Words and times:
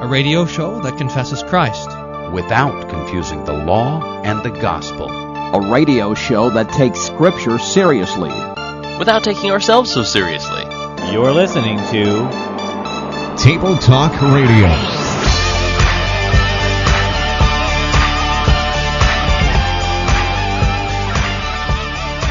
a 0.00 0.06
radio 0.06 0.46
show 0.46 0.80
that 0.82 0.96
confesses 0.96 1.42
Christ 1.42 1.88
without 2.32 2.88
confusing 2.88 3.44
the 3.44 3.52
law 3.52 4.22
and 4.22 4.40
the 4.44 4.50
gospel. 4.50 5.10
A 5.10 5.72
radio 5.72 6.14
show 6.14 6.50
that 6.50 6.68
takes 6.70 7.00
Scripture 7.00 7.58
seriously 7.58 8.28
without 8.96 9.24
taking 9.24 9.50
ourselves 9.50 9.92
so 9.92 10.04
seriously. 10.04 10.62
You're 11.10 11.32
listening 11.32 11.78
to 11.90 12.28
Table 13.42 13.76
Talk 13.78 14.12
Radio. 14.22 14.68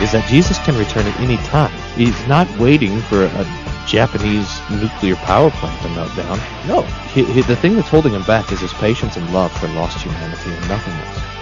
Is 0.01 0.13
that 0.13 0.25
Jesus 0.29 0.57
can 0.59 0.77
return 0.77 1.05
at 1.05 1.19
any 1.19 1.35
time. 1.47 1.73
He's 1.97 2.27
not 2.29 2.47
waiting 2.59 3.01
for 3.01 3.25
a 3.25 3.66
Japanese 3.87 4.61
nuclear 4.69 5.15
power 5.15 5.49
plant 5.49 5.81
to 5.81 5.89
melt 5.89 6.15
down. 6.15 6.39
No, 6.67 6.81
he, 7.13 7.23
he, 7.23 7.41
the 7.41 7.55
thing 7.55 7.75
that's 7.75 7.89
holding 7.89 8.13
him 8.13 8.23
back 8.23 8.51
is 8.51 8.59
his 8.59 8.73
patience 8.73 9.15
and 9.17 9.33
love 9.33 9.51
for 9.57 9.67
lost 9.69 10.01
humanity 10.01 10.51
and 10.51 10.67
nothing 10.67 10.93
else. 10.93 11.37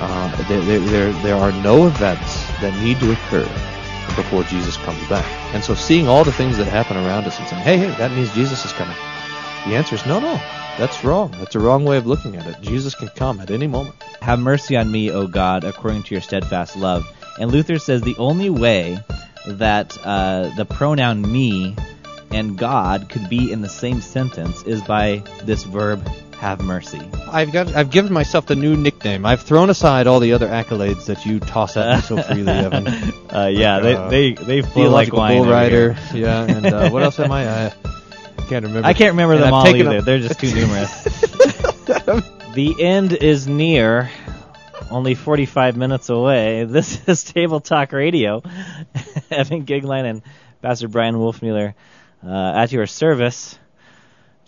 Uh, 0.00 0.44
there, 0.48 0.60
there, 0.60 0.78
there, 0.78 1.12
there 1.22 1.34
are 1.34 1.50
no 1.50 1.88
events 1.88 2.46
that 2.60 2.72
need 2.82 3.00
to 3.00 3.12
occur 3.12 3.42
before 4.14 4.44
Jesus 4.44 4.76
comes 4.78 5.06
back. 5.08 5.24
And 5.54 5.62
so 5.62 5.74
seeing 5.74 6.06
all 6.06 6.24
the 6.24 6.32
things 6.32 6.56
that 6.58 6.66
happen 6.66 6.96
around 6.96 7.26
us 7.26 7.38
and 7.38 7.48
saying, 7.48 7.62
hey, 7.62 7.78
hey, 7.78 7.90
that 7.98 8.12
means 8.12 8.32
Jesus 8.32 8.64
is 8.64 8.72
coming. 8.72 8.96
The 9.66 9.74
answer 9.74 9.96
is 9.96 10.06
no, 10.06 10.20
no. 10.20 10.34
That's 10.78 11.02
wrong. 11.02 11.32
That's 11.38 11.56
a 11.56 11.60
wrong 11.60 11.84
way 11.84 11.96
of 11.96 12.06
looking 12.06 12.36
at 12.36 12.46
it. 12.46 12.60
Jesus 12.60 12.94
can 12.94 13.08
come 13.08 13.40
at 13.40 13.50
any 13.50 13.66
moment. 13.66 13.96
Have 14.22 14.38
mercy 14.38 14.76
on 14.76 14.92
me, 14.92 15.10
O 15.10 15.26
God, 15.26 15.64
according 15.64 16.04
to 16.04 16.14
your 16.14 16.22
steadfast 16.22 16.76
love. 16.76 17.04
And 17.40 17.50
Luther 17.50 17.78
says 17.78 18.02
the 18.02 18.16
only 18.16 18.50
way 18.50 18.98
that 19.46 19.96
uh, 20.04 20.50
the 20.56 20.64
pronoun 20.64 21.22
me 21.22 21.76
and 22.30 22.58
God 22.58 23.08
could 23.08 23.28
be 23.28 23.52
in 23.52 23.62
the 23.62 23.68
same 23.68 24.00
sentence 24.00 24.62
is 24.64 24.82
by 24.82 25.22
this 25.44 25.64
verb 25.64 26.06
have 26.38 26.60
mercy. 26.60 27.00
I've 27.30 27.52
got 27.52 27.74
I've 27.74 27.90
given 27.90 28.12
myself 28.12 28.46
the 28.46 28.54
new 28.56 28.76
nickname. 28.76 29.26
I've 29.26 29.42
thrown 29.42 29.70
aside 29.70 30.06
all 30.06 30.20
the 30.20 30.32
other 30.32 30.46
accolades 30.46 31.06
that 31.06 31.26
you 31.26 31.40
toss 31.40 31.76
at 31.76 31.96
me 31.96 32.02
so 32.02 32.22
freely, 32.22 32.52
Evan. 32.52 32.86
Uh, 32.86 33.50
yeah, 33.52 33.78
like, 33.78 33.96
uh, 33.96 34.08
they 34.08 34.32
they 34.32 34.44
they 34.44 34.62
feel 34.62 34.90
like 34.90 35.12
wine. 35.12 35.42
Bull 35.42 35.50
rider, 35.50 35.96
yeah, 36.14 36.44
and 36.44 36.66
uh, 36.66 36.90
what 36.90 37.02
else 37.02 37.18
am 37.18 37.32
I? 37.32 37.66
I 37.66 37.72
can't 38.48 38.64
remember. 38.64 38.86
I 38.86 38.94
can't 38.94 39.12
remember 39.12 39.34
and 39.34 39.42
them 39.42 39.54
I've 39.54 39.66
all 39.66 39.76
either. 39.76 40.00
They're 40.00 40.20
just 40.20 40.38
too 40.40 40.54
numerous. 40.54 41.02
the 42.54 42.76
end 42.78 43.12
is 43.14 43.48
near. 43.48 44.10
Only 44.90 45.14
45 45.14 45.76
minutes 45.76 46.08
away. 46.08 46.64
This 46.64 47.00
is 47.08 47.22
Table 47.22 47.60
Talk 47.60 47.92
Radio. 47.92 48.42
Evan 49.30 49.66
Goeglein 49.66 50.04
and 50.04 50.22
Pastor 50.62 50.88
Bryan 50.88 51.16
Wolfmueller 51.16 51.74
uh, 52.26 52.52
at 52.54 52.72
your 52.72 52.86
service 52.86 53.58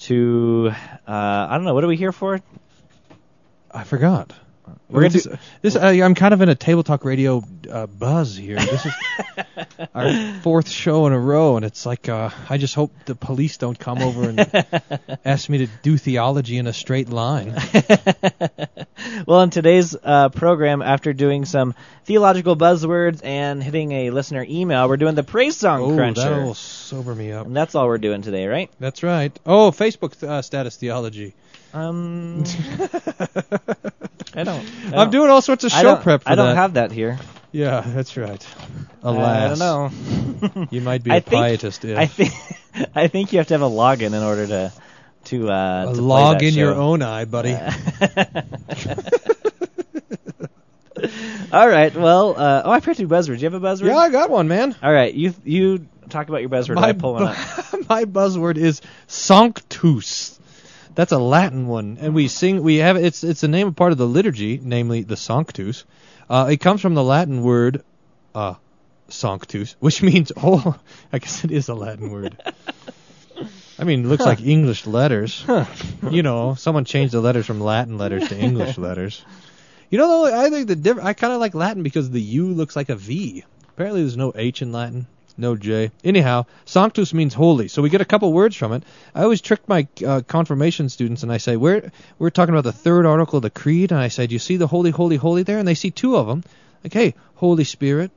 to 0.00 0.70
uh, 1.06 1.47
I 1.50 1.50
don't 1.52 1.64
know 1.64 1.74
what 1.74 1.84
are 1.84 1.88
we 1.88 1.97
here 1.97 2.12
for? 2.12 2.41
I 3.70 3.84
forgot. 3.84 4.32
We're 4.88 5.02
gonna 5.02 5.20
do, 5.20 5.38
this. 5.62 5.76
Uh, 5.76 5.86
I'm 5.86 6.14
kind 6.14 6.34
of 6.34 6.40
in 6.40 6.48
a 6.48 6.54
table 6.54 6.82
talk 6.82 7.04
radio 7.04 7.42
uh, 7.70 7.86
buzz 7.86 8.36
here. 8.36 8.56
This 8.56 8.86
is 8.86 8.92
our 9.94 10.34
fourth 10.40 10.68
show 10.68 11.06
in 11.06 11.12
a 11.12 11.18
row, 11.18 11.56
and 11.56 11.64
it's 11.64 11.86
like 11.86 12.08
uh, 12.08 12.30
I 12.48 12.58
just 12.58 12.74
hope 12.74 12.92
the 13.04 13.14
police 13.14 13.56
don't 13.56 13.78
come 13.78 13.98
over 13.98 14.28
and 14.28 15.20
ask 15.24 15.48
me 15.48 15.58
to 15.58 15.66
do 15.82 15.96
theology 15.96 16.58
in 16.58 16.66
a 16.66 16.72
straight 16.72 17.08
line. 17.08 17.54
well, 19.26 19.42
in 19.42 19.50
today's 19.50 19.96
uh, 20.02 20.28
program, 20.30 20.82
after 20.82 21.12
doing 21.12 21.44
some 21.44 21.74
theological 22.04 22.56
buzzwords 22.56 23.20
and 23.24 23.62
hitting 23.62 23.92
a 23.92 24.10
listener 24.10 24.44
email, 24.48 24.88
we're 24.88 24.96
doing 24.96 25.14
the 25.14 25.22
praise 25.22 25.56
song 25.56 25.82
oh, 25.82 25.94
cruncher. 25.94 26.22
that'll 26.22 26.54
sober 26.54 27.14
me 27.14 27.32
up. 27.32 27.46
And 27.46 27.56
that's 27.56 27.74
all 27.74 27.86
we're 27.86 27.98
doing 27.98 28.22
today, 28.22 28.46
right? 28.46 28.70
That's 28.80 29.02
right. 29.02 29.36
Oh, 29.46 29.70
Facebook 29.70 30.20
uh, 30.22 30.42
status 30.42 30.76
theology. 30.76 31.34
Um, 31.72 32.44
I 34.34 34.44
don't. 34.44 34.66
I 34.92 35.02
am 35.02 35.10
doing 35.10 35.30
all 35.30 35.42
sorts 35.42 35.64
of 35.64 35.72
show 35.72 35.96
prep. 35.96 36.22
I 36.26 36.34
don't 36.34 36.48
that. 36.48 36.56
have 36.56 36.74
that 36.74 36.92
here. 36.92 37.19
Yeah, 37.53 37.81
that's 37.81 38.16
right. 38.16 38.47
Alas, 39.03 39.60
I 39.60 39.66
don't 39.66 40.54
know. 40.54 40.66
you 40.70 40.80
might 40.80 41.03
be 41.03 41.10
a 41.10 41.14
I 41.14 41.20
pietist. 41.20 41.80
Think, 41.80 41.98
I 41.98 42.06
think 42.06 42.32
I 42.94 43.09
think 43.09 43.32
you 43.32 43.38
have 43.38 43.48
to 43.48 43.54
have 43.54 43.62
a 43.62 43.69
login 43.69 44.14
in 44.14 44.22
order 44.22 44.47
to 44.47 44.72
to, 45.26 45.50
uh, 45.50 45.92
to 45.92 46.00
log 46.00 46.42
in 46.42 46.54
show. 46.54 46.60
your 46.60 46.75
own 46.75 47.03
eye, 47.03 47.25
buddy. 47.25 47.53
Uh, 47.53 47.72
all 51.53 51.69
right. 51.69 51.94
Well, 51.94 52.34
uh, 52.38 52.62
oh, 52.64 52.70
I 52.70 52.80
printed 52.80 53.09
buzzword. 53.09 53.38
Do 53.38 53.44
you 53.44 53.50
have 53.50 53.54
a 53.54 53.60
buzzword? 53.60 53.86
Yeah, 53.86 53.98
I 53.98 54.10
got 54.10 54.30
one, 54.30 54.48
man. 54.48 54.75
All 54.82 54.92
right. 54.92 55.12
You 55.12 55.34
you 55.44 55.86
talk 56.09 56.28
about 56.28 56.41
your 56.41 56.50
buzzword. 56.50 56.76
My, 56.76 56.88
I 56.88 56.92
pull 56.92 57.14
one 57.14 57.25
up. 57.25 57.36
my 57.88 58.04
buzzword 58.04 58.56
is 58.56 58.80
sanctus. 59.06 60.40
That's 60.95 61.12
a 61.12 61.19
Latin 61.19 61.67
one, 61.67 61.99
and 62.01 62.15
we 62.15 62.28
sing. 62.28 62.62
We 62.62 62.77
have 62.77 62.97
it's 62.97 63.23
it's 63.25 63.43
a 63.43 63.49
name 63.49 63.69
of 63.69 63.77
part 63.77 63.93
of 63.93 63.99
the 63.99 64.06
liturgy, 64.06 64.61
namely 64.62 65.03
the 65.03 65.17
Sanctus. 65.17 65.84
Uh, 66.28 66.49
it 66.51 66.59
comes 66.59 66.81
from 66.81 66.95
the 66.95 67.03
Latin 67.03 67.43
word 67.43 67.83
uh, 68.34 68.55
sanctus, 69.09 69.77
which 69.81 70.03
means 70.11 70.33
oh, 70.37 70.77
I 71.12 71.19
guess 71.19 71.45
it 71.45 71.51
is 71.51 71.69
a 71.69 71.75
Latin 71.75 72.11
word. 72.11 72.37
I 73.78 73.84
mean, 73.84 74.05
it 74.05 74.09
looks 74.09 74.25
huh. 74.25 74.31
like 74.31 74.43
English 74.43 74.87
letters. 74.87 75.43
Huh. 75.43 75.65
You 76.11 76.23
know, 76.23 76.55
someone 76.55 76.84
changed 76.84 77.15
the 77.15 77.21
letters 77.21 77.47
from 77.47 77.61
Latin 77.61 77.97
letters 77.97 78.28
to 78.28 78.39
English 78.39 78.77
letters. 78.78 79.25
You 79.89 79.99
know, 79.99 80.09
though, 80.09 80.45
I 80.45 80.51
think 80.51 80.69
the 80.69 80.77
diff- 80.77 81.03
I 81.03 81.15
kind 81.15 81.33
of 81.33 81.41
like 81.41 81.55
Latin 81.55 81.83
because 81.83 82.11
the 82.11 82.21
U 82.21 82.49
looks 82.49 82.77
like 82.77 82.91
a 82.91 82.97
V. 82.97 83.45
Apparently, 83.71 84.03
there's 84.03 84.17
no 84.17 84.33
H 84.34 84.61
in 84.61 84.72
Latin. 84.72 85.07
No 85.41 85.56
J. 85.56 85.91
Anyhow, 86.05 86.45
sanctus 86.67 87.15
means 87.15 87.33
holy, 87.33 87.69
so 87.69 87.81
we 87.81 87.89
get 87.89 88.03
a 88.03 88.05
couple 88.05 88.33
words 88.33 88.55
from 88.55 88.73
it. 88.73 88.83
I 89.15 89.23
always 89.23 89.41
trick 89.41 89.67
my 89.67 89.89
uh, 90.06 90.21
confirmation 90.27 90.89
students, 90.91 91.23
and 91.23 91.33
I 91.33 91.39
say 91.39 91.56
we're 91.56 91.91
we're 92.19 92.31
talking 92.31 92.55
about 92.55 92.65
the 92.65 92.73
third 92.73 93.06
article 93.06 93.39
of 93.39 93.43
the 93.43 93.51
creed, 93.51 93.91
and 93.91 94.01
I 94.01 94.09
say, 94.09 94.27
do 94.27 94.34
you 94.34 94.39
see 94.39 94.59
the 94.59 94.67
holy, 94.67 94.91
holy, 94.91 95.17
holy 95.17 95.43
there? 95.43 95.59
And 95.59 95.67
they 95.67 95.75
see 95.75 95.91
two 95.91 96.17
of 96.17 96.27
them. 96.27 96.45
Like, 96.84 96.93
hey, 96.93 97.15
Holy 97.37 97.65
Spirit, 97.65 98.11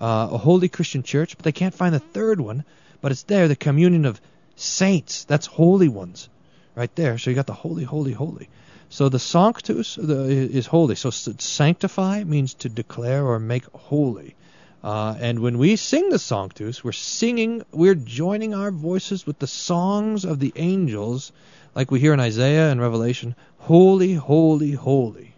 uh, 0.00 0.28
a 0.32 0.38
holy 0.38 0.68
Christian 0.68 1.02
church, 1.02 1.36
but 1.36 1.44
they 1.44 1.52
can't 1.52 1.74
find 1.74 1.94
the 1.94 2.00
third 2.00 2.40
one. 2.40 2.64
But 3.00 3.12
it's 3.12 3.22
there, 3.22 3.46
the 3.46 3.56
communion 3.56 4.04
of 4.04 4.20
saints. 4.56 5.24
That's 5.24 5.46
holy 5.46 5.88
ones, 5.88 6.28
right 6.74 6.94
there. 6.96 7.18
So 7.18 7.30
you 7.30 7.36
got 7.36 7.46
the 7.46 7.52
holy, 7.52 7.84
holy, 7.84 8.12
holy. 8.12 8.48
So 8.88 9.08
the 9.08 9.18
sanctus 9.18 9.96
the, 9.96 10.24
is 10.24 10.66
holy. 10.66 10.94
So 10.94 11.10
sanctify 11.10 12.24
means 12.24 12.54
to 12.54 12.68
declare 12.68 13.24
or 13.24 13.38
make 13.38 13.64
holy. 13.72 14.34
Uh, 14.82 15.16
and 15.18 15.40
when 15.40 15.58
we 15.58 15.76
sing 15.76 16.10
the 16.10 16.18
Sanctus, 16.18 16.84
we're 16.84 16.92
singing, 16.92 17.62
we're 17.72 17.94
joining 17.94 18.54
our 18.54 18.70
voices 18.70 19.26
with 19.26 19.38
the 19.38 19.46
songs 19.46 20.24
of 20.24 20.38
the 20.38 20.52
angels, 20.56 21.32
like 21.74 21.90
we 21.90 22.00
hear 22.00 22.12
in 22.12 22.20
Isaiah 22.20 22.70
and 22.70 22.80
Revelation 22.80 23.34
Holy, 23.58 24.14
holy, 24.14 24.72
holy. 24.72 25.35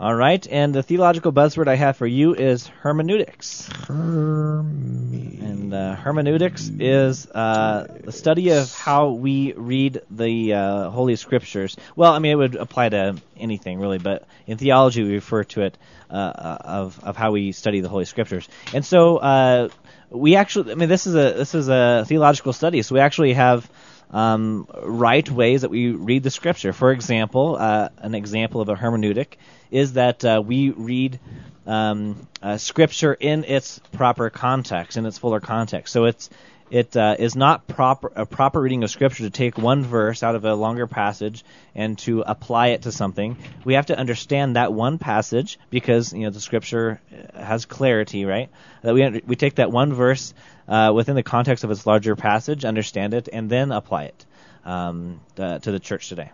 All 0.00 0.14
right, 0.14 0.46
and 0.48 0.72
the 0.72 0.84
theological 0.84 1.32
buzzword 1.32 1.66
I 1.66 1.74
have 1.74 1.96
for 1.96 2.06
you 2.06 2.32
is 2.32 2.68
hermeneutics. 2.68 3.68
Herme- 3.88 5.42
and 5.42 5.74
uh, 5.74 5.96
hermeneutics 5.96 6.70
is 6.78 7.26
uh, 7.26 7.98
the 8.04 8.12
study 8.12 8.50
of 8.50 8.72
how 8.72 9.10
we 9.10 9.54
read 9.54 10.02
the 10.08 10.54
uh, 10.54 10.90
Holy 10.90 11.16
Scriptures. 11.16 11.76
Well, 11.96 12.12
I 12.12 12.20
mean, 12.20 12.30
it 12.30 12.36
would 12.36 12.54
apply 12.54 12.90
to 12.90 13.16
anything 13.36 13.80
really, 13.80 13.98
but 13.98 14.28
in 14.46 14.56
theology 14.56 15.02
we 15.02 15.14
refer 15.14 15.42
to 15.42 15.62
it 15.62 15.76
uh, 16.08 16.14
uh, 16.14 16.58
of 16.62 17.00
of 17.02 17.16
how 17.16 17.32
we 17.32 17.50
study 17.50 17.80
the 17.80 17.88
Holy 17.88 18.04
Scriptures. 18.04 18.48
And 18.72 18.86
so 18.86 19.16
uh, 19.16 19.68
we 20.10 20.36
actually, 20.36 20.70
I 20.70 20.74
mean, 20.76 20.88
this 20.88 21.08
is 21.08 21.16
a 21.16 21.32
this 21.32 21.56
is 21.56 21.68
a 21.68 22.04
theological 22.06 22.52
study, 22.52 22.82
so 22.82 22.94
we 22.94 23.00
actually 23.00 23.32
have 23.32 23.68
um, 24.10 24.68
right 24.80 25.28
ways 25.28 25.62
that 25.62 25.70
we 25.70 25.90
read 25.90 26.22
the 26.22 26.30
scripture. 26.30 26.72
For 26.72 26.92
example, 26.92 27.56
uh, 27.58 27.88
an 27.98 28.14
example 28.14 28.60
of 28.60 28.68
a 28.68 28.76
hermeneutic 28.76 29.34
is 29.70 29.94
that 29.94 30.24
uh, 30.24 30.42
we 30.44 30.70
read 30.70 31.18
um, 31.66 32.26
uh, 32.42 32.56
scripture 32.56 33.14
in 33.14 33.44
its 33.44 33.78
proper 33.92 34.30
context, 34.30 34.96
in 34.96 35.06
its 35.06 35.18
fuller 35.18 35.40
context. 35.40 35.92
So 35.92 36.06
it's 36.06 36.30
it 36.70 36.94
uh, 36.96 37.16
is 37.18 37.34
not 37.34 37.66
proper 37.66 38.12
a 38.14 38.26
proper 38.26 38.60
reading 38.60 38.84
of 38.84 38.90
scripture 38.90 39.24
to 39.24 39.30
take 39.30 39.56
one 39.56 39.84
verse 39.84 40.22
out 40.22 40.34
of 40.34 40.44
a 40.44 40.54
longer 40.54 40.86
passage 40.86 41.44
and 41.74 41.98
to 42.00 42.22
apply 42.22 42.68
it 42.68 42.82
to 42.82 42.92
something. 42.92 43.38
We 43.64 43.74
have 43.74 43.86
to 43.86 43.98
understand 43.98 44.56
that 44.56 44.72
one 44.72 44.98
passage 44.98 45.58
because 45.70 46.12
you 46.12 46.24
know 46.24 46.30
the 46.30 46.40
scripture 46.40 47.00
has 47.34 47.64
clarity, 47.64 48.24
right? 48.24 48.50
That 48.82 48.94
we 48.94 49.22
we 49.26 49.36
take 49.36 49.56
that 49.56 49.70
one 49.70 49.94
verse 49.94 50.34
uh, 50.66 50.92
within 50.94 51.16
the 51.16 51.22
context 51.22 51.64
of 51.64 51.70
its 51.70 51.86
larger 51.86 52.16
passage, 52.16 52.64
understand 52.64 53.14
it, 53.14 53.28
and 53.32 53.48
then 53.48 53.72
apply 53.72 54.04
it 54.04 54.26
um, 54.64 55.20
to 55.36 55.58
the 55.58 55.80
church 55.80 56.08
today. 56.08 56.30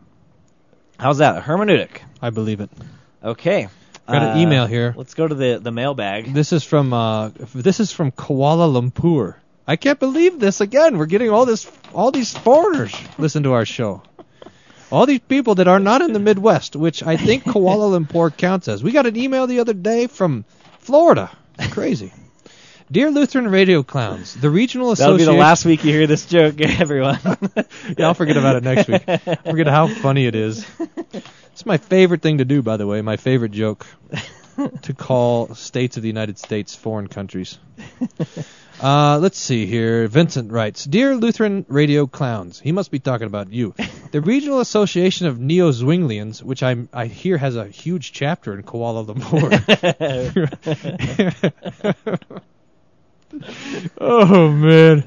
How's 0.98 1.18
that? 1.18 1.44
Hermeneutic. 1.44 2.00
I 2.22 2.30
believe 2.30 2.60
it. 2.60 2.70
Okay. 3.24 3.68
Got 4.06 4.22
an 4.22 4.36
uh, 4.36 4.40
email 4.40 4.66
here. 4.66 4.94
Let's 4.96 5.14
go 5.14 5.26
to 5.26 5.34
the 5.34 5.58
the 5.62 5.72
mailbag. 5.72 6.34
This 6.34 6.52
is 6.52 6.62
from 6.62 6.92
uh, 6.92 7.30
this 7.54 7.80
is 7.80 7.90
from 7.90 8.12
Kuala 8.12 8.68
Lumpur. 8.68 9.36
I 9.66 9.76
can't 9.76 9.98
believe 9.98 10.38
this 10.38 10.60
again. 10.60 10.98
We're 10.98 11.06
getting 11.06 11.30
all 11.30 11.46
this 11.46 11.70
all 11.94 12.10
these 12.10 12.36
foreigners 12.36 12.94
listen 13.16 13.44
to 13.44 13.52
our 13.54 13.64
show. 13.64 14.02
All 14.92 15.06
these 15.06 15.20
people 15.20 15.54
that 15.56 15.68
are 15.68 15.80
not 15.80 16.02
in 16.02 16.12
the 16.12 16.18
Midwest, 16.18 16.76
which 16.76 17.02
I 17.02 17.16
think 17.16 17.44
Kuala 17.52 17.98
Lumpur 17.98 18.36
counts 18.36 18.68
as. 18.68 18.84
We 18.84 18.92
got 18.92 19.06
an 19.06 19.16
email 19.16 19.46
the 19.46 19.60
other 19.60 19.72
day 19.72 20.06
from 20.06 20.44
Florida. 20.80 21.30
Crazy. 21.70 22.12
Dear 22.92 23.10
Lutheran 23.10 23.48
Radio 23.48 23.82
Clowns, 23.82 24.34
the 24.34 24.50
regional 24.50 24.94
That'll 24.94 25.16
be 25.16 25.22
association. 25.22 25.34
the 25.34 25.40
last 25.40 25.64
week 25.64 25.84
you 25.84 25.92
hear 25.92 26.06
this 26.06 26.26
joke, 26.26 26.60
everyone. 26.60 27.18
yeah, 27.96 28.06
I'll 28.06 28.14
forget 28.14 28.36
about 28.36 28.56
it 28.56 28.62
next 28.62 28.88
week. 28.88 29.02
forget 29.44 29.66
how 29.66 29.88
funny 29.88 30.26
it 30.26 30.34
is. 30.34 30.66
It's 31.54 31.64
my 31.64 31.76
favorite 31.76 32.20
thing 32.20 32.38
to 32.38 32.44
do, 32.44 32.62
by 32.62 32.76
the 32.78 32.84
way. 32.84 33.00
My 33.00 33.16
favorite 33.16 33.52
joke 33.52 33.86
to 34.82 34.92
call 34.98 35.54
states 35.54 35.96
of 35.96 36.02
the 36.02 36.08
United 36.08 36.36
States 36.36 36.74
foreign 36.74 37.06
countries. 37.06 37.60
Uh, 38.82 39.20
let's 39.20 39.38
see 39.38 39.64
here. 39.64 40.08
Vincent 40.08 40.50
writes, 40.50 40.84
"Dear 40.84 41.14
Lutheran 41.14 41.64
Radio 41.68 42.08
Clowns, 42.08 42.58
he 42.58 42.72
must 42.72 42.90
be 42.90 42.98
talking 42.98 43.28
about 43.28 43.52
you. 43.52 43.72
The 44.10 44.20
Regional 44.20 44.58
Association 44.58 45.28
of 45.28 45.38
Neo 45.38 45.70
Zwinglians, 45.70 46.42
which 46.42 46.64
I 46.64 46.88
I 46.92 47.06
hear 47.06 47.38
has 47.38 47.54
a 47.54 47.68
huge 47.68 48.10
chapter 48.10 48.52
in 48.52 48.64
Kuala 48.64 49.06
Lumpur." 49.06 49.54
oh 53.98 54.50
man, 54.50 55.04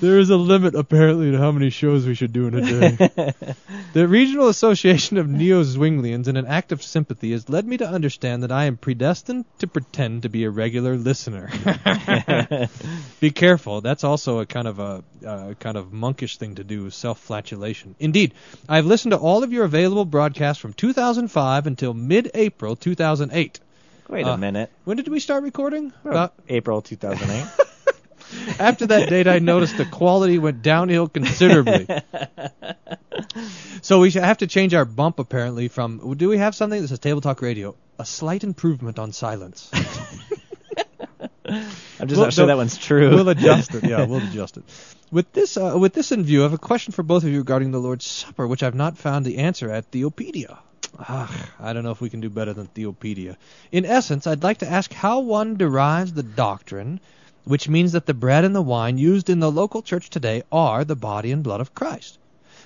there 0.00 0.18
is 0.18 0.30
a 0.30 0.36
limit 0.36 0.74
apparently 0.74 1.30
to 1.30 1.38
how 1.38 1.52
many 1.52 1.70
shows 1.70 2.06
we 2.06 2.14
should 2.14 2.32
do 2.32 2.46
in 2.48 2.54
a 2.54 2.60
day. 2.60 3.34
the 3.92 4.08
Regional 4.08 4.48
Association 4.48 5.16
of 5.18 5.28
Neo 5.28 5.62
Zwinglians, 5.62 6.28
in 6.28 6.36
an 6.36 6.46
act 6.46 6.72
of 6.72 6.82
sympathy, 6.82 7.32
has 7.32 7.48
led 7.48 7.66
me 7.66 7.76
to 7.78 7.86
understand 7.88 8.42
that 8.42 8.52
I 8.52 8.64
am 8.64 8.76
predestined 8.76 9.44
to 9.58 9.66
pretend 9.66 10.22
to 10.22 10.28
be 10.28 10.44
a 10.44 10.50
regular 10.50 10.96
listener. 10.96 11.50
be 13.20 13.30
careful. 13.30 13.80
That's 13.80 14.04
also 14.04 14.40
a 14.40 14.46
kind 14.46 14.68
of 14.68 14.78
a 14.78 15.04
uh, 15.26 15.54
kind 15.54 15.76
of 15.76 15.92
monkish 15.92 16.36
thing 16.38 16.56
to 16.56 16.64
do, 16.64 16.90
self-flatulation. 16.90 17.94
Indeed, 17.98 18.34
I've 18.68 18.86
listened 18.86 19.12
to 19.12 19.18
all 19.18 19.42
of 19.44 19.52
your 19.52 19.64
available 19.64 20.04
broadcasts 20.04 20.60
from 20.60 20.72
2005 20.72 21.66
until 21.66 21.94
mid-April 21.94 22.76
2008. 22.76 23.60
Wait 24.08 24.26
Uh, 24.26 24.30
a 24.30 24.38
minute. 24.38 24.70
When 24.84 24.96
did 24.96 25.06
we 25.06 25.20
start 25.20 25.44
recording? 25.44 25.92
About 26.04 26.34
April 26.48 26.82
2008. 26.82 27.46
After 28.58 28.86
that 28.86 29.08
date, 29.08 29.26
I 29.26 29.38
noticed 29.38 29.76
the 29.76 29.84
quality 29.84 30.38
went 30.38 30.62
downhill 30.62 31.08
considerably. 31.08 31.86
so 33.82 34.00
we 34.00 34.10
should 34.10 34.22
have 34.22 34.38
to 34.38 34.46
change 34.46 34.74
our 34.74 34.84
bump 34.84 35.18
apparently 35.18 35.68
from. 35.68 36.14
Do 36.16 36.28
we 36.28 36.38
have 36.38 36.54
something 36.54 36.80
that 36.80 36.88
says 36.88 36.98
Table 36.98 37.20
Talk 37.20 37.42
Radio? 37.42 37.74
A 37.98 38.04
slight 38.04 38.44
improvement 38.44 38.98
on 38.98 39.12
silence. 39.12 39.70
I'm 41.44 42.08
just 42.08 42.16
Well, 42.16 42.26
not 42.26 42.32
sure 42.32 42.46
that 42.46 42.56
one's 42.56 42.78
true. 42.78 43.10
We'll 43.10 43.28
adjust 43.28 43.74
it. 43.74 43.84
Yeah, 43.84 44.04
we'll 44.06 44.22
adjust 44.28 44.56
it. 44.56 44.64
With 45.10 45.32
this, 45.32 45.56
uh, 45.56 45.76
with 45.78 45.92
this 45.92 46.12
in 46.12 46.22
view, 46.22 46.40
I 46.40 46.42
have 46.44 46.52
a 46.52 46.58
question 46.58 46.92
for 46.92 47.02
both 47.02 47.24
of 47.24 47.30
you 47.30 47.38
regarding 47.38 47.72
the 47.72 47.80
Lord's 47.80 48.06
Supper, 48.06 48.46
which 48.46 48.62
I've 48.62 48.74
not 48.74 48.96
found 48.96 49.26
the 49.26 49.38
answer 49.38 49.70
at 49.70 49.90
Theopedia. 49.90 50.58
Ah, 50.98 51.50
I 51.58 51.72
don't 51.72 51.82
know 51.84 51.90
if 51.90 52.00
we 52.00 52.10
can 52.10 52.20
do 52.20 52.30
better 52.30 52.52
than 52.52 52.68
Theopedia. 52.68 53.36
In 53.72 53.84
essence, 53.84 54.26
I'd 54.26 54.42
like 54.42 54.58
to 54.58 54.70
ask 54.70 54.92
how 54.92 55.20
one 55.20 55.56
derives 55.56 56.12
the 56.12 56.22
doctrine, 56.22 57.00
which 57.44 57.68
means 57.68 57.92
that 57.92 58.06
the 58.06 58.14
bread 58.14 58.44
and 58.44 58.54
the 58.54 58.62
wine 58.62 58.98
used 58.98 59.30
in 59.30 59.40
the 59.40 59.50
local 59.50 59.82
church 59.82 60.10
today 60.10 60.42
are 60.50 60.84
the 60.84 60.96
body 60.96 61.32
and 61.32 61.42
blood 61.42 61.60
of 61.60 61.74
Christ. 61.74 62.18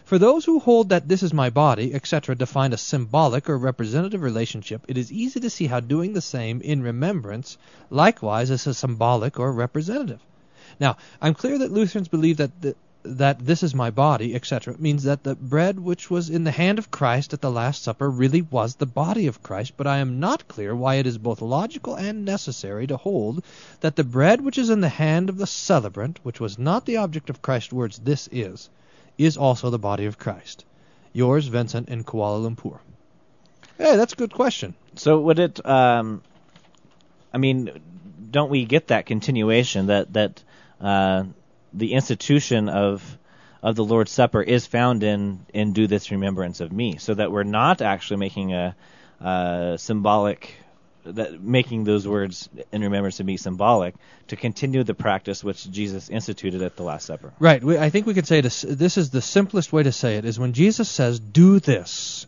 For 0.04 0.18
those 0.18 0.44
who 0.44 0.58
hold 0.58 0.90
that 0.90 1.08
this 1.08 1.22
is 1.22 1.32
my 1.32 1.48
body, 1.48 1.94
etc., 1.94 2.34
define 2.34 2.74
a 2.74 2.76
symbolic 2.76 3.48
or 3.48 3.56
representative 3.56 4.20
relationship, 4.20 4.84
it 4.86 4.98
is 4.98 5.10
easy 5.10 5.40
to 5.40 5.48
see 5.48 5.66
how 5.66 5.80
doing 5.80 6.12
the 6.12 6.20
same 6.20 6.60
in 6.60 6.82
remembrance 6.82 7.56
likewise 7.88 8.50
is 8.50 8.66
a 8.66 8.74
symbolic 8.74 9.38
or 9.40 9.52
representative. 9.52 10.20
Now, 10.78 10.96
I'm 11.22 11.34
clear 11.34 11.56
that 11.58 11.72
Lutherans 11.72 12.08
believe 12.08 12.36
that 12.36 12.60
the, 12.60 12.76
that 13.04 13.38
this 13.38 13.62
is 13.62 13.74
my 13.74 13.90
body, 13.90 14.34
etc., 14.34 14.74
means 14.78 15.02
that 15.02 15.22
the 15.22 15.34
bread 15.34 15.78
which 15.78 16.10
was 16.10 16.30
in 16.30 16.44
the 16.44 16.50
hand 16.50 16.78
of 16.78 16.90
Christ 16.90 17.34
at 17.34 17.40
the 17.42 17.50
Last 17.50 17.82
Supper 17.82 18.10
really 18.10 18.40
was 18.40 18.76
the 18.76 18.86
body 18.86 19.26
of 19.26 19.42
Christ, 19.42 19.74
but 19.76 19.86
I 19.86 19.98
am 19.98 20.20
not 20.20 20.48
clear 20.48 20.74
why 20.74 20.94
it 20.94 21.06
is 21.06 21.18
both 21.18 21.42
logical 21.42 21.94
and 21.94 22.24
necessary 22.24 22.86
to 22.86 22.96
hold 22.96 23.44
that 23.80 23.96
the 23.96 24.04
bread 24.04 24.40
which 24.40 24.56
is 24.56 24.70
in 24.70 24.80
the 24.80 24.88
hand 24.88 25.28
of 25.28 25.36
the 25.36 25.46
celebrant, 25.46 26.18
which 26.22 26.40
was 26.40 26.58
not 26.58 26.86
the 26.86 26.96
object 26.96 27.28
of 27.28 27.42
Christ's 27.42 27.72
words, 27.72 27.98
this 27.98 28.28
is, 28.32 28.70
is 29.18 29.36
also 29.36 29.68
the 29.68 29.78
body 29.78 30.06
of 30.06 30.18
Christ. 30.18 30.64
Yours, 31.12 31.46
Vincent, 31.46 31.88
in 31.90 32.04
Kuala 32.04 32.42
Lumpur. 32.42 32.78
Hey, 33.76 33.96
that's 33.96 34.14
a 34.14 34.16
good 34.16 34.32
question. 34.32 34.74
So 34.96 35.20
would 35.20 35.38
it? 35.38 35.64
Um, 35.66 36.22
I 37.32 37.38
mean, 37.38 37.70
don't 38.30 38.50
we 38.50 38.64
get 38.64 38.88
that 38.88 39.06
continuation 39.06 39.86
that 39.86 40.12
that 40.12 40.42
uh, 40.80 41.24
the 41.74 41.92
institution 41.92 42.68
of 42.68 43.18
of 43.62 43.76
the 43.76 43.84
Lord's 43.84 44.12
Supper 44.12 44.42
is 44.42 44.66
found 44.66 45.02
in 45.02 45.46
in 45.52 45.72
do 45.72 45.86
this 45.86 46.10
remembrance 46.10 46.60
of 46.60 46.72
me, 46.72 46.98
so 46.98 47.14
that 47.14 47.32
we're 47.32 47.42
not 47.42 47.82
actually 47.82 48.18
making 48.18 48.52
a 48.52 48.76
uh, 49.20 49.76
symbolic 49.76 50.54
that 51.04 51.42
making 51.42 51.84
those 51.84 52.08
words 52.08 52.48
in 52.72 52.80
remembrance 52.82 53.20
of 53.20 53.26
me 53.26 53.36
symbolic 53.36 53.94
to 54.28 54.36
continue 54.36 54.82
the 54.84 54.94
practice 54.94 55.44
which 55.44 55.70
Jesus 55.70 56.08
instituted 56.08 56.62
at 56.62 56.76
the 56.76 56.82
Last 56.82 57.06
Supper. 57.06 57.34
Right. 57.38 57.62
We, 57.62 57.76
I 57.76 57.90
think 57.90 58.06
we 58.06 58.14
could 58.14 58.26
say 58.26 58.40
this. 58.40 58.62
This 58.62 58.96
is 58.96 59.10
the 59.10 59.20
simplest 59.20 59.72
way 59.72 59.82
to 59.82 59.92
say 59.92 60.16
it: 60.16 60.24
is 60.24 60.38
when 60.38 60.52
Jesus 60.52 60.88
says, 60.88 61.20
"Do 61.20 61.60
this 61.60 62.26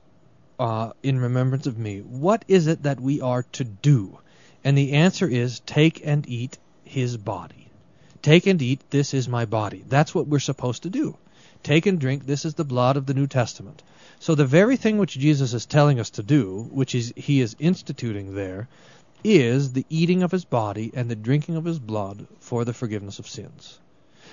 uh, 0.59 0.93
in 1.03 1.19
remembrance 1.21 1.67
of 1.67 1.79
me." 1.79 2.01
What 2.01 2.45
is 2.49 2.67
it 2.67 2.83
that 2.83 3.01
we 3.01 3.21
are 3.21 3.45
to 3.53 3.65
do? 3.65 4.19
And 4.65 4.77
the 4.77 4.95
answer 4.95 5.29
is, 5.29 5.61
take 5.61 6.05
and 6.05 6.29
eat 6.29 6.59
His 6.85 7.17
body. 7.17 7.66
Take 8.27 8.49
and 8.49 8.61
eat. 8.61 8.81
This 8.91 9.15
is 9.15 9.29
my 9.29 9.45
body. 9.45 9.85
That's 9.87 10.13
what 10.13 10.27
we're 10.27 10.41
supposed 10.41 10.83
to 10.83 10.91
do. 10.91 11.17
Take 11.63 11.87
and 11.87 12.01
drink. 12.01 12.27
This 12.27 12.45
is 12.45 12.55
the 12.55 12.65
blood 12.65 12.97
of 12.97 13.07
the 13.07 13.15
New 13.15 13.29
Testament. 13.29 13.85
So 14.19 14.35
the 14.35 14.45
very 14.45 14.77
thing 14.77 14.99
which 14.99 15.17
Jesus 15.17 15.55
is 15.55 15.65
telling 15.65 16.01
us 16.01 16.11
to 16.11 16.25
do, 16.25 16.69
which 16.73 16.97
is 16.97 17.13
He 17.15 17.41
is 17.41 17.55
instituting 17.61 18.35
there, 18.35 18.67
is 19.23 19.75
the 19.75 19.87
eating 19.89 20.25
of 20.25 20.33
His 20.33 20.45
body 20.45 20.91
and 20.93 21.09
the 21.09 21.15
drinking 21.15 21.55
of 21.55 21.65
His 21.65 21.79
blood 21.79 22.27
for 22.41 22.65
the 22.65 22.73
forgiveness 22.73 23.21
of 23.21 23.29
sins. 23.29 23.79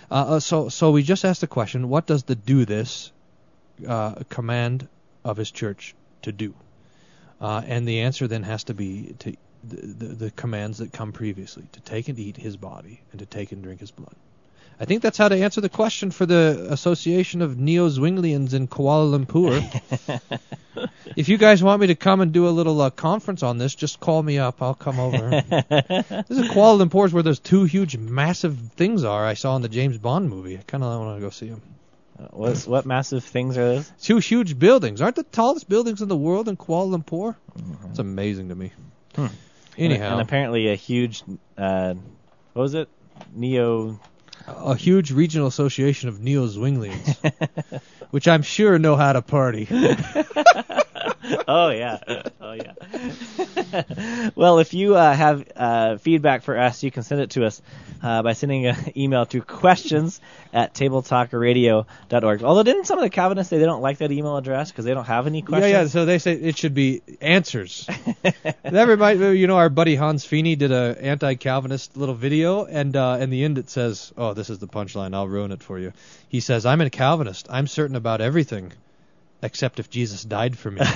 Uh, 0.09 0.13
uh, 0.13 0.39
so, 0.39 0.69
so 0.69 0.89
we 0.89 1.03
just 1.03 1.23
asked 1.23 1.41
the 1.41 1.55
question: 1.59 1.87
What 1.87 2.07
does 2.07 2.23
the 2.23 2.33
do 2.33 2.65
this 2.65 3.11
uh, 3.87 4.15
command 4.27 4.87
of 5.23 5.37
his 5.37 5.51
church 5.51 5.93
to 6.23 6.31
do? 6.31 6.55
Uh, 7.39 7.61
and 7.67 7.87
the 7.87 7.99
answer 7.99 8.27
then 8.27 8.41
has 8.41 8.63
to 8.63 8.73
be 8.73 9.13
to 9.19 9.37
the, 9.63 9.75
the, 9.75 10.05
the 10.25 10.31
commands 10.31 10.77
that 10.79 10.91
come 10.93 11.11
previously: 11.11 11.63
to 11.71 11.79
take 11.81 12.09
and 12.09 12.19
eat 12.19 12.37
his 12.37 12.57
body, 12.57 13.01
and 13.11 13.19
to 13.19 13.25
take 13.25 13.51
and 13.51 13.63
drink 13.63 13.79
his 13.79 13.91
blood. 13.91 14.15
I 14.79 14.85
think 14.85 15.01
that's 15.01 15.17
how 15.17 15.29
to 15.29 15.35
answer 15.37 15.61
the 15.61 15.69
question 15.69 16.11
for 16.11 16.25
the 16.25 16.67
Association 16.71 17.41
of 17.41 17.57
Neo 17.57 17.87
Zwinglians 17.89 18.53
in 18.53 18.67
Kuala 18.67 19.23
Lumpur. 19.25 19.61
if 21.15 21.29
you 21.29 21.37
guys 21.37 21.61
want 21.61 21.79
me 21.79 21.87
to 21.87 21.95
come 21.95 22.21
and 22.21 22.31
do 22.31 22.47
a 22.47 22.49
little 22.49 22.81
uh, 22.81 22.89
conference 22.89 23.43
on 23.43 23.59
this, 23.59 23.75
just 23.75 23.99
call 23.99 24.21
me 24.21 24.39
up. 24.39 24.61
I'll 24.61 24.73
come 24.73 24.99
over. 24.99 25.29
this 25.29 26.37
is 26.37 26.49
Kuala 26.49 26.85
Lumpur 26.85 27.11
where 27.13 27.23
those 27.23 27.39
two 27.39 27.65
huge, 27.65 27.97
massive 27.97 28.57
things 28.75 29.03
are 29.03 29.25
I 29.25 29.35
saw 29.35 29.55
in 29.55 29.61
the 29.61 29.69
James 29.69 29.97
Bond 29.97 30.29
movie. 30.29 30.57
I 30.57 30.61
kind 30.63 30.83
of 30.83 30.99
want 30.99 31.17
to 31.17 31.21
go 31.21 31.29
see 31.29 31.49
them. 31.49 31.61
Uh, 32.19 32.23
What 32.31 32.57
what 32.67 32.85
massive 32.85 33.23
things 33.23 33.57
are 33.57 33.75
those? 33.75 33.91
Two 34.01 34.17
huge 34.17 34.57
buildings. 34.57 35.01
Aren't 35.01 35.15
the 35.15 35.23
tallest 35.23 35.69
buildings 35.69 36.01
in 36.01 36.07
the 36.09 36.17
world 36.17 36.47
in 36.49 36.57
Kuala 36.57 36.97
Lumpur? 36.97 37.35
It's 37.89 37.99
amazing 37.99 38.49
to 38.49 38.55
me. 38.55 38.71
Hmm. 39.15 39.27
Anyhow, 39.77 40.03
and, 40.03 40.13
and 40.13 40.21
apparently 40.21 40.71
a 40.71 40.75
huge 40.75 41.23
uh, 41.57 41.93
what 42.53 42.61
was 42.61 42.73
it? 42.73 42.89
Neo 43.33 43.99
a 44.47 44.75
huge 44.75 45.11
regional 45.11 45.47
association 45.47 46.09
of 46.09 46.19
Neo 46.19 46.47
Zwinglians, 46.47 47.81
which 48.11 48.27
I'm 48.27 48.41
sure 48.41 48.77
know 48.77 48.95
how 48.95 49.13
to 49.13 49.21
party. 49.21 49.67
oh 51.47 51.69
yeah, 51.69 51.99
oh 52.41 52.53
yeah. 52.53 54.31
well, 54.35 54.59
if 54.59 54.73
you 54.73 54.95
uh, 54.95 55.13
have 55.13 55.51
uh, 55.55 55.97
feedback 55.97 56.43
for 56.43 56.57
us, 56.57 56.83
you 56.83 56.91
can 56.91 57.03
send 57.03 57.21
it 57.21 57.31
to 57.31 57.45
us 57.45 57.61
uh, 58.01 58.21
by 58.21 58.33
sending 58.33 58.65
an 58.67 58.75
email 58.97 59.25
to 59.27 59.41
questions 59.41 60.21
at 60.53 60.73
tabletalkradio.org. 60.73 62.43
Although 62.43 62.63
didn't 62.63 62.85
some 62.85 62.97
of 62.97 63.03
the 63.03 63.09
Calvinists 63.09 63.49
say 63.49 63.57
they 63.57 63.65
don't 63.65 63.81
like 63.81 63.99
that 63.99 64.11
email 64.11 64.37
address 64.37 64.71
because 64.71 64.85
they 64.85 64.93
don't 64.93 65.05
have 65.05 65.27
any 65.27 65.41
questions? 65.41 65.71
Yeah, 65.71 65.81
yeah. 65.81 65.87
So 65.87 66.05
they 66.05 66.19
say 66.19 66.33
it 66.33 66.57
should 66.57 66.73
be 66.73 67.01
answers. 67.21 67.87
that 68.63 68.87
reminds 68.87 69.21
me, 69.21 69.33
you 69.33 69.47
know, 69.47 69.57
our 69.57 69.69
buddy 69.69 69.95
Hans 69.95 70.25
Fiene 70.25 70.57
did 70.57 70.71
a 70.71 70.97
anti-Calvinist 70.99 71.97
little 71.97 72.15
video, 72.15 72.65
and 72.65 72.95
uh, 72.95 73.17
in 73.19 73.29
the 73.29 73.43
end 73.43 73.57
it 73.57 73.69
says, 73.69 74.13
"Oh, 74.17 74.33
this 74.33 74.49
is 74.49 74.59
the 74.59 74.67
punchline. 74.67 75.13
I'll 75.13 75.27
ruin 75.27 75.51
it 75.51 75.63
for 75.63 75.79
you." 75.79 75.93
He 76.29 76.39
says, 76.39 76.65
"I'm 76.65 76.81
a 76.81 76.89
Calvinist. 76.89 77.47
I'm 77.49 77.67
certain 77.67 77.95
about 77.95 78.21
everything, 78.21 78.73
except 79.43 79.79
if 79.79 79.89
Jesus 79.89 80.23
died 80.23 80.57
for 80.57 80.71
me." 80.71 80.81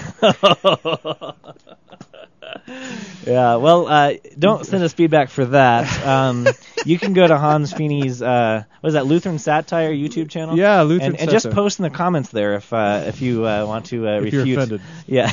Yeah, 3.25 3.55
well, 3.57 3.87
uh, 3.87 4.13
don't 4.37 4.65
send 4.65 4.83
us 4.83 4.93
feedback 4.93 5.29
for 5.29 5.45
that. 5.45 6.05
Um, 6.05 6.47
you 6.85 6.97
can 6.97 7.13
go 7.13 7.25
to 7.27 7.37
Hans 7.37 7.73
Fiene's, 7.73 8.21
uh, 8.21 8.63
what 8.81 8.87
is 8.87 8.93
that, 8.93 9.05
Lutheran 9.05 9.37
Satire 9.39 9.91
YouTube 9.91 10.29
channel? 10.29 10.57
Yeah, 10.57 10.81
Lutheran 10.83 11.11
and, 11.13 11.21
and 11.21 11.29
just 11.29 11.49
post 11.51 11.79
in 11.79 11.83
the 11.83 11.89
comments 11.89 12.29
there 12.29 12.55
if 12.55 12.71
uh, 12.71 13.03
if 13.07 13.21
you 13.21 13.45
uh, 13.45 13.65
want 13.65 13.87
to 13.87 14.07
uh, 14.07 14.21
If 14.21 14.33
you're 14.33 14.43
refute. 14.43 14.57
offended. 14.57 14.81
Yeah, 15.05 15.31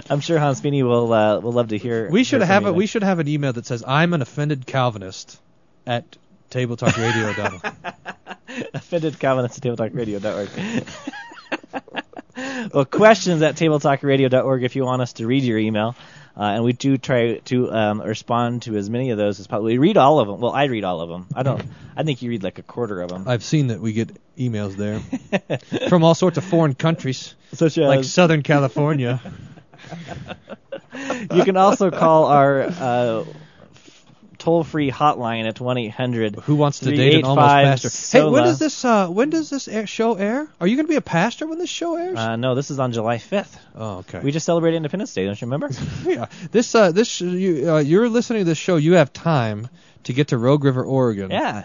I'm 0.10 0.20
sure 0.20 0.38
Hans 0.38 0.60
Fiene 0.60 0.82
will 0.84 1.12
uh, 1.12 1.40
will 1.40 1.52
love 1.52 1.68
to 1.68 1.78
hear. 1.78 2.10
we 2.10 2.24
should 2.24 2.40
hear 2.40 2.46
have 2.46 2.62
you 2.64 2.68
a 2.68 2.72
we 2.72 2.86
should 2.86 3.02
have 3.02 3.18
an 3.18 3.28
email 3.28 3.52
that 3.52 3.66
says, 3.66 3.84
"I'm 3.86 4.12
an 4.14 4.22
offended 4.22 4.66
Calvinist," 4.66 5.40
at 5.86 6.04
tabletalkradio.org. 6.50 7.72
offended 8.74 9.18
Calvinist 9.18 9.58
at 9.58 9.62
tabletalkradio.org. 9.64 10.86
well, 12.72 12.84
questions 12.84 13.42
at 13.42 13.56
tabletalkradio.org 13.56 14.64
if 14.64 14.76
you 14.76 14.84
want 14.84 15.02
us 15.02 15.14
to 15.14 15.26
read 15.26 15.42
your 15.44 15.58
email. 15.58 15.96
Uh, 16.38 16.42
and 16.42 16.64
we 16.64 16.74
do 16.74 16.98
try 16.98 17.38
to 17.38 17.72
um, 17.72 18.02
respond 18.02 18.60
to 18.62 18.76
as 18.76 18.90
many 18.90 19.10
of 19.10 19.16
those 19.16 19.40
as 19.40 19.46
possible. 19.46 19.64
We 19.66 19.78
read 19.78 19.96
all 19.96 20.20
of 20.20 20.28
them. 20.28 20.38
Well, 20.38 20.52
I 20.52 20.64
read 20.64 20.84
all 20.84 21.00
of 21.00 21.08
them. 21.08 21.26
I 21.34 21.42
don't. 21.42 21.62
I 21.96 22.02
think 22.02 22.20
you 22.20 22.28
read 22.28 22.42
like 22.42 22.58
a 22.58 22.62
quarter 22.62 23.00
of 23.00 23.08
them. 23.08 23.26
I've 23.26 23.42
seen 23.42 23.68
that 23.68 23.80
we 23.80 23.94
get 23.94 24.10
emails 24.36 24.76
there 24.76 25.00
from 25.88 26.04
all 26.04 26.14
sorts 26.14 26.36
of 26.36 26.44
foreign 26.44 26.74
countries, 26.74 27.34
Such 27.54 27.78
as 27.78 27.88
like 27.88 28.04
Southern 28.04 28.42
California. 28.42 29.18
you 31.32 31.44
can 31.44 31.56
also 31.56 31.90
call 31.90 32.26
our 32.26 32.64
uh, 32.64 33.24
toll-free 34.38 34.90
hotline 34.90 35.48
at 35.48 35.60
one 35.60 35.78
eight 35.78 35.92
hundred. 35.92 36.36
Who 36.36 36.56
wants 36.56 36.80
to 36.80 36.90
date 36.90 37.18
an 37.18 37.24
almost 37.24 37.82
385 37.82 37.92
pastor? 37.92 38.18
Hey, 38.18 38.30
when 38.30 38.44
does 38.44 38.58
this 38.58 38.84
uh, 38.84 39.08
when 39.08 39.30
does 39.30 39.50
this 39.50 39.68
air, 39.68 39.86
show 39.86 40.14
air? 40.14 40.48
Are 40.60 40.66
you 40.66 40.76
going 40.76 40.86
to 40.86 40.90
be 40.90 40.96
a 40.96 41.00
pastor 41.00 41.46
when 41.46 41.58
this 41.58 41.70
show 41.70 41.96
airs? 41.96 42.18
Uh, 42.18 42.36
no, 42.36 42.54
this 42.54 42.70
is 42.70 42.78
on 42.78 42.92
July 42.92 43.18
fifth. 43.18 43.58
oh, 43.74 43.98
okay. 43.98 44.20
We 44.20 44.32
just 44.32 44.46
celebrated 44.46 44.76
Independence 44.76 45.12
Day, 45.14 45.26
don't 45.26 45.40
you 45.40 45.46
remember? 45.46 45.70
yeah. 46.04 46.26
This 46.50 46.74
uh, 46.74 46.92
this 46.92 47.20
you, 47.20 47.70
uh, 47.70 47.78
you're 47.78 48.08
listening 48.08 48.40
to 48.40 48.44
this 48.44 48.58
show. 48.58 48.76
You 48.76 48.94
have 48.94 49.12
time 49.12 49.68
to 50.04 50.12
get 50.12 50.28
to 50.28 50.38
Rogue 50.38 50.64
River, 50.64 50.84
Oregon. 50.84 51.30
yeah. 51.30 51.64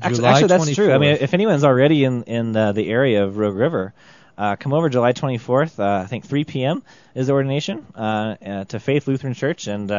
Actually, 0.00 0.26
actually, 0.26 0.48
that's 0.48 0.74
true. 0.74 0.90
I 0.90 0.98
mean, 0.98 1.18
if 1.20 1.34
anyone's 1.34 1.64
already 1.64 2.04
in 2.04 2.22
in 2.24 2.56
uh, 2.56 2.72
the 2.72 2.88
area 2.88 3.24
of 3.24 3.36
Rogue 3.36 3.56
River, 3.56 3.92
uh, 4.38 4.56
come 4.56 4.72
over 4.72 4.88
July 4.88 5.12
24th. 5.12 5.78
Uh, 5.78 6.02
I 6.02 6.06
think 6.06 6.24
3 6.24 6.44
p.m. 6.44 6.82
is 7.14 7.26
the 7.26 7.32
ordination 7.34 7.86
uh, 7.94 8.36
uh, 8.44 8.64
to 8.64 8.80
Faith 8.80 9.06
Lutheran 9.06 9.34
Church, 9.34 9.66
and 9.66 9.90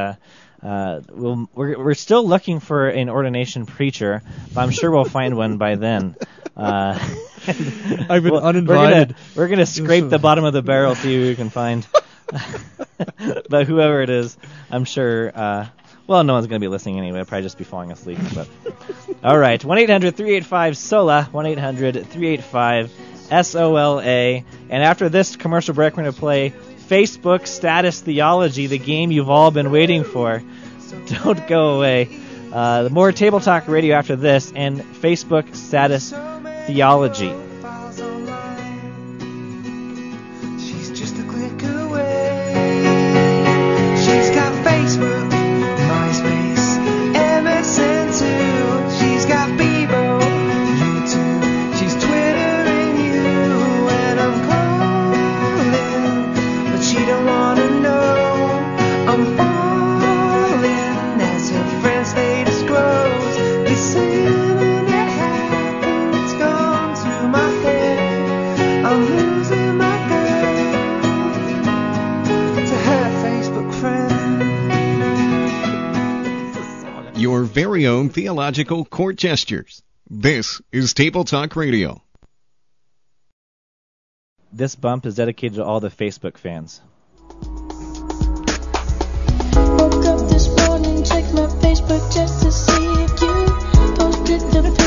uh, 0.64 1.02
we'll, 1.10 1.50
we're 1.54 1.78
we're 1.78 1.94
still 1.94 2.26
looking 2.26 2.60
for 2.60 2.88
an 2.88 3.10
ordination 3.10 3.66
preacher, 3.66 4.22
but 4.54 4.62
I'm 4.62 4.72
sure 4.72 4.90
we'll 4.92 5.04
find 5.04 5.36
one 5.36 5.58
by 5.58 5.76
then. 5.76 6.16
Uh, 6.56 6.98
I've 7.48 8.24
been 8.24 8.32
well, 8.32 8.46
uninvited. 8.46 9.16
We're 9.36 9.50
gonna, 9.50 9.66
scrape 9.66 10.10
the 10.10 10.20
bottom 10.20 10.46
of 10.46 10.54
the 10.54 10.62
barrel, 10.62 10.96
see 10.96 11.16
who 11.16 11.28
we 11.28 11.36
can 11.36 11.50
find. 11.50 11.86
but 13.50 13.68
whoever 13.68 14.02
it 14.02 14.10
is, 14.10 14.38
I'm 14.72 14.86
sure. 14.86 15.32
Uh, 15.36 15.68
well, 16.08 16.24
no 16.24 16.34
one's 16.34 16.48
gonna 16.48 16.60
be 16.60 16.68
listening 16.68 16.98
anyway. 16.98 17.20
I'll 17.20 17.26
probably 17.26 17.44
just 17.44 17.58
be 17.58 17.64
falling 17.64 17.92
asleep. 17.92 18.20
But 18.34 18.48
all 19.24 19.38
right, 19.38 19.64
one 19.64 19.78
eight 19.78 19.90
hundred 19.90 20.16
three 20.16 20.36
eight 20.36 20.46
five 20.46 20.78
SOLA, 20.78 21.30
one 21.32 21.46
eight 21.46 21.60
hundred 21.60 22.06
three 22.08 22.28
eight 22.28 22.44
five 22.44 22.92
S 23.32 23.56
O 23.56 23.76
L 23.76 24.00
A. 24.02 24.44
And 24.70 24.84
after 24.84 25.10
this 25.10 25.36
commercial 25.36 25.74
break, 25.74 25.96
we're 25.96 26.04
gonna 26.04 26.14
play 26.14 26.54
Facebook 26.88 27.48
Status 27.48 28.02
Theology, 28.02 28.68
the 28.68 28.78
game 28.78 29.12
you've 29.12 29.30
all 29.30 29.52
been 29.52 29.72
waiting 29.72 30.04
for. 30.04 30.44
Don't 31.08 31.48
go 31.48 31.78
away. 31.78 32.20
Uh, 32.52 32.90
more 32.92 33.12
Table 33.12 33.40
Talk 33.40 33.68
Radio 33.68 33.96
after 33.96 34.16
this, 34.16 34.52
and 34.56 34.80
Facebook 34.80 35.56
Status 35.56 36.12
Theology. 36.68 37.34
Very 77.74 77.88
own 77.88 78.10
theological 78.10 78.86
court 78.86 79.16
gestures. 79.16 79.82
This 80.08 80.62
is 80.72 80.94
Table 80.94 81.24
Talk 81.24 81.56
Radio. 81.56 82.04
This 84.52 84.76
bump 84.76 85.08
is 85.08 85.16
dedicated 85.16 85.56
to 85.56 85.66
all 85.66 85.80
the 85.80 85.90
Facebook 85.90 86.38
fans. 86.38 86.82
Woke 89.56 90.06
up 90.06 90.30
this 90.30 90.48
morning, 90.56 91.04
checked 91.04 91.34
my 91.34 91.48
Facebook 91.64 92.14
just 92.14 92.44
to 92.44 92.52
see 92.52 92.94
if 93.06 93.22
you 93.24 93.96
posted 93.96 94.42
the 94.52 94.83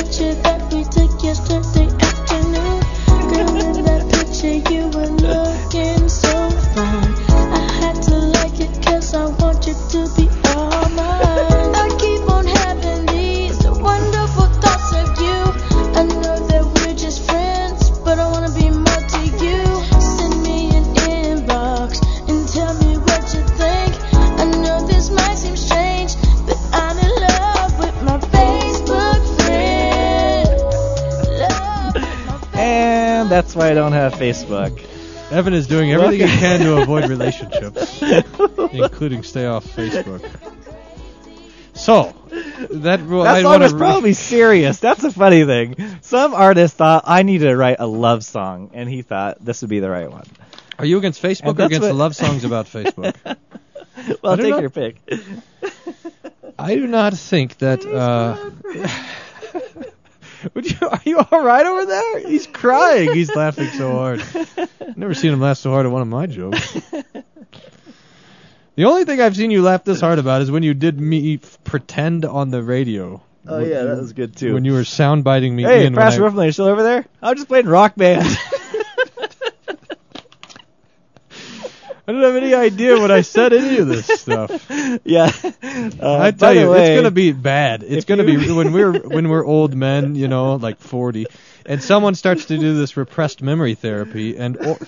that's 33.36 33.54
why 33.54 33.70
I 33.70 33.74
don't 33.74 33.92
have 33.92 34.14
Facebook. 34.14 34.82
Evan 35.30 35.52
is 35.52 35.66
doing 35.66 35.92
everything 35.92 36.26
he 36.26 36.38
can 36.38 36.60
to 36.60 36.80
avoid 36.80 37.10
relationships, 37.10 38.00
including 38.72 39.22
stay 39.24 39.44
off 39.44 39.66
Facebook. 39.66 40.24
So 41.74 42.14
that 42.70 43.04
well, 43.04 43.24
That 43.24 43.42
song 43.42 43.60
was 43.60 43.74
probably 43.74 44.12
serious. 44.32 44.78
That's 44.78 45.04
a 45.04 45.12
funny 45.12 45.44
thing. 45.44 45.76
Some 46.00 46.32
artist 46.32 46.76
thought 46.76 47.04
I 47.06 47.24
need 47.24 47.38
to 47.38 47.54
write 47.54 47.76
a 47.78 47.86
love 47.86 48.24
song, 48.24 48.70
and 48.72 48.88
he 48.88 49.02
thought 49.02 49.44
this 49.44 49.60
would 49.60 49.68
be 49.68 49.80
the 49.80 49.90
right 49.90 50.10
one. 50.10 50.24
Are 50.78 50.86
you 50.86 50.96
against 50.96 51.22
Facebook 51.22 51.58
or 51.58 51.66
against 51.66 51.90
love 51.90 52.16
songs 52.16 52.44
about 52.44 52.66
Facebook? 52.66 53.14
Well, 54.22 54.36
take 54.36 54.50
not- 54.50 54.60
your 54.60 54.70
pick. 54.70 55.00
I 56.58 56.74
do 56.74 56.86
not 56.86 57.14
think 57.14 57.56
that. 57.58 57.84
Uh, 57.84 58.50
would 60.54 60.70
you, 60.70 60.88
are 60.88 61.00
you 61.04 61.18
all 61.18 61.42
right 61.42 61.66
over 61.66 61.86
there? 61.86 62.18
He's 62.20 62.46
crying. 62.46 63.12
He's 63.12 63.34
laughing 63.34 63.68
so 63.68 63.92
hard. 63.92 64.22
Never 64.96 65.14
seen 65.14 65.32
him 65.32 65.40
laugh 65.40 65.58
so 65.58 65.70
hard 65.70 65.86
at 65.86 65.92
one 65.92 66.02
of 66.02 66.08
my 66.08 66.26
jokes. 66.26 66.72
The 68.76 68.84
only 68.84 69.04
thing 69.06 69.20
I've 69.22 69.34
seen 69.36 69.50
you 69.50 69.62
laugh 69.62 69.84
this 69.84 70.00
hard 70.00 70.18
about 70.18 70.42
is 70.42 70.50
when 70.50 70.62
you 70.62 70.74
did 70.74 71.00
me 71.00 71.38
pretend 71.64 72.24
on 72.26 72.50
the 72.50 72.62
radio. 72.62 73.22
Oh 73.48 73.58
yeah, 73.60 73.84
that 73.84 73.98
was 73.98 74.12
good 74.12 74.36
too. 74.36 74.54
When 74.54 74.64
you 74.64 74.72
were 74.72 74.80
soundbiting 74.80 75.52
me 75.52 75.62
hey, 75.62 75.86
in. 75.86 75.94
when 75.94 76.02
Pastor 76.02 76.26
I- 76.26 76.30
Rifflin, 76.30 76.46
you 76.46 76.52
still 76.52 76.66
over 76.66 76.82
there? 76.82 77.06
I'm 77.22 77.36
just 77.36 77.48
playing 77.48 77.66
Rock 77.66 77.94
Band. 77.96 78.26
I 82.08 82.12
don't 82.12 82.22
have 82.22 82.36
any 82.36 82.54
idea 82.54 82.98
what 83.00 83.10
I 83.10 83.22
said 83.22 83.52
any 83.52 83.78
of 83.78 83.88
this 83.88 84.06
stuff. 84.06 84.50
yeah. 85.04 85.30
Uh, 86.00 86.18
I 86.20 86.30
tell 86.30 86.54
you, 86.54 86.70
way, 86.70 86.92
it's 86.92 87.00
gonna 87.00 87.10
be 87.10 87.32
bad. 87.32 87.82
It's 87.82 88.04
gonna 88.04 88.22
you- 88.24 88.38
be 88.38 88.52
when 88.56 88.72
we're 88.72 89.00
when 89.00 89.28
we're 89.28 89.44
old 89.44 89.74
men, 89.74 90.14
you 90.14 90.28
know, 90.28 90.54
like 90.54 90.78
40, 90.78 91.26
and 91.64 91.82
someone 91.82 92.14
starts 92.14 92.44
to 92.46 92.58
do 92.58 92.76
this 92.76 92.96
repressed 92.96 93.42
memory 93.42 93.74
therapy, 93.74 94.36
and 94.36 94.56
all, 94.56 94.78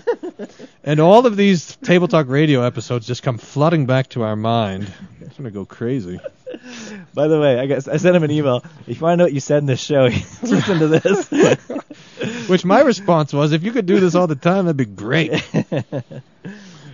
and 0.84 1.00
all 1.00 1.26
of 1.26 1.36
these 1.36 1.74
table 1.76 2.06
talk 2.06 2.28
radio 2.28 2.62
episodes 2.62 3.06
just 3.06 3.24
come 3.24 3.38
flooding 3.38 3.86
back 3.86 4.10
to 4.10 4.22
our 4.22 4.36
mind. 4.36 4.92
It's 5.20 5.36
gonna 5.36 5.50
go 5.50 5.64
crazy. 5.64 6.20
By 7.14 7.26
the 7.28 7.40
way, 7.40 7.58
I 7.58 7.66
guess 7.66 7.88
I 7.88 7.96
sent 7.96 8.14
him 8.14 8.22
an 8.22 8.30
email. 8.30 8.64
If 8.86 9.00
you 9.00 9.02
want 9.02 9.14
to 9.14 9.16
know 9.16 9.24
what 9.24 9.32
you 9.32 9.40
said 9.40 9.58
in 9.58 9.66
this 9.66 9.80
show, 9.80 10.04
listen 10.42 10.78
to 10.78 10.86
this. 10.88 11.28
Which 12.48 12.64
my 12.64 12.80
response 12.80 13.32
was, 13.32 13.52
if 13.52 13.62
you 13.64 13.72
could 13.72 13.86
do 13.86 14.00
this 14.00 14.14
all 14.14 14.26
the 14.26 14.34
time, 14.36 14.66
that'd 14.66 14.76
be 14.76 14.84
great. 14.84 15.32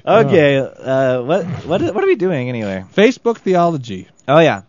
Okay, 0.07 0.59
uh, 0.59 1.23
what 1.23 1.45
what 1.67 1.83
what 1.83 2.05
are 2.05 2.07
we 2.07 2.17
doing 2.17 2.49
anyway? 2.49 2.85
Facebook 2.95 3.39
theology. 3.39 4.09
Oh 4.29 4.41
yeah. 4.41 4.63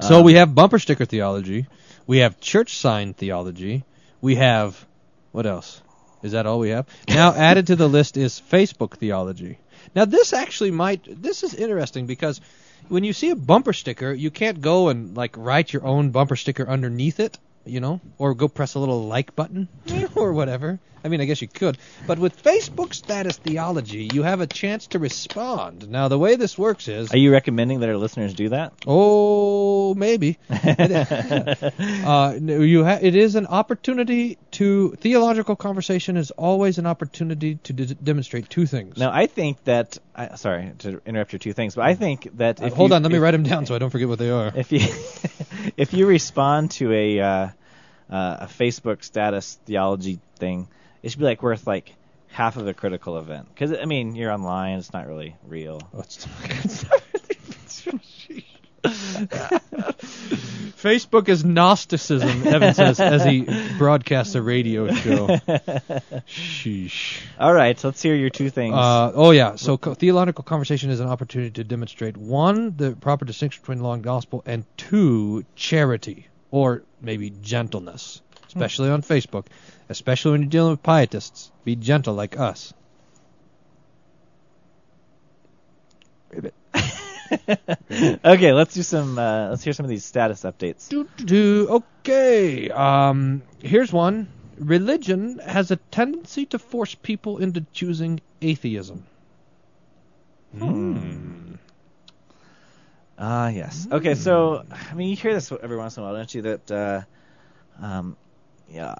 So 0.00 0.18
Um, 0.18 0.24
we 0.24 0.34
have 0.34 0.54
bumper 0.54 0.78
sticker 0.78 1.04
theology. 1.04 1.66
We 2.06 2.18
have 2.18 2.40
church 2.40 2.76
sign 2.76 3.14
theology. 3.14 3.84
We 4.20 4.36
have 4.36 4.84
what 5.32 5.46
else? 5.46 5.82
Is 6.22 6.32
that 6.32 6.46
all 6.46 6.58
we 6.58 6.70
have? 6.70 6.86
Now 7.08 7.32
added 7.50 7.68
to 7.68 7.76
the 7.76 7.88
list 7.88 8.16
is 8.16 8.40
Facebook 8.50 8.96
theology. 8.96 9.58
Now 9.94 10.04
this 10.04 10.32
actually 10.32 10.70
might 10.70 11.22
this 11.22 11.42
is 11.42 11.54
interesting 11.54 12.06
because 12.06 12.40
when 12.88 13.04
you 13.04 13.12
see 13.12 13.30
a 13.30 13.36
bumper 13.36 13.72
sticker, 13.72 14.12
you 14.12 14.30
can't 14.30 14.60
go 14.60 14.88
and 14.88 15.16
like 15.16 15.36
write 15.36 15.72
your 15.72 15.84
own 15.84 16.10
bumper 16.10 16.36
sticker 16.36 16.68
underneath 16.68 17.20
it 17.20 17.38
you 17.64 17.80
know, 17.80 18.00
or 18.18 18.34
go 18.34 18.48
press 18.48 18.74
a 18.74 18.78
little 18.78 19.06
like 19.06 19.34
button 19.36 19.68
or 20.16 20.32
whatever. 20.32 20.80
I 21.04 21.08
mean, 21.08 21.20
I 21.20 21.24
guess 21.24 21.42
you 21.42 21.48
could. 21.48 21.78
But 22.06 22.18
with 22.18 22.42
Facebook 22.42 22.94
status 22.94 23.36
theology, 23.36 24.08
you 24.12 24.22
have 24.22 24.40
a 24.40 24.46
chance 24.46 24.86
to 24.88 24.98
respond. 24.98 25.88
Now, 25.88 26.08
the 26.08 26.18
way 26.18 26.36
this 26.36 26.56
works 26.56 26.88
is 26.88 27.12
Are 27.12 27.16
you 27.18 27.32
recommending 27.32 27.80
that 27.80 27.88
our 27.88 27.96
listeners 27.96 28.34
do 28.34 28.50
that? 28.50 28.72
Oh, 28.86 29.94
maybe. 29.94 30.38
uh, 30.50 32.34
you 32.40 32.84
ha- 32.84 32.98
it 33.00 33.14
is 33.14 33.34
an 33.34 33.46
opportunity 33.46 34.38
to 34.52 34.90
theological 35.00 35.56
conversation 35.56 36.16
is 36.16 36.30
always 36.32 36.78
an 36.78 36.86
opportunity 36.86 37.56
to 37.56 37.72
d- 37.72 37.96
demonstrate 38.02 38.48
two 38.48 38.66
things. 38.66 38.96
Now, 38.96 39.10
I 39.12 39.26
think 39.26 39.62
that. 39.64 39.98
I, 40.14 40.36
sorry 40.36 40.72
to 40.80 41.00
interrupt 41.06 41.32
your 41.32 41.38
two 41.40 41.52
things, 41.52 41.74
but 41.74 41.84
I 41.84 41.94
think 41.94 42.36
that. 42.36 42.62
Uh, 42.62 42.70
hold 42.70 42.90
you- 42.90 42.96
on, 42.96 43.02
let 43.02 43.10
me 43.10 43.16
if- 43.18 43.22
write 43.22 43.32
them 43.32 43.42
down 43.42 43.66
so 43.66 43.74
I 43.74 43.78
don't 43.78 43.90
forget 43.90 44.08
what 44.08 44.18
they 44.18 44.30
are. 44.30 44.52
If 44.54 44.72
you 44.72 44.80
if 45.76 45.92
you 45.94 46.06
respond 46.06 46.72
to 46.72 46.92
a 46.92 47.20
uh, 47.20 47.48
uh, 48.10 48.36
a 48.40 48.46
Facebook 48.46 49.02
status 49.02 49.58
theology 49.64 50.20
thing, 50.36 50.68
it 51.02 51.10
should 51.10 51.18
be 51.20 51.24
like 51.24 51.42
worth 51.42 51.66
like 51.66 51.92
half 52.28 52.56
of 52.56 52.66
a 52.66 52.74
critical 52.74 53.18
event. 53.18 53.48
Because 53.48 53.72
I 53.78 53.84
mean, 53.84 54.14
you're 54.14 54.32
online; 54.32 54.78
it's 54.78 54.92
not 54.92 55.06
really 55.06 55.36
real. 55.46 55.80
Oh, 55.94 56.00
it's- 56.00 56.26
Facebook 60.82 61.28
is 61.28 61.44
Gnosticism, 61.44 62.46
Evan 62.46 62.74
says, 62.74 62.98
as 62.98 63.24
he 63.24 63.46
broadcasts 63.78 64.34
a 64.34 64.42
radio 64.42 64.92
show. 64.92 65.28
Sheesh. 66.26 67.20
All 67.38 67.52
right, 67.54 67.78
so 67.78 67.88
let's 67.88 68.02
hear 68.02 68.14
your 68.16 68.30
two 68.30 68.50
things. 68.50 68.74
Uh, 68.74 69.12
oh 69.14 69.30
yeah. 69.30 69.54
So 69.56 69.76
co- 69.78 69.94
theological 69.94 70.42
conversation 70.44 70.90
is 70.90 70.98
an 71.00 71.08
opportunity 71.08 71.50
to 71.52 71.64
demonstrate 71.64 72.16
one, 72.16 72.76
the 72.76 72.92
proper 72.96 73.24
distinction 73.24 73.60
between 73.62 73.80
law 73.82 73.94
and 73.94 74.02
gospel, 74.02 74.42
and 74.46 74.64
two, 74.76 75.44
charity 75.54 76.26
or 76.50 76.82
maybe 77.00 77.30
gentleness, 77.30 78.20
especially 78.48 78.90
on 78.90 79.02
Facebook, 79.02 79.46
especially 79.92 80.32
when 80.32 80.42
you're 80.42 80.50
dealing 80.50 80.70
with 80.72 80.82
pietists. 80.82 81.52
Be 81.64 81.76
gentle 81.76 82.14
like 82.14 82.38
us. 82.38 82.74
okay, 88.24 88.52
let's 88.52 88.74
do 88.74 88.82
some. 88.82 89.18
Uh, 89.18 89.50
let's 89.50 89.62
hear 89.62 89.72
some 89.72 89.84
of 89.84 89.90
these 89.90 90.04
status 90.04 90.42
updates. 90.42 90.88
Do, 90.88 91.08
do, 91.16 91.24
do. 91.24 91.68
Okay. 91.70 92.70
Um, 92.70 93.42
here's 93.60 93.92
one. 93.92 94.28
Religion 94.58 95.38
has 95.38 95.70
a 95.70 95.76
tendency 95.76 96.46
to 96.46 96.58
force 96.58 96.94
people 96.94 97.38
into 97.38 97.64
choosing 97.72 98.20
atheism. 98.40 99.04
Hmm. 100.56 101.54
Ah, 103.18 103.48
yes. 103.48 103.86
Okay, 103.90 104.14
so 104.14 104.64
I 104.70 104.94
mean, 104.94 105.08
you 105.08 105.16
hear 105.16 105.32
this 105.32 105.50
every 105.52 105.76
once 105.76 105.96
in 105.96 106.02
a 106.02 106.06
while, 106.06 106.14
don't 106.14 106.34
you? 106.34 106.42
That, 106.42 106.70
uh, 106.70 107.02
um, 107.80 108.16
yeah, 108.68 108.96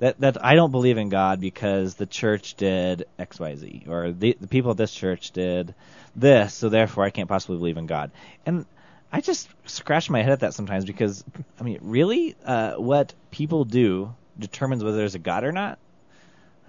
that 0.00 0.18
that 0.20 0.44
I 0.44 0.56
don't 0.56 0.72
believe 0.72 0.98
in 0.98 1.08
God 1.08 1.40
because 1.40 1.94
the 1.94 2.06
church 2.06 2.54
did 2.54 3.06
X, 3.18 3.38
Y, 3.38 3.54
Z, 3.54 3.84
or 3.88 4.10
the 4.10 4.36
the 4.40 4.48
people 4.48 4.72
at 4.72 4.76
this 4.76 4.92
church 4.92 5.30
did 5.30 5.74
this, 6.16 6.52
so 6.54 6.68
therefore 6.68 7.04
I 7.04 7.10
can't 7.10 7.28
possibly 7.28 7.56
believe 7.56 7.76
in 7.76 7.86
God. 7.86 8.10
And 8.44 8.66
I 9.12 9.20
just 9.20 9.48
scratch 9.66 10.10
my 10.10 10.22
head 10.22 10.32
at 10.32 10.40
that 10.40 10.54
sometimes 10.54 10.84
because 10.84 11.24
I 11.60 11.62
mean, 11.62 11.78
really, 11.82 12.34
uh, 12.44 12.74
what 12.74 13.14
people 13.30 13.64
do 13.64 14.14
determines 14.38 14.82
whether 14.82 14.96
there's 14.96 15.14
a 15.14 15.20
God 15.20 15.44
or 15.44 15.52
not. 15.52 15.78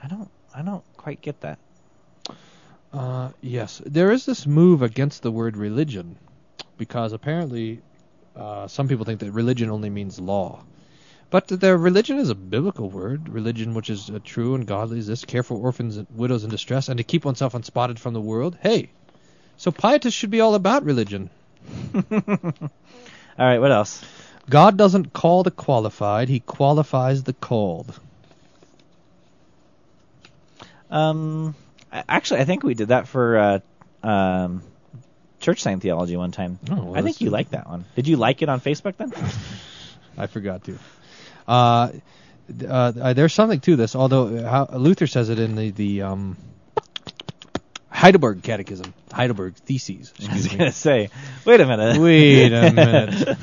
I 0.03 0.07
don't, 0.07 0.29
I 0.53 0.61
don't 0.61 0.83
quite 0.97 1.21
get 1.21 1.41
that. 1.41 1.59
Uh, 2.91 3.29
yes, 3.39 3.81
there 3.85 4.11
is 4.11 4.25
this 4.25 4.45
move 4.45 4.81
against 4.81 5.21
the 5.21 5.31
word 5.31 5.55
religion, 5.55 6.17
because 6.77 7.13
apparently 7.13 7.81
uh, 8.35 8.67
some 8.67 8.87
people 8.87 9.05
think 9.05 9.19
that 9.19 9.31
religion 9.31 9.69
only 9.69 9.89
means 9.89 10.19
law. 10.19 10.63
But 11.31 11.47
their 11.47 11.77
religion 11.77 12.19
is 12.19 12.29
a 12.29 12.35
biblical 12.35 12.89
word, 12.89 13.29
religion 13.29 13.73
which 13.73 13.89
is 13.89 14.09
uh, 14.09 14.19
true 14.21 14.53
and 14.53 14.67
godly 14.67 14.99
is 14.99 15.07
this, 15.07 15.23
care 15.23 15.43
for 15.43 15.55
orphans 15.55 15.95
and 15.95 16.05
widows 16.13 16.43
in 16.43 16.49
distress, 16.49 16.89
and 16.89 16.97
to 16.97 17.05
keep 17.05 17.23
oneself 17.23 17.53
unspotted 17.53 17.99
from 17.99 18.13
the 18.13 18.19
world. 18.19 18.57
Hey, 18.61 18.89
so 19.55 19.71
pietists 19.71 20.19
should 20.19 20.29
be 20.29 20.41
all 20.41 20.55
about 20.55 20.83
religion. 20.83 21.29
All 22.11 23.47
right, 23.47 23.59
what 23.59 23.71
else? 23.71 24.03
God 24.49 24.75
doesn't 24.77 25.13
call 25.13 25.43
the 25.43 25.51
qualified, 25.51 26.27
he 26.27 26.41
qualifies 26.41 27.23
the 27.23 27.33
called. 27.33 27.97
Um, 30.89 31.55
actually, 31.91 32.41
I 32.41 32.45
think 32.45 32.63
we 32.63 32.73
did 32.73 32.89
that 32.89 33.07
for 33.07 33.37
uh, 33.37 33.59
um, 34.05 34.63
church 35.39 35.61
sign 35.61 35.79
theology 35.79 36.17
one 36.17 36.31
time. 36.31 36.59
Oh, 36.69 36.75
well, 36.75 36.97
I 36.97 37.03
think 37.03 37.21
you 37.21 37.29
liked 37.29 37.51
that 37.51 37.69
one. 37.69 37.85
Did 37.95 38.07
you 38.07 38.17
like 38.17 38.41
it 38.41 38.49
on 38.49 38.59
Facebook 38.59 38.97
then? 38.97 39.13
I 40.17 40.27
forgot 40.27 40.65
to. 40.65 40.77
Uh, 41.51 41.91
uh, 42.63 42.93
uh, 43.01 43.13
there's 43.13 43.33
something 43.33 43.59
to 43.59 43.75
this, 43.75 43.93
although 43.93 44.37
uh, 44.37 44.49
how, 44.49 44.77
Luther 44.77 45.05
says 45.05 45.29
it 45.29 45.37
in 45.37 45.55
the 45.55 45.71
the 45.71 46.01
um, 46.03 46.37
Heidelberg 47.89 48.41
Catechism, 48.41 48.93
Heidelberg 49.11 49.55
Theses. 49.55 50.13
I 50.17 50.21
was 50.21 50.27
Excuse 50.27 50.51
me. 50.53 50.57
gonna 50.57 50.71
say, 50.71 51.09
wait 51.43 51.59
a 51.59 51.65
minute. 51.65 51.97
Wait 51.97 52.53
a 52.53 52.71
minute. 52.71 53.37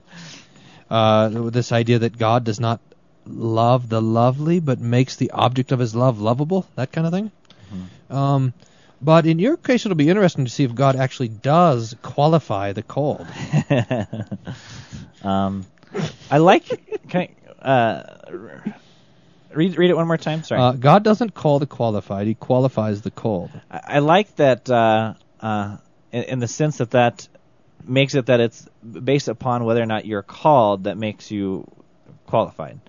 uh, 0.90 1.28
this 1.28 1.70
idea 1.70 2.00
that 2.00 2.18
God 2.18 2.42
does 2.42 2.58
not 2.58 2.80
love 3.24 3.88
the 3.88 4.02
lovely, 4.02 4.58
but 4.58 4.80
makes 4.80 5.14
the 5.14 5.30
object 5.30 5.70
of 5.70 5.78
His 5.78 5.94
love 5.94 6.20
lovable, 6.20 6.66
that 6.74 6.90
kind 6.90 7.06
of 7.06 7.12
thing. 7.12 7.30
Um, 8.10 8.52
but 9.00 9.26
in 9.26 9.38
your 9.38 9.56
case, 9.56 9.86
it'll 9.86 9.96
be 9.96 10.08
interesting 10.08 10.44
to 10.44 10.50
see 10.50 10.64
if 10.64 10.74
God 10.74 10.96
actually 10.96 11.28
does 11.28 11.94
qualify 12.02 12.72
the 12.72 12.82
cold. 12.82 13.26
um, 15.22 15.66
I 16.30 16.38
like. 16.38 16.64
Can 17.08 17.20
I 17.22 17.28
uh, 17.64 18.02
read 19.52 19.78
read 19.78 19.90
it 19.90 19.96
one 19.96 20.06
more 20.06 20.18
time? 20.18 20.42
Sorry. 20.42 20.60
Uh, 20.60 20.72
God 20.72 21.02
doesn't 21.02 21.34
call 21.34 21.58
the 21.58 21.66
qualified; 21.66 22.26
He 22.26 22.34
qualifies 22.34 23.02
the 23.02 23.10
called. 23.10 23.50
I, 23.70 23.80
I 23.84 23.98
like 24.00 24.36
that 24.36 24.68
uh, 24.68 25.14
uh, 25.40 25.76
in, 26.12 26.22
in 26.24 26.38
the 26.38 26.48
sense 26.48 26.78
that 26.78 26.92
that 26.92 27.28
makes 27.86 28.14
it 28.14 28.26
that 28.26 28.40
it's 28.40 28.66
based 28.82 29.28
upon 29.28 29.64
whether 29.64 29.82
or 29.82 29.86
not 29.86 30.06
you're 30.06 30.22
called 30.22 30.84
that 30.84 30.96
makes 30.96 31.30
you 31.30 31.70
qualified. 32.26 32.80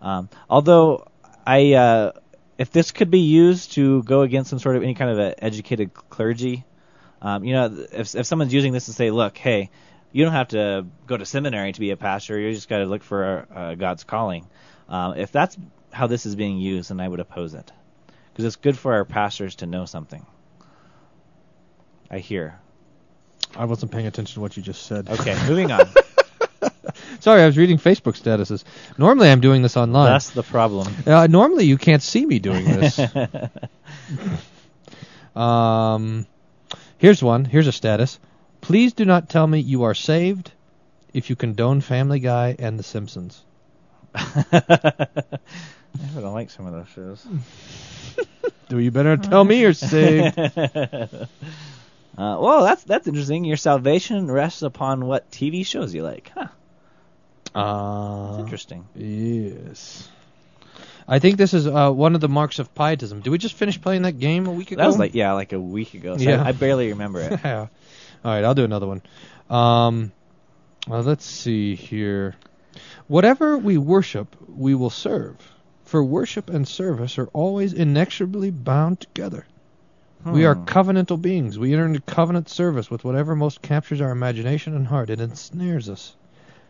Um, 0.00 0.28
although 0.50 1.08
I, 1.46 1.72
uh, 1.72 2.12
if 2.58 2.70
this 2.70 2.92
could 2.92 3.10
be 3.10 3.20
used 3.20 3.72
to 3.72 4.02
go 4.02 4.22
against 4.22 4.50
some 4.50 4.58
sort 4.58 4.76
of 4.76 4.82
any 4.82 4.94
kind 4.94 5.10
of 5.10 5.18
a 5.18 5.44
educated 5.44 5.94
clergy, 5.94 6.64
um, 7.22 7.44
you 7.44 7.54
know, 7.54 7.86
if 7.92 8.14
if 8.14 8.26
someone's 8.26 8.52
using 8.52 8.72
this 8.72 8.86
to 8.86 8.92
say, 8.92 9.10
look, 9.10 9.36
hey, 9.38 9.70
you 10.14 10.24
don't 10.24 10.32
have 10.32 10.48
to 10.48 10.86
go 11.08 11.16
to 11.16 11.26
seminary 11.26 11.72
to 11.72 11.80
be 11.80 11.90
a 11.90 11.96
pastor. 11.96 12.38
You 12.38 12.54
just 12.54 12.68
got 12.68 12.78
to 12.78 12.86
look 12.86 13.02
for 13.02 13.48
uh, 13.52 13.74
God's 13.74 14.04
calling. 14.04 14.46
Um, 14.88 15.16
if 15.16 15.32
that's 15.32 15.58
how 15.92 16.06
this 16.06 16.24
is 16.24 16.36
being 16.36 16.58
used, 16.58 16.90
then 16.90 17.00
I 17.00 17.08
would 17.08 17.18
oppose 17.18 17.54
it 17.54 17.72
because 18.32 18.44
it's 18.44 18.54
good 18.54 18.78
for 18.78 18.94
our 18.94 19.04
pastors 19.04 19.56
to 19.56 19.66
know 19.66 19.86
something. 19.86 20.24
I 22.08 22.18
hear. 22.18 22.60
I 23.56 23.64
wasn't 23.64 23.90
paying 23.90 24.06
attention 24.06 24.34
to 24.34 24.40
what 24.40 24.56
you 24.56 24.62
just 24.62 24.86
said. 24.86 25.08
Okay, 25.08 25.36
moving 25.48 25.72
on. 25.72 25.88
Sorry, 27.18 27.42
I 27.42 27.46
was 27.46 27.58
reading 27.58 27.78
Facebook 27.78 28.16
statuses. 28.16 28.62
Normally, 28.96 29.30
I'm 29.30 29.40
doing 29.40 29.62
this 29.62 29.76
online. 29.76 30.12
That's 30.12 30.30
the 30.30 30.44
problem. 30.44 30.94
Uh, 31.04 31.26
normally, 31.26 31.64
you 31.64 31.76
can't 31.76 32.02
see 32.02 32.24
me 32.24 32.38
doing 32.38 32.66
this. 32.66 33.00
um, 35.36 36.24
here's 36.98 37.20
one. 37.20 37.44
Here's 37.44 37.66
a 37.66 37.72
status. 37.72 38.20
Please 38.64 38.94
do 38.94 39.04
not 39.04 39.28
tell 39.28 39.46
me 39.46 39.60
you 39.60 39.82
are 39.82 39.92
saved 39.92 40.50
if 41.12 41.28
you 41.28 41.36
condone 41.36 41.82
Family 41.82 42.18
Guy 42.18 42.56
and 42.58 42.78
The 42.78 42.82
Simpsons. 42.82 43.42
I 44.14 45.06
don't 46.14 46.32
like 46.32 46.48
some 46.48 46.66
of 46.66 46.72
those 46.72 46.88
shows. 46.88 47.26
Do 48.70 48.78
you 48.78 48.90
better 48.90 49.18
tell 49.18 49.44
me 49.44 49.60
you're 49.60 49.74
saved? 49.74 50.38
Uh, 52.16 52.38
well, 52.38 52.62
that's 52.62 52.84
that's 52.84 53.08
interesting. 53.08 53.44
Your 53.44 53.56
salvation 53.56 54.30
rests 54.30 54.62
upon 54.62 55.04
what 55.04 55.28
TV 55.32 55.66
shows 55.66 55.92
you 55.92 56.04
like, 56.04 56.30
huh? 56.32 56.46
Uh, 57.52 58.28
That's 58.28 58.44
interesting. 58.44 58.86
Yes. 58.94 60.08
I 61.08 61.18
think 61.18 61.38
this 61.38 61.54
is 61.54 61.66
uh, 61.66 61.90
one 61.90 62.14
of 62.14 62.20
the 62.20 62.28
marks 62.28 62.60
of 62.60 62.72
pietism. 62.72 63.20
Did 63.20 63.30
we 63.30 63.38
just 63.38 63.56
finish 63.56 63.80
playing 63.80 64.02
that 64.02 64.20
game 64.20 64.46
a 64.46 64.52
week 64.52 64.70
ago? 64.70 64.80
That 64.80 64.86
was 64.86 64.96
like 64.96 65.16
yeah, 65.16 65.32
like 65.32 65.52
a 65.52 65.58
week 65.58 65.94
ago. 65.94 66.16
So 66.16 66.22
Yeah. 66.22 66.40
I, 66.40 66.50
I 66.50 66.52
barely 66.52 66.90
remember 66.90 67.18
it. 67.18 67.68
All 68.24 68.32
right, 68.32 68.44
I'll 68.44 68.54
do 68.54 68.64
another 68.64 68.86
one. 68.86 69.02
Um, 69.50 70.12
well, 70.88 71.02
let's 71.02 71.26
see 71.26 71.74
here. 71.74 72.34
Whatever 73.06 73.58
we 73.58 73.76
worship, 73.78 74.34
we 74.48 74.74
will 74.74 74.90
serve. 74.90 75.36
For 75.84 76.02
worship 76.02 76.48
and 76.48 76.66
service 76.66 77.18
are 77.18 77.28
always 77.32 77.72
inexorably 77.74 78.50
bound 78.50 79.00
together. 79.00 79.46
We 80.24 80.46
are 80.46 80.54
Hmm. 80.54 80.64
covenantal 80.64 81.20
beings. 81.20 81.58
We 81.58 81.74
enter 81.74 81.84
into 81.84 82.00
covenant 82.00 82.48
service 82.48 82.90
with 82.90 83.04
whatever 83.04 83.36
most 83.36 83.60
captures 83.60 84.00
our 84.00 84.10
imagination 84.10 84.74
and 84.74 84.86
heart. 84.86 85.10
It 85.10 85.20
ensnares 85.20 85.90
us. 85.90 86.16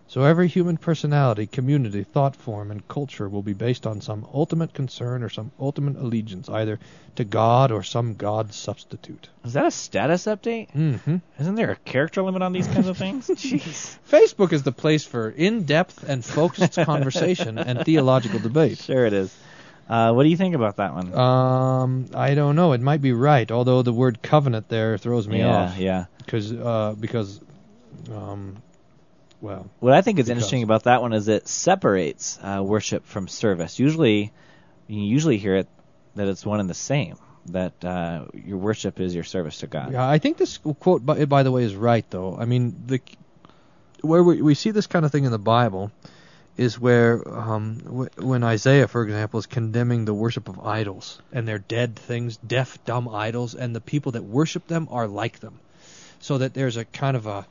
So 0.06 0.22
every 0.22 0.48
human 0.48 0.76
personality, 0.76 1.46
community, 1.46 2.04
thought 2.04 2.36
form, 2.36 2.70
and 2.70 2.86
culture 2.86 3.28
will 3.28 3.42
be 3.42 3.54
based 3.54 3.86
on 3.86 4.00
some 4.00 4.26
ultimate 4.32 4.74
concern 4.74 5.22
or 5.22 5.28
some 5.28 5.50
ultimate 5.58 5.96
allegiance, 5.96 6.48
either 6.48 6.78
to 7.16 7.24
God 7.24 7.72
or 7.72 7.82
some 7.82 8.14
God 8.14 8.52
substitute. 8.52 9.28
Is 9.44 9.54
that 9.54 9.66
a 9.66 9.70
status 9.70 10.26
update? 10.26 10.72
Mm-hmm. 10.72 11.16
Isn't 11.40 11.54
there 11.54 11.70
a 11.70 11.76
character 11.76 12.22
limit 12.22 12.42
on 12.42 12.52
these 12.52 12.68
kinds 12.68 12.86
of 12.86 12.96
things? 12.98 13.28
Jeez. 13.30 13.96
Facebook 14.08 14.52
is 14.52 14.62
the 14.62 14.72
place 14.72 15.04
for 15.04 15.30
in-depth 15.30 16.08
and 16.08 16.24
focused 16.24 16.74
conversation 16.84 17.58
and 17.58 17.84
theological 17.84 18.38
debate. 18.38 18.78
Sure 18.78 19.06
it 19.06 19.12
is. 19.12 19.34
Uh, 19.88 20.12
what 20.12 20.22
do 20.22 20.28
you 20.28 20.36
think 20.36 20.54
about 20.54 20.76
that 20.76 20.94
one? 20.94 21.12
Um, 21.14 22.06
I 22.14 22.34
don't 22.34 22.56
know. 22.56 22.72
It 22.72 22.80
might 22.80 23.02
be 23.02 23.12
right, 23.12 23.50
although 23.50 23.82
the 23.82 23.92
word 23.92 24.22
covenant 24.22 24.68
there 24.68 24.96
throws 24.96 25.28
me 25.28 25.38
yeah, 25.38 25.56
off. 25.56 25.78
yeah. 25.78 26.06
Because 26.18 26.52
uh, 26.52 26.94
because 26.98 27.40
um, 28.10 28.56
well, 29.44 29.66
What 29.80 29.92
I 29.92 30.00
think 30.02 30.18
is 30.18 30.26
Because- 30.26 30.30
interesting 30.38 30.62
about 30.62 30.84
that 30.84 31.02
one 31.02 31.12
is 31.12 31.28
it 31.28 31.46
separates 31.48 32.38
uh, 32.42 32.62
worship 32.64 33.04
from 33.06 33.28
service. 33.28 33.78
Usually, 33.78 34.32
you 34.88 35.00
usually 35.02 35.38
hear 35.38 35.56
it 35.56 35.68
that 36.16 36.28
it's 36.28 36.44
one 36.46 36.60
and 36.60 36.68
the 36.70 36.74
same. 36.92 37.16
That 37.50 37.84
uh, 37.84 38.24
your 38.32 38.56
worship 38.56 39.00
is 39.00 39.14
your 39.14 39.24
service 39.24 39.58
to 39.58 39.66
God. 39.66 39.92
yeah. 39.92 40.08
I 40.08 40.18
think 40.18 40.38
this 40.38 40.58
quote, 40.80 41.04
by, 41.04 41.26
by 41.26 41.42
the 41.42 41.50
way, 41.52 41.62
is 41.64 41.74
right 41.76 42.06
though. 42.08 42.36
I 42.38 42.46
mean, 42.46 42.74
the 42.86 43.00
where 44.00 44.22
we, 44.22 44.40
we 44.42 44.54
see 44.54 44.70
this 44.70 44.86
kind 44.86 45.04
of 45.04 45.12
thing 45.12 45.24
in 45.24 45.30
the 45.30 45.38
Bible 45.38 45.90
is 46.56 46.78
where 46.80 47.20
um, 47.28 47.78
w- 47.84 48.08
when 48.16 48.44
Isaiah, 48.44 48.86
for 48.88 49.02
example, 49.02 49.40
is 49.40 49.46
condemning 49.46 50.04
the 50.06 50.14
worship 50.14 50.48
of 50.48 50.60
idols 50.64 51.20
and 51.32 51.46
they're 51.48 51.58
dead 51.58 51.96
things, 51.96 52.36
deaf, 52.38 52.78
dumb 52.86 53.08
idols, 53.08 53.54
and 53.54 53.74
the 53.76 53.80
people 53.80 54.12
that 54.12 54.22
worship 54.24 54.66
them 54.66 54.88
are 54.90 55.06
like 55.06 55.40
them. 55.40 55.58
So 56.20 56.38
that 56.38 56.54
there's 56.54 56.76
a 56.78 56.84
kind 56.86 57.14
of 57.16 57.26
a 57.26 57.46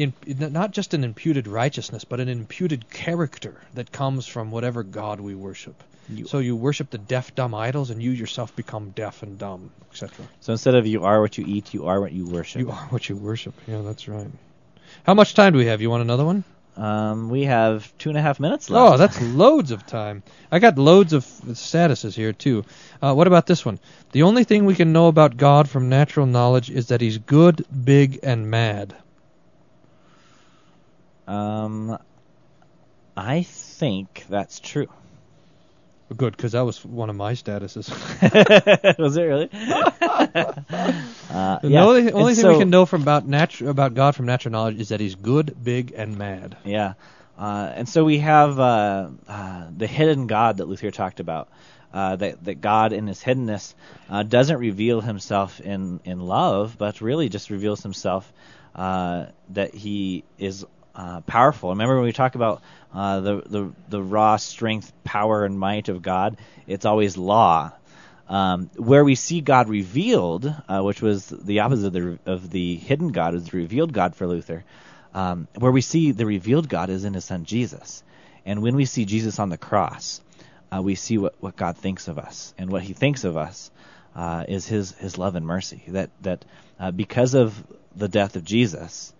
in, 0.00 0.14
not 0.52 0.70
just 0.70 0.94
an 0.94 1.04
imputed 1.04 1.46
righteousness, 1.46 2.04
but 2.04 2.20
an 2.20 2.28
imputed 2.28 2.90
character 2.90 3.60
that 3.74 3.92
comes 3.92 4.26
from 4.26 4.50
whatever 4.50 4.82
God 4.82 5.20
we 5.20 5.34
worship. 5.34 5.82
so 6.26 6.38
you 6.38 6.56
worship 6.56 6.90
the 6.90 6.98
deaf, 6.98 7.34
dumb 7.34 7.54
idols, 7.54 7.90
and 7.90 8.02
you 8.02 8.10
yourself 8.10 8.54
become 8.56 8.90
deaf 8.90 9.22
and 9.22 9.38
dumb, 9.38 9.70
etc. 9.90 10.26
So 10.40 10.52
instead 10.52 10.74
of 10.74 10.86
you 10.86 11.04
are 11.04 11.20
what 11.20 11.38
you 11.38 11.44
eat, 11.46 11.74
you 11.74 11.86
are 11.86 12.00
what 12.00 12.12
you 12.12 12.26
worship. 12.26 12.60
You 12.60 12.70
are 12.70 12.86
what 12.90 13.08
you 13.08 13.16
worship. 13.16 13.54
Yeah, 13.66 13.82
that's 13.82 14.08
right. 14.08 14.28
How 15.04 15.14
much 15.14 15.34
time 15.34 15.52
do 15.52 15.58
we 15.58 15.66
have? 15.66 15.80
You 15.80 15.90
want 15.90 16.02
another 16.02 16.24
one? 16.24 16.44
Um, 16.76 17.28
we 17.28 17.44
have 17.44 17.92
two 17.98 18.08
and 18.08 18.16
a 18.16 18.22
half 18.22 18.40
minutes 18.40 18.70
left. 18.70 18.94
Oh, 18.94 18.96
that's 18.96 19.20
loads 19.20 19.70
of 19.70 19.86
time. 19.86 20.22
I 20.50 20.60
got 20.60 20.78
loads 20.78 21.12
of 21.12 21.24
statuses 21.24 22.14
here 22.14 22.32
too. 22.32 22.64
Uh, 23.02 23.12
what 23.12 23.26
about 23.26 23.46
this 23.46 23.66
one? 23.66 23.78
The 24.12 24.22
only 24.22 24.44
thing 24.44 24.64
we 24.64 24.74
can 24.74 24.92
know 24.92 25.08
about 25.08 25.36
God 25.36 25.68
from 25.68 25.88
natural 25.90 26.26
knowledge 26.26 26.70
is 26.70 26.86
that 26.88 27.00
He's 27.02 27.18
good, 27.18 27.66
big, 27.84 28.20
and 28.22 28.50
mad. 28.50 28.94
Um, 31.30 31.98
I 33.16 33.42
think 33.42 34.24
that's 34.28 34.60
true. 34.60 34.88
Good, 36.16 36.36
because 36.36 36.52
that 36.52 36.62
was 36.62 36.84
one 36.84 37.08
of 37.08 37.14
my 37.14 37.34
statuses. 37.34 37.88
Was 38.98 39.16
it 39.16 39.22
really? 39.22 39.48
uh, 39.52 41.58
The 41.60 41.68
yeah. 41.68 41.84
only, 41.84 42.10
only 42.12 42.34
thing 42.34 42.42
so- 42.42 42.52
we 42.52 42.58
can 42.58 42.70
know 42.70 42.84
from 42.84 43.02
about 43.02 43.28
natu- 43.28 43.68
about 43.68 43.94
God 43.94 44.16
from 44.16 44.26
natural 44.26 44.50
knowledge 44.50 44.80
is 44.80 44.88
that 44.88 44.98
He's 44.98 45.14
good, 45.14 45.54
big, 45.62 45.92
and 45.96 46.18
mad. 46.18 46.56
Yeah. 46.64 46.94
Uh, 47.38 47.72
and 47.76 47.88
so 47.88 48.04
we 48.04 48.18
have 48.18 48.58
uh, 48.58 49.10
uh, 49.28 49.66
the 49.76 49.86
hidden 49.86 50.26
God 50.26 50.56
that 50.56 50.66
Luther 50.66 50.90
talked 50.90 51.20
about. 51.20 51.48
Uh, 51.92 52.16
that 52.16 52.44
that 52.44 52.60
God 52.60 52.92
in 52.92 53.06
His 53.06 53.22
hiddenness 53.22 53.74
uh, 54.08 54.24
doesn't 54.24 54.58
reveal 54.58 55.00
Himself 55.00 55.60
in 55.60 56.00
in 56.04 56.18
love, 56.20 56.76
but 56.76 57.00
really 57.00 57.28
just 57.28 57.50
reveals 57.50 57.84
Himself 57.84 58.32
uh, 58.74 59.26
that 59.50 59.74
He 59.74 60.24
is 60.38 60.66
uh, 60.94 61.20
powerful. 61.22 61.70
Remember 61.70 61.96
when 61.96 62.04
we 62.04 62.12
talk 62.12 62.34
about 62.34 62.62
uh, 62.94 63.20
the 63.20 63.42
the 63.46 63.72
the 63.88 64.02
raw 64.02 64.36
strength, 64.36 64.92
power, 65.04 65.44
and 65.44 65.58
might 65.58 65.88
of 65.88 66.02
God? 66.02 66.36
It's 66.66 66.84
always 66.84 67.16
law. 67.16 67.72
Um, 68.28 68.70
where 68.76 69.04
we 69.04 69.16
see 69.16 69.40
God 69.40 69.68
revealed, 69.68 70.54
uh, 70.68 70.82
which 70.82 71.02
was 71.02 71.26
the 71.26 71.60
opposite 71.60 71.88
of 71.88 71.92
the, 71.92 72.18
of 72.26 72.50
the 72.50 72.76
hidden 72.76 73.08
God, 73.08 73.34
is 73.34 73.46
the 73.46 73.56
revealed 73.56 73.92
God 73.92 74.14
for 74.14 74.26
Luther. 74.26 74.64
Um, 75.12 75.48
where 75.56 75.72
we 75.72 75.80
see 75.80 76.12
the 76.12 76.26
revealed 76.26 76.68
God 76.68 76.90
is 76.90 77.04
in 77.04 77.14
His 77.14 77.24
Son 77.24 77.44
Jesus, 77.44 78.04
and 78.46 78.62
when 78.62 78.76
we 78.76 78.84
see 78.84 79.04
Jesus 79.04 79.40
on 79.40 79.48
the 79.48 79.58
cross, 79.58 80.20
uh, 80.72 80.80
we 80.80 80.94
see 80.94 81.18
what, 81.18 81.34
what 81.40 81.56
God 81.56 81.76
thinks 81.76 82.06
of 82.06 82.18
us, 82.18 82.54
and 82.56 82.70
what 82.70 82.82
He 82.82 82.92
thinks 82.92 83.24
of 83.24 83.36
us 83.36 83.72
uh, 84.14 84.44
is 84.46 84.68
His 84.68 84.92
His 84.92 85.18
love 85.18 85.34
and 85.34 85.44
mercy. 85.44 85.82
That 85.88 86.10
that 86.20 86.44
because 86.96 87.34
of 87.34 87.60
the 87.96 88.08
death 88.08 88.36
of 88.36 88.44
Jesus, 88.44 89.12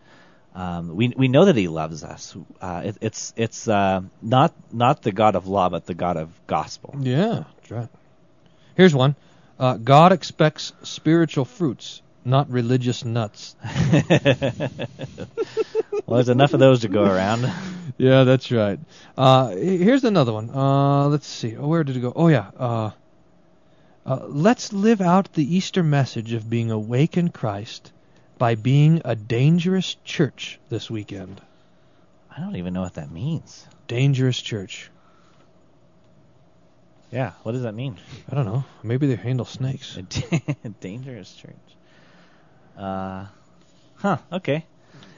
um, 0.54 0.96
we 0.96 1.08
we 1.16 1.28
know 1.28 1.44
that 1.44 1.56
He 1.56 1.68
loves 1.68 2.02
us. 2.02 2.36
Uh, 2.60 2.82
it, 2.86 2.96
it's 3.00 3.32
it's 3.36 3.68
uh, 3.68 4.02
not 4.20 4.52
not 4.72 5.02
the 5.02 5.12
God 5.12 5.36
of 5.36 5.46
law, 5.46 5.68
but 5.68 5.86
the 5.86 5.94
God 5.94 6.16
of 6.16 6.28
gospel. 6.46 6.94
Yeah, 6.98 7.44
that's 7.56 7.70
right. 7.70 7.88
Here's 8.76 8.94
one. 8.94 9.14
Uh, 9.58 9.76
God 9.76 10.12
expects 10.12 10.72
spiritual 10.82 11.44
fruits, 11.44 12.02
not 12.24 12.50
religious 12.50 13.04
nuts. 13.04 13.54
well, 13.64 14.70
there's 16.08 16.30
enough 16.30 16.54
of 16.54 16.60
those 16.60 16.80
to 16.80 16.88
go 16.88 17.04
around. 17.04 17.50
Yeah, 17.98 18.24
that's 18.24 18.50
right. 18.50 18.80
Uh, 19.18 19.48
here's 19.50 20.04
another 20.04 20.32
one. 20.32 20.48
Uh, 20.48 21.08
let's 21.08 21.26
see. 21.26 21.54
Oh, 21.54 21.68
where 21.68 21.84
did 21.84 21.98
it 21.98 22.00
go? 22.00 22.10
Oh, 22.16 22.28
yeah. 22.28 22.50
Uh, 22.56 22.90
uh, 24.06 24.24
let's 24.26 24.72
live 24.72 25.02
out 25.02 25.34
the 25.34 25.44
Easter 25.56 25.82
message 25.82 26.32
of 26.32 26.48
being 26.48 26.70
awake 26.70 27.18
in 27.18 27.28
Christ 27.28 27.92
by 28.40 28.55
being 28.55 29.03
a 29.05 29.14
dangerous 29.14 29.96
church 30.03 30.59
this 30.70 30.90
weekend. 30.90 31.42
I 32.35 32.40
don't 32.40 32.57
even 32.57 32.72
know 32.72 32.81
what 32.81 32.94
that 32.94 33.11
means. 33.11 33.66
Dangerous 33.87 34.40
church. 34.40 34.90
Yeah, 37.12 37.33
what 37.42 37.53
does 37.53 37.64
that 37.64 37.74
mean? 37.74 37.98
I 38.33 38.35
don't 38.35 38.46
know. 38.46 38.64
Maybe 38.83 39.09
they 39.09 39.16
handle 39.16 39.44
snakes. 39.44 39.98
A 39.98 40.03
dangerous 40.81 41.35
church. 41.35 41.53
Uh, 42.79 43.26
huh. 43.96 44.16
Okay. 44.33 44.64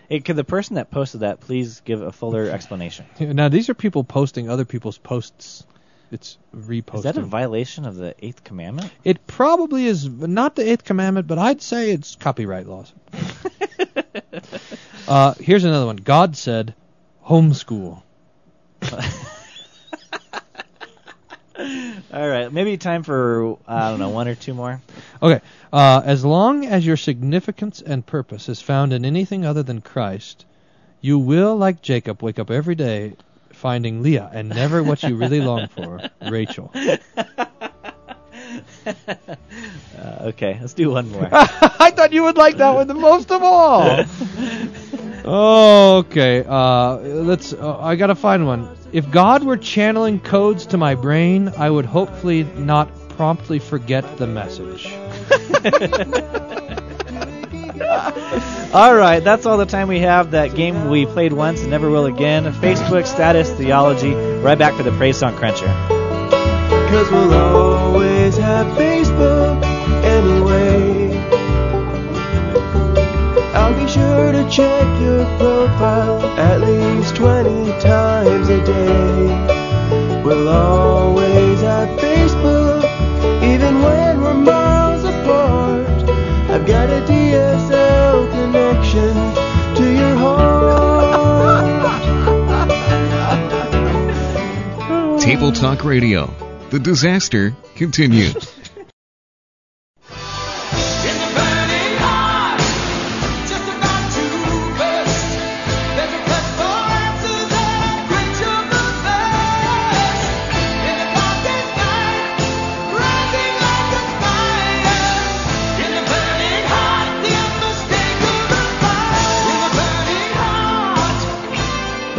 Hey, 0.09 0.19
could 0.19 0.35
the 0.35 0.43
person 0.43 0.75
that 0.75 0.91
posted 0.91 1.21
that 1.21 1.39
please 1.39 1.79
give 1.79 2.03
a 2.03 2.11
fuller 2.11 2.51
explanation? 2.51 3.07
Now, 3.21 3.49
these 3.49 3.69
are 3.69 3.75
people 3.75 4.03
posting 4.03 4.51
other 4.51 4.65
people's 4.65 4.99
posts. 4.99 5.65
It's 6.13 6.37
reposting. 6.55 6.97
Is 6.97 7.03
that 7.05 7.17
a 7.17 7.23
violation 7.23 7.87
of 7.87 7.97
the 7.97 8.15
eighth 8.19 8.45
commandment? 8.45 8.93
It 9.03 9.27
probably 9.27 9.87
is 9.87 10.07
not 10.07 10.55
the 10.55 10.71
eighth 10.71 10.85
commandment, 10.85 11.27
but 11.27 11.39
I'd 11.39 11.63
say 11.63 11.91
it's 11.91 12.17
copyright 12.17 12.67
laws. 12.67 12.93
uh, 15.09 15.33
here's 15.41 15.65
another 15.65 15.87
one. 15.87 15.97
God 15.97 16.37
said, 16.37 16.75
"Homeschool." 17.27 18.03
All 22.13 22.29
right, 22.29 22.53
maybe 22.53 22.77
time 22.77 23.05
for 23.05 23.57
I 23.67 23.89
don't 23.89 23.99
know 23.99 24.11
one 24.11 24.29
or 24.29 24.35
two 24.35 24.53
more. 24.53 24.83
Okay. 25.23 25.41
Uh, 25.73 26.03
as 26.05 26.27
long 26.27 26.67
as 26.67 26.85
your 26.85 26.99
significance 26.99 27.81
and 27.81 28.05
purpose 28.05 28.51
is 28.51 28.61
found 28.61 28.93
in 28.93 29.07
anything 29.07 29.47
other 29.47 29.63
than 29.63 29.81
Christ, 29.81 30.45
you 31.01 31.19
will, 31.19 31.57
like 31.57 31.81
Jacob, 31.81 32.23
wake 32.23 32.39
up 32.39 32.51
every 32.51 32.75
day 32.75 33.15
finding 33.63 34.03
Leah 34.03 34.29
and 34.35 34.49
never 34.49 34.83
what 34.83 35.05
you 35.05 35.15
really 35.15 35.41
long 35.41 35.69
for, 35.69 36.01
Rachel. 36.31 36.73
Uh, 39.97 40.17
okay, 40.23 40.59
let's 40.61 40.75
do 40.75 40.91
one 40.91 41.09
more. 41.13 41.29
I 41.33 41.93
thought 41.95 42.13
you 42.13 42.25
would 42.25 42.37
like 42.37 42.57
that 42.57 42.75
one 42.75 42.89
the 42.89 42.95
most 42.95 43.31
of 43.31 43.41
all. 43.41 44.05
okay, 46.01 46.45
uh, 46.45 46.97
let's. 46.97 47.53
Uh, 47.53 47.79
I 47.79 47.95
gotta 47.95 48.17
find 48.17 48.45
one. 48.47 48.77
If 48.93 49.09
God 49.13 49.45
were 49.45 49.57
channeling 49.57 50.19
codes 50.19 50.67
to 50.67 50.77
my 50.77 50.97
brain, 50.97 51.53
I 51.57 51.71
would 51.71 51.87
hopefully 51.87 52.43
not 52.57 52.91
promptly 53.11 53.61
forget 53.61 54.19
the 54.19 54.27
message. 54.27 54.93
All 58.73 58.95
right, 58.95 59.21
that's 59.21 59.47
all 59.47 59.57
the 59.59 59.67
time 59.67 59.89
we 59.89 60.01
have. 60.01 60.33
That 60.33 60.55
game 60.55 60.89
we 60.89 61.07
played 61.07 61.33
once 61.33 61.61
and 61.61 61.71
never 61.71 61.91
will 61.91 62.07
again. 62.07 62.45
Facebook 62.55 63.07
status 63.07 63.51
theology. 63.51 64.15
Right 64.15 64.59
back 64.59 64.75
for 64.75 64.83
the 64.83 64.93
praise 64.93 65.19
song 65.19 65.37
cruncher. 65.37 65.67
Cause 66.89 67.11
we'll 67.11 67.33
always 67.33 68.37
have 68.37 68.67
Facebook 68.77 69.63
anyway. 70.05 71.17
I'll 73.55 73.75
be 73.79 73.89
sure 73.91 74.33
to 74.33 74.49
check 74.51 75.01
your 75.01 75.25
profile 75.39 76.23
at 76.39 76.61
least 76.61 77.17
20 77.17 77.71
times 77.81 78.49
a 78.49 78.65
day. 78.65 80.23
We'll 80.23 80.49
always 80.49 81.61
have 81.63 81.89
Facebook, 81.99 82.85
even 83.43 83.83
when 83.83 84.21
we're 84.21 84.35
miles 84.35 85.05
apart. 85.05 85.89
I've 86.51 86.67
got 86.67 86.91
a 86.91 87.01
DSL 87.07 87.32
Table 95.33 95.51
Talk 95.51 95.83
Radio. 95.83 96.27
The 96.69 96.79
disaster 96.79 97.57
continues. 97.75 98.52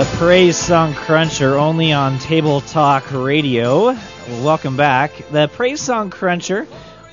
Praise 0.06 0.58
Song 0.58 0.94
Cruncher 0.94 1.56
only 1.58 1.92
on 1.94 2.20
Table 2.20 2.62
Talk 2.62 3.12
Radio. 3.12 3.96
Welcome 4.42 4.78
back. 4.78 5.12
The 5.32 5.48
Praise 5.48 5.82
Song 5.82 6.10
Cruncher, 6.10 6.68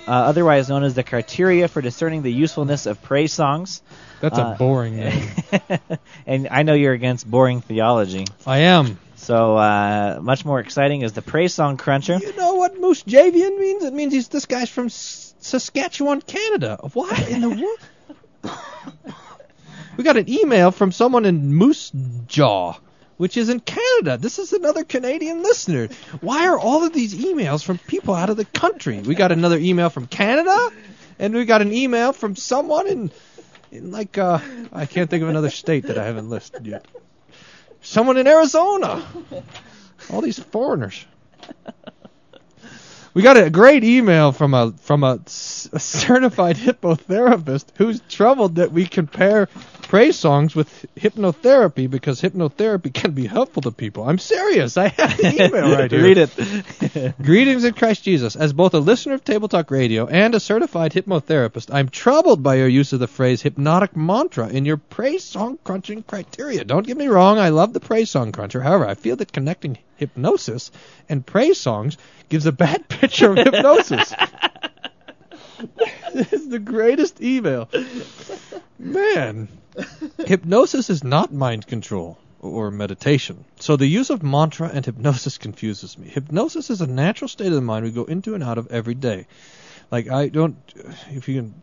uh, 0.07 0.11
otherwise 0.11 0.69
known 0.69 0.85
as 0.85 0.95
the 0.95 1.03
criteria 1.03 1.69
for 1.69 1.81
discerning 1.81 2.23
the 2.23 2.33
usefulness 2.33 2.87
of 2.87 3.01
praise 3.03 3.33
songs. 3.33 3.83
That's 4.21 4.39
Uh, 4.39 4.53
a 4.55 4.59
boring 4.59 4.97
name. 4.97 5.29
and 6.27 6.49
I 6.51 6.63
know 6.63 6.75
you're 6.75 6.93
against 6.93 7.29
boring 7.31 7.61
theology. 7.61 8.27
I 8.47 8.59
am. 8.59 8.99
So 9.17 9.57
uh, 9.57 10.19
much 10.23 10.45
more 10.45 10.61
exciting 10.61 11.03
is 11.03 11.13
the 11.13 11.23
Praise 11.23 11.55
Song 11.55 11.77
Cruncher. 11.77 12.19
You 12.21 12.35
know 12.37 12.55
what 12.55 12.81
Moose 12.81 13.03
Javian 13.05 13.59
means? 13.59 13.85
It 13.85 13.93
means 13.95 14.13
he's 14.13 14.29
this 14.29 14.47
guy's 14.47 14.69
from 14.69 14.87
S- 14.87 15.35
Saskatchewan, 15.41 16.23
Canada. 16.23 16.79
What 16.93 17.29
in 17.29 17.41
the 17.41 17.51
world? 17.51 18.55
we 20.01 20.05
got 20.05 20.17
an 20.17 20.31
email 20.31 20.71
from 20.71 20.93
someone 20.93 21.27
in 21.27 21.53
Moose 21.53 21.93
Jaw, 22.27 22.73
which 23.19 23.37
is 23.37 23.51
in 23.51 23.61
Canada. 23.61 24.17
This 24.17 24.39
is 24.39 24.55
another 24.55 24.83
Canadian 24.83 25.43
listener. 25.43 25.89
Why 26.23 26.47
are 26.47 26.59
all 26.59 26.85
of 26.87 26.95
these 26.95 27.15
emails 27.15 27.63
from 27.63 27.77
people 27.77 28.15
out 28.15 28.31
of 28.31 28.39
the 28.39 28.47
country? 28.47 29.01
We 29.01 29.15
got 29.15 29.31
another 29.31 29.59
email 29.59 29.91
from 29.91 30.07
Canada, 30.07 30.71
and 31.19 31.35
we 31.35 31.45
got 31.45 31.61
an 31.61 31.75
email 31.75 32.15
from 32.15 32.35
someone 32.35 32.87
in, 32.87 33.11
in 33.71 33.91
like 33.91 34.17
uh, 34.17 34.39
I 34.73 34.87
can't 34.87 35.11
think 35.11 35.23
of 35.23 35.29
another 35.29 35.51
state 35.51 35.85
that 35.89 35.99
I 35.99 36.07
haven't 36.07 36.31
listed 36.31 36.67
yet. 36.67 36.87
Someone 37.83 38.17
in 38.17 38.27
Arizona. 38.27 39.07
All 40.11 40.23
these 40.23 40.39
foreigners. 40.39 41.05
We 43.13 43.23
got 43.23 43.37
a 43.37 43.51
great 43.51 43.83
email 43.83 44.31
from 44.31 44.55
a 44.55 44.73
from 44.73 45.03
a, 45.03 45.19
certified 45.27 46.57
hypnotherapist 46.57 47.65
who's 47.77 48.01
troubled 48.09 48.57
that 48.57 48.71
we 48.71 48.87
compare 48.87 49.49
praise 49.83 50.17
songs 50.17 50.55
with 50.55 50.87
hypnotherapy 50.95 51.91
because 51.91 52.21
hypnotherapy 52.21 52.95
can 52.95 53.11
be 53.11 53.27
helpful 53.27 53.63
to 53.63 53.73
people. 53.73 54.09
I'm 54.09 54.19
serious. 54.19 54.77
I 54.77 54.89
have 54.89 55.17
the 55.17 55.45
email 55.45 55.77
right 55.77 55.91
here. 55.91 56.03
Read 56.05 56.19
it. 56.19 57.17
Greetings 57.21 57.65
in 57.65 57.75
Christ 57.75 58.05
Jesus. 58.05 58.37
As 58.37 58.53
both 58.53 58.75
a 58.75 58.79
listener 58.79 59.15
of 59.15 59.25
Table 59.25 59.49
Talk 59.49 59.73
Radio 59.73 60.07
and 60.07 60.37
a 60.37 60.41
certified 60.41 60.93
hypnotherapist, 60.93 61.75
I'm 61.75 61.89
troubled 61.89 62.45
by 62.45 62.55
your 62.55 62.69
use 62.69 62.93
of 62.93 63.01
the 63.01 63.09
phrase 63.09 63.43
hypnotic 63.43 63.97
mantra 63.97 64.49
in 64.49 64.65
your 64.65 64.77
praise 64.77 65.25
song 65.25 65.59
crunching 65.65 66.05
criteria. 66.05 66.63
Don't 66.63 66.87
get 66.87 66.97
me 66.97 67.09
wrong, 67.09 67.39
I 67.39 67.49
love 67.49 67.73
the 67.73 67.81
praise 67.81 68.11
song 68.11 68.31
cruncher. 68.31 68.61
However, 68.61 68.87
I 68.87 68.95
feel 68.95 69.17
that 69.17 69.33
connecting 69.33 69.79
hypnosis 70.01 70.73
and 71.09 71.25
praise 71.25 71.61
songs 71.61 71.97
gives 72.29 72.47
a 72.47 72.53
bad 72.53 72.89
picture 72.89 73.31
of 73.31 73.37
hypnosis. 73.37 74.13
this 76.15 76.33
is 76.33 76.49
the 76.49 76.59
greatest 76.59 77.23
email. 77.23 77.69
Man, 78.79 79.49
hypnosis 80.19 80.91
is 80.91 81.05
not 81.05 81.33
mind 81.33 81.67
control 81.67 82.19
or 82.41 82.71
meditation. 82.71 83.45
So 83.61 83.77
the 83.77 83.87
use 83.87 84.11
of 84.11 84.23
mantra 84.23 84.71
and 84.73 84.85
hypnosis 84.85 85.39
confuses 85.39 85.99
me. 85.99 86.09
Hypnosis 86.09 86.71
is 86.71 86.81
a 86.81 86.87
natural 86.87 87.29
state 87.29 87.49
of 87.49 87.53
the 87.53 87.61
mind 87.61 87.85
we 87.85 87.91
go 87.91 88.05
into 88.05 88.35
and 88.35 88.43
out 88.43 88.59
of 88.59 88.73
every 88.73 88.95
day. 88.95 89.27
Like 89.91 90.09
I 90.09 90.29
don't 90.29 90.57
if 91.11 91.29
you 91.29 91.41
can 91.41 91.63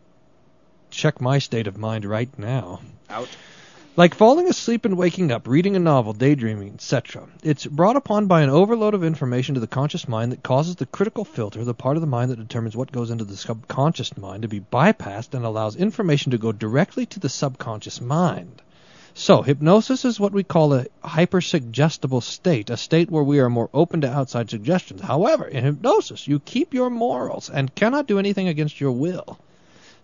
check 0.91 1.19
my 1.19 1.39
state 1.39 1.67
of 1.67 1.77
mind 1.77 2.05
right 2.05 2.29
now. 2.37 2.81
Out. 3.09 3.29
Like 3.97 4.13
falling 4.13 4.47
asleep 4.47 4.85
and 4.85 4.95
waking 4.95 5.31
up, 5.31 5.47
reading 5.47 5.75
a 5.75 5.79
novel, 5.79 6.13
daydreaming, 6.13 6.75
etc. 6.75 7.27
It's 7.41 7.65
brought 7.65 7.95
upon 7.95 8.27
by 8.27 8.43
an 8.43 8.49
overload 8.51 8.93
of 8.93 9.03
information 9.03 9.55
to 9.55 9.59
the 9.59 9.65
conscious 9.65 10.07
mind 10.07 10.31
that 10.31 10.43
causes 10.43 10.75
the 10.75 10.85
critical 10.85 11.25
filter, 11.25 11.63
the 11.63 11.73
part 11.73 11.97
of 11.97 12.01
the 12.01 12.05
mind 12.05 12.29
that 12.29 12.37
determines 12.37 12.77
what 12.77 12.91
goes 12.91 13.09
into 13.09 13.25
the 13.25 13.35
subconscious 13.35 14.15
mind, 14.15 14.43
to 14.43 14.47
be 14.47 14.59
bypassed 14.59 15.33
and 15.33 15.43
allows 15.43 15.75
information 15.75 16.31
to 16.31 16.37
go 16.37 16.51
directly 16.51 17.07
to 17.07 17.19
the 17.19 17.27
subconscious 17.27 17.99
mind. 17.99 18.61
So, 19.15 19.41
hypnosis 19.41 20.05
is 20.05 20.19
what 20.19 20.31
we 20.31 20.43
call 20.43 20.75
a 20.75 20.85
hypersuggestible 21.03 22.21
state, 22.21 22.69
a 22.69 22.77
state 22.77 23.09
where 23.09 23.23
we 23.23 23.39
are 23.39 23.49
more 23.49 23.71
open 23.73 24.01
to 24.01 24.13
outside 24.13 24.51
suggestions. 24.51 25.01
However, 25.01 25.47
in 25.47 25.63
hypnosis, 25.63 26.27
you 26.27 26.39
keep 26.39 26.71
your 26.71 26.91
morals 26.91 27.49
and 27.49 27.73
cannot 27.73 28.05
do 28.05 28.19
anything 28.19 28.47
against 28.47 28.79
your 28.79 28.91
will. 28.91 29.39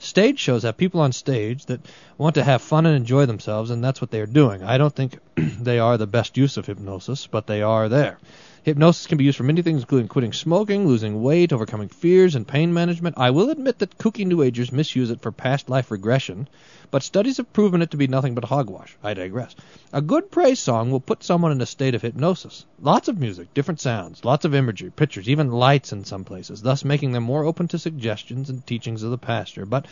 Stage 0.04 0.38
shows 0.38 0.64
have 0.64 0.76
people 0.76 1.00
on 1.00 1.14
stage 1.14 1.66
that 1.68 1.80
want 2.18 2.36
to 2.36 2.44
have 2.44 2.62
fun 2.62 2.86
and 2.86 2.94
enjoy 2.94 3.26
themselves, 3.26 3.70
and 3.70 3.82
that's 3.82 4.02
what 4.02 4.12
they 4.12 4.20
are 4.20 4.26
doing. 4.26 4.62
I 4.62 4.78
don't 4.78 4.94
think 4.94 5.18
they 5.36 5.80
are 5.80 5.98
the 5.98 6.06
best 6.06 6.36
use 6.36 6.58
of 6.58 6.66
hypnosis, 6.66 7.26
but 7.26 7.48
they 7.48 7.62
are 7.62 7.88
there. 7.88 8.20
Hypnosis 8.64 9.08
can 9.08 9.18
be 9.18 9.26
used 9.26 9.38
for 9.38 9.44
many 9.44 9.62
things, 9.62 9.82
including 9.82 10.08
quitting 10.08 10.32
smoking, 10.32 10.88
losing 10.88 11.22
weight, 11.22 11.52
overcoming 11.52 11.90
fears, 11.90 12.34
and 12.34 12.48
pain 12.48 12.74
management. 12.74 13.18
I 13.18 13.30
will 13.30 13.50
admit 13.50 13.80
that 13.80 13.98
kooky 13.98 14.26
New 14.26 14.42
Agers 14.42 14.72
misuse 14.72 15.12
it 15.12 15.22
for 15.22 15.34
past 15.34 15.70
life 15.70 15.92
regression, 15.92 16.48
but 16.90 17.04
studies 17.04 17.36
have 17.38 17.52
proven 17.52 17.82
it 17.82 17.92
to 17.92 17.98
be 17.98 18.08
nothing 18.08 18.36
but 18.36 18.46
hogwash. 18.46 18.96
I 19.04 19.16
digress. 19.16 19.54
A 19.92 20.02
good 20.02 20.32
praise 20.32 20.62
song 20.62 20.92
will 20.92 21.02
put 21.02 21.24
someone 21.24 21.52
in 21.52 21.60
a 21.60 21.66
state 21.66 21.94
of 21.94 22.02
hypnosis. 22.02 22.66
Lots 22.82 23.10
of 23.10 23.20
music, 23.20 23.54
different 23.54 23.82
sounds, 23.82 24.24
lots 24.24 24.46
of 24.46 24.56
imagery, 24.56 24.92
pictures, 24.92 25.28
even 25.28 25.52
lights 25.52 25.92
in 25.92 26.06
some 26.06 26.24
places, 26.24 26.62
thus 26.62 26.86
making 26.86 27.12
them 27.12 27.24
more 27.24 27.44
open 27.44 27.68
to 27.68 27.78
suggestions 27.78 28.50
and 28.50 28.66
teachings 28.66 29.04
of 29.04 29.12
the 29.12 29.18
pastor. 29.18 29.66
But 29.66 29.88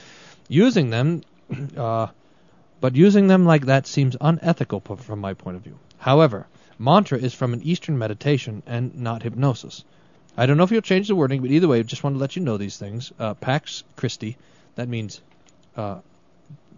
using 0.48 0.92
them, 0.92 1.24
uh, 1.76 2.08
but 2.80 2.96
using 2.96 3.28
them 3.28 3.46
like 3.46 3.66
that 3.66 3.86
seems 3.86 4.16
unethical 4.22 4.80
from 4.80 5.20
my 5.20 5.34
point 5.34 5.58
of 5.58 5.64
view. 5.64 5.78
However, 5.98 6.48
mantra 6.82 7.18
is 7.18 7.34
from 7.34 7.54
an 7.54 7.62
Eastern 7.64 7.98
meditation 7.98 8.64
and 8.66 8.96
not 8.96 9.24
hypnosis. 9.24 9.84
I 10.36 10.46
don't 10.46 10.58
know 10.58 10.64
if 10.64 10.72
you'll 10.72 10.82
change 10.82 11.08
the 11.08 11.16
wording, 11.16 11.42
but 11.42 11.52
either 11.52 11.68
way, 11.68 11.80
I 11.80 11.84
just 11.84 12.04
want 12.04 12.16
to 12.16 12.20
let 12.20 12.36
you 12.36 12.42
know 12.42 12.58
these 12.58 12.78
things. 12.78 13.12
Uh, 13.20 13.34
Pax 13.34 13.84
Christi, 13.96 14.38
that 14.76 14.88
means 14.88 15.22
uh, 15.76 16.00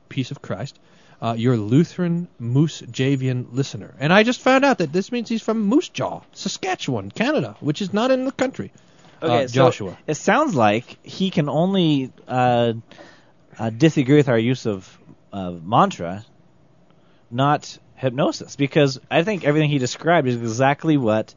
peace 0.10 0.32
of 0.32 0.42
Christ. 0.42 0.80
Uh, 1.22 1.36
your 1.38 1.56
Lutheran 1.56 2.28
Moose 2.38 2.82
Javian 2.82 3.46
listener. 3.54 3.94
And 3.98 4.12
I 4.12 4.24
just 4.24 4.42
found 4.42 4.66
out 4.66 4.80
that 4.80 4.92
this 4.92 5.10
means 5.12 5.30
he's 5.30 5.42
from 5.42 5.62
Moose 5.62 5.88
Jaw, 5.88 6.22
Saskatchewan, 6.34 7.12
Canada, 7.12 7.56
which 7.62 7.82
is 7.82 7.94
not 7.94 8.12
in 8.12 8.26
the 8.26 8.32
country. 8.34 8.74
Okay, 9.22 9.46
uh, 9.46 9.48
so 9.48 9.54
Joshua. 9.54 9.98
it 10.06 10.16
sounds 10.16 10.54
like 10.54 10.98
he 11.06 11.30
can 11.30 11.48
only 11.48 12.12
uh, 12.28 12.74
uh, 13.58 13.70
disagree 13.70 14.18
with 14.18 14.28
our 14.28 14.38
use 14.38 14.66
of 14.66 15.00
uh, 15.32 15.52
mantra, 15.52 16.26
not 17.32 17.78
hypnosis, 18.04 18.56
because 18.56 19.00
I 19.10 19.24
think 19.24 19.44
everything 19.44 19.70
he 19.70 19.80
described 19.80 20.28
is 20.28 20.36
exactly 20.36 20.98
what 20.98 21.34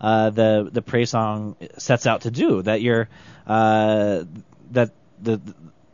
uh, 0.00 0.30
the 0.30 0.68
the 0.72 0.82
praise 0.82 1.10
song 1.10 1.56
sets 1.78 2.06
out 2.06 2.22
to 2.22 2.30
do. 2.30 2.62
That 2.62 2.80
you're 2.80 3.08
uh, 3.46 4.24
that 4.70 4.90
the 5.20 5.40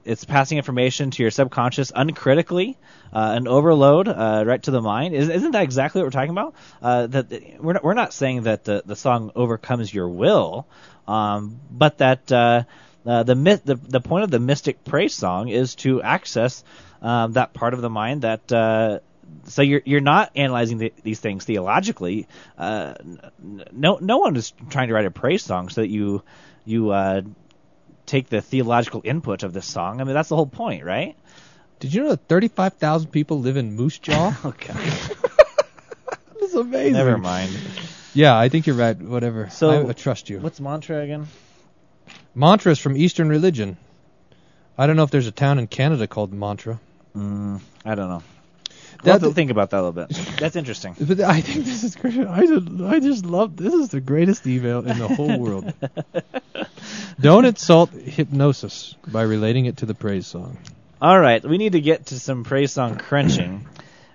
it's 0.05 0.25
passing 0.25 0.59
information 0.59 1.11
to 1.11 1.23
your 1.23 1.31
subconscious 1.31 1.93
uncritically, 1.95 2.79
uh, 3.13 3.35
an 3.37 3.47
overload 3.47 4.09
uh, 4.09 4.43
right 4.47 4.63
to 4.63 4.71
the 4.71 4.81
mind. 4.81 5.15
Isn't, 5.15 5.35
isn't 5.35 5.51
that 5.53 5.63
exactly 5.63 6.01
what 6.01 6.07
we're 6.07 6.11
talking 6.11 6.31
about? 6.31 6.55
Uh, 6.81 7.07
that 7.09 7.61
we're 7.61 7.75
not, 7.75 7.85
we're 7.85 7.95
not 7.95 8.13
saying 8.13 8.45
that 8.45 8.65
the, 8.65 8.83
the 8.85 8.97
song 8.97 9.31
overcomes 9.37 9.93
your 9.93 10.09
will, 10.09 10.67
um, 11.07 11.61
but 11.71 11.99
that 11.99 12.33
uh, 12.33 12.63
uh, 13.07 13.23
the, 13.25 13.35
myth, 13.35 13.63
the 13.65 13.77
the 13.77 14.01
point 14.01 14.25
of 14.25 14.31
the 14.31 14.41
mystic 14.41 14.85
praise 14.85 15.15
song 15.15 15.49
is 15.49 15.75
to 15.77 16.03
access 16.03 16.65
um, 17.03 17.33
that 17.33 17.53
part 17.53 17.75
of 17.75 17.83
the 17.83 17.91
mind 17.91 18.23
that. 18.23 19.01
So 19.45 19.63
you're 19.63 19.83
you're 19.85 20.01
not 20.01 20.33
analyzing 20.37 20.79
the, 20.79 20.93
these 21.03 21.21
things 21.21 21.45
theologically. 21.45 22.29
Uh, 22.57 22.95
no 23.73 23.99
no 24.01 24.19
one 24.19 24.37
is 24.37 24.53
trying 24.71 24.89
to 24.89 24.95
write 24.95 25.07
a 25.07 25.11
praise 25.11 25.43
song 25.43 25.69
so 25.69 25.81
that 25.81 25.89
you 25.89 26.23
you 26.65 26.91
uh, 26.91 27.23
take 28.07 28.29
the 28.29 28.41
theological 28.41 29.03
input 29.05 29.43
of 29.43 29.53
this 29.53 29.67
song. 29.67 30.01
I 30.01 30.05
mean, 30.05 30.15
that's 30.15 30.29
the 30.29 30.37
whole 30.37 30.47
point, 30.47 30.85
right? 30.85 31.17
Did 31.79 31.95
you 31.95 32.03
know 32.03 32.11
that 32.11 32.29
35,000 32.29 33.11
people 33.11 33.41
live 33.41 33.57
in 33.57 33.75
Moose 33.75 33.99
Jaw? 33.99 34.35
Oh, 34.45 34.53
God. 34.53 34.77
That's 36.41 36.55
amazing. 36.55 36.95
Never 36.95 37.17
mind. 37.17 37.53
Yeah, 38.13 38.37
I 38.37 38.49
think 38.49 38.67
you're 38.67 38.77
right. 38.77 38.99
Whatever. 38.99 39.49
So, 39.51 39.87
I, 39.87 39.91
I 39.91 39.93
trust 39.93 40.29
you. 40.29 40.41
What's 40.41 40.61
mantra 40.61 41.01
again? 41.01 41.29
Mantra 42.35 42.73
is 42.73 42.79
from 42.79 42.97
Eastern 42.97 43.29
religion. 43.29 43.77
I 44.77 44.87
don't 44.87 44.97
know 44.97 45.05
if 45.05 45.11
there's 45.11 45.27
a 45.27 45.33
town 45.33 45.59
in 45.59 45.67
Canada 45.69 46.07
called 46.07 46.33
Mantra. 46.33 46.81
Mm, 47.17 47.61
I 47.85 47.95
don't 47.95 48.09
know. 48.09 48.23
That- 49.03 49.23
We'll 49.23 49.31
to 49.31 49.35
think 49.35 49.51
about 49.51 49.71
that 49.71 49.81
a 49.81 49.83
little 49.89 50.07
bit. 50.07 50.39
That's 50.39 50.57
interesting. 50.57 50.95
But 51.01 51.21
I 51.21 51.41
think 51.41 51.65
this 51.65 51.83
is 51.85 51.97
great. 51.97 52.19
I 52.27 52.47
just, 52.47 52.69
I 52.83 53.01
just 53.01 53.25
love 53.25 53.57
this. 53.57 53.73
Is 53.73 53.89
the 53.89 54.01
greatest 54.01 54.47
email 54.47 54.81
in 54.81 54.99
the 54.99 55.09
whole 55.09 55.39
world. 55.39 55.73
Don't 57.21 57.45
insult 57.45 57.91
hypnosis 57.93 58.95
by 59.07 59.23
relating 59.23 59.67
it 59.67 59.79
to 59.79 59.87
the 59.87 59.95
praise 59.95 60.27
song. 60.27 60.59
All 61.03 61.19
right, 61.19 61.43
we 61.45 61.57
need 61.59 61.73
to 61.73 61.81
get 61.81 62.07
to 62.07 62.19
some 62.21 62.45
praise 62.45 62.73
song 62.73 62.97
crunching. 62.99 63.67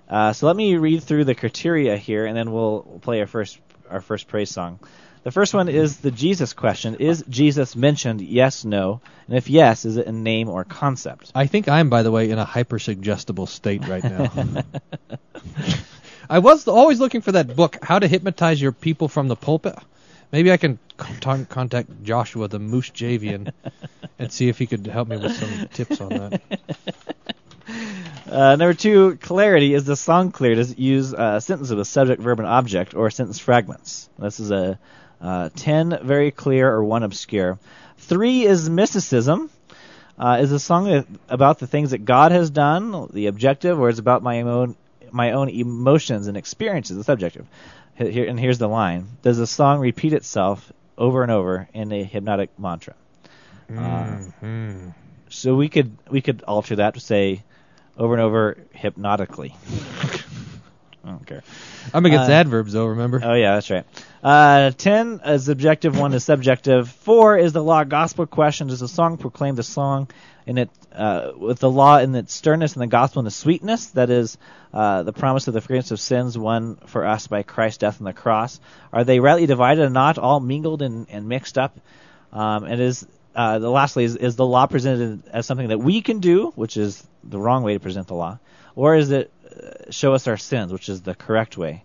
Uh, 0.08 0.34
so 0.34 0.46
let 0.46 0.56
me 0.56 0.76
read 0.78 1.04
through 1.04 1.26
the 1.26 1.34
criteria 1.36 1.98
here, 1.98 2.26
and 2.26 2.38
then 2.38 2.52
we'll 2.52 2.82
play 3.02 3.20
our 3.22 3.28
first 3.28 3.60
our 3.90 4.02
first 4.02 4.28
praise 4.28 4.50
song. 4.50 4.80
The 5.26 5.32
first 5.32 5.56
one 5.56 5.70
is 5.70 5.98
the 5.98 6.12
Jesus 6.12 6.54
question: 6.54 6.98
Is 7.00 7.26
Jesus 7.28 7.76
mentioned? 7.76 8.22
Yes, 8.22 8.64
no, 8.64 9.02
and 9.28 9.36
if 9.36 9.50
yes, 9.50 9.84
is 9.84 9.98
it 9.98 10.06
a 10.06 10.12
name 10.12 10.50
or 10.50 10.64
concept? 10.64 11.32
I 11.34 11.48
think 11.48 11.68
I'm, 11.68 11.90
by 11.90 12.04
the 12.04 12.12
way, 12.12 12.30
in 12.30 12.38
a 12.38 12.46
hypersuggestible 12.46 13.48
state 13.48 13.88
right 13.88 14.04
now. 14.04 14.32
I 16.30 16.38
was 16.38 16.68
always 16.68 17.00
looking 17.00 17.22
for 17.22 17.32
that 17.32 17.56
book, 17.56 17.80
How 17.82 17.98
to 17.98 18.08
Hypnotize 18.08 18.62
Your 18.62 18.72
People 18.72 19.08
from 19.08 19.28
the 19.28 19.36
Pulpit. 19.36 19.74
Maybe 20.32 20.52
I 20.52 20.58
can 20.58 20.78
con- 20.96 21.48
contact 21.48 22.04
Joshua, 22.04 22.48
the 22.48 22.60
Moose 22.60 22.92
Javian, 22.92 23.52
and 24.20 24.32
see 24.32 24.48
if 24.48 24.60
he 24.60 24.68
could 24.68 24.86
help 24.86 25.08
me 25.08 25.18
with 25.18 25.36
some 25.36 25.68
tips 25.70 26.02
on 26.02 26.10
that. 26.10 26.42
Uh, 28.28 28.56
number 28.56 28.76
two, 28.76 29.16
clarity 29.16 29.74
is 29.74 29.86
the 29.86 29.96
song 29.96 30.32
clear 30.32 30.54
to 30.54 30.64
use 30.80 31.14
uh, 31.16 31.40
sentences 31.40 31.72
with 31.72 31.80
a 31.80 31.86
subject, 31.86 32.22
verb, 32.22 32.40
and 32.40 32.48
object, 32.48 32.94
or 32.94 33.10
sentence 33.10 33.40
fragments. 33.40 34.08
This 34.20 34.40
is 34.40 34.52
a 34.52 34.78
uh, 35.26 35.50
ten 35.56 35.98
very 36.04 36.32
clear 36.32 36.72
or 36.72 36.84
one 36.84 37.04
obscure. 37.04 37.58
Three 37.98 38.46
is 38.46 38.70
mysticism. 38.70 39.50
Uh, 40.18 40.38
is 40.42 40.52
a 40.52 40.60
song 40.60 40.86
that- 40.86 41.08
about 41.28 41.60
the 41.60 41.68
things 41.68 41.92
that 41.92 42.06
God 42.06 42.32
has 42.32 42.50
done, 42.50 43.08
the 43.12 43.28
objective, 43.28 43.80
or 43.80 43.90
is 43.90 44.00
about 44.00 44.24
my 44.24 44.42
own 44.44 44.76
my 45.12 45.32
own 45.32 45.50
emotions 45.50 46.28
and 46.28 46.38
experiences, 46.38 46.98
the 46.98 47.04
subjective. 47.04 47.46
Here, 47.96 48.26
and 48.30 48.40
here's 48.40 48.58
the 48.58 48.68
line: 48.70 49.08
Does 49.24 49.38
the 49.38 49.48
song 49.48 49.80
repeat 49.80 50.14
itself 50.14 50.72
over 50.98 51.24
and 51.24 51.32
over 51.32 51.68
in 51.74 51.92
a 51.92 52.04
hypnotic 52.04 52.58
mantra? 52.60 52.94
Mhm. 53.70 54.94
So 55.30 55.56
we 55.56 55.70
could 55.70 55.98
we 56.10 56.22
could 56.22 56.44
alter 56.48 56.78
that 56.78 56.94
to 56.94 57.00
say 57.00 57.44
over 57.98 58.14
and 58.14 58.22
over 58.22 58.58
hypnotically. 58.74 59.56
I 61.06 61.10
don't 61.10 61.28
care. 61.28 61.44
I'm 61.94 62.06
against 62.06 62.30
Uh, 62.30 62.34
adverbs 62.34 62.74
though. 62.74 62.88
Remember? 62.88 63.22
Oh 63.24 63.36
yeah, 63.36 63.54
that's 63.54 63.70
right. 63.70 63.86
Uh, 64.24 64.72
ten 64.72 65.22
is 65.24 65.48
objective, 65.50 65.98
one 66.00 66.14
is 66.14 66.24
subjective. 66.24 66.90
Four 66.90 67.38
is 67.38 67.54
the 67.54 67.64
law 67.64 67.84
gospel 67.84 68.26
question. 68.26 68.68
Does 68.68 68.80
the 68.80 68.88
song 68.88 69.18
proclaim 69.18 69.54
the 69.54 69.62
song 69.64 70.08
in 70.48 70.58
it 70.58 70.70
uh, 70.92 71.32
with 71.38 71.60
the 71.60 71.70
law 71.70 72.00
in 72.00 72.16
its 72.16 72.34
sternness 72.34 72.74
and 72.74 72.82
the 72.82 72.88
gospel 72.88 73.20
in 73.20 73.26
the 73.26 73.32
sweetness? 73.32 73.88
That 73.92 74.10
is 74.10 74.40
uh, 74.74 75.04
the 75.04 75.14
promise 75.14 75.48
of 75.48 75.54
the 75.54 75.62
forgiveness 75.62 75.92
of 75.92 76.00
sins 76.00 76.38
won 76.38 76.78
for 76.88 77.06
us 77.06 77.28
by 77.28 77.44
Christ's 77.44 77.78
death 77.78 78.02
on 78.02 78.06
the 78.06 78.14
cross. 78.14 78.60
Are 78.92 79.04
they 79.04 79.20
rightly 79.20 79.46
divided 79.46 79.86
and 79.86 79.94
not 79.94 80.18
all 80.18 80.40
mingled 80.40 80.82
and, 80.82 81.06
and 81.12 81.30
mixed 81.30 81.60
up? 81.60 81.78
Um, 82.34 82.64
and 82.64 82.82
is 82.82 83.06
uh, 83.36 83.60
the 83.60 83.70
lastly 83.70 84.06
is, 84.06 84.16
is 84.16 84.36
the 84.38 84.46
law 84.46 84.66
presented 84.66 85.22
as 85.32 85.46
something 85.46 85.68
that 85.68 85.78
we 85.78 86.02
can 86.02 86.20
do, 86.20 86.52
which 86.56 86.78
is 86.78 87.06
the 87.24 87.38
wrong 87.40 87.62
way 87.62 87.74
to 87.74 87.80
present 87.80 88.08
the 88.08 88.16
law, 88.16 88.40
or 88.76 88.96
is 88.96 89.12
it 89.12 89.30
show 89.90 90.14
us 90.14 90.28
our 90.28 90.38
sins, 90.38 90.72
which 90.72 90.90
is 90.90 91.02
the 91.02 91.16
correct 91.16 91.58
way? 91.58 91.84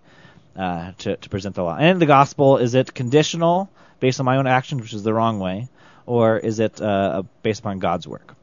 uh, 0.57 0.93
to, 0.99 1.17
to 1.17 1.29
present 1.29 1.55
the 1.55 1.63
law. 1.63 1.77
And 1.77 2.01
the 2.01 2.07
gospel, 2.07 2.59
is 2.59 2.75
it 2.75 2.93
conditional 2.95 3.71
based 3.99 4.21
on 4.21 4.27
my 4.27 4.37
own 4.37 4.47
actions, 4.47 4.83
which 4.83 4.95
is 4.95 5.03
the 5.03 5.15
wrong 5.15 5.39
way, 5.39 5.69
or 6.07 6.39
is 6.39 6.61
it 6.61 6.81
uh, 6.81 7.23
based 7.43 7.61
upon 7.61 7.79
God's 7.79 8.07
work? 8.07 8.35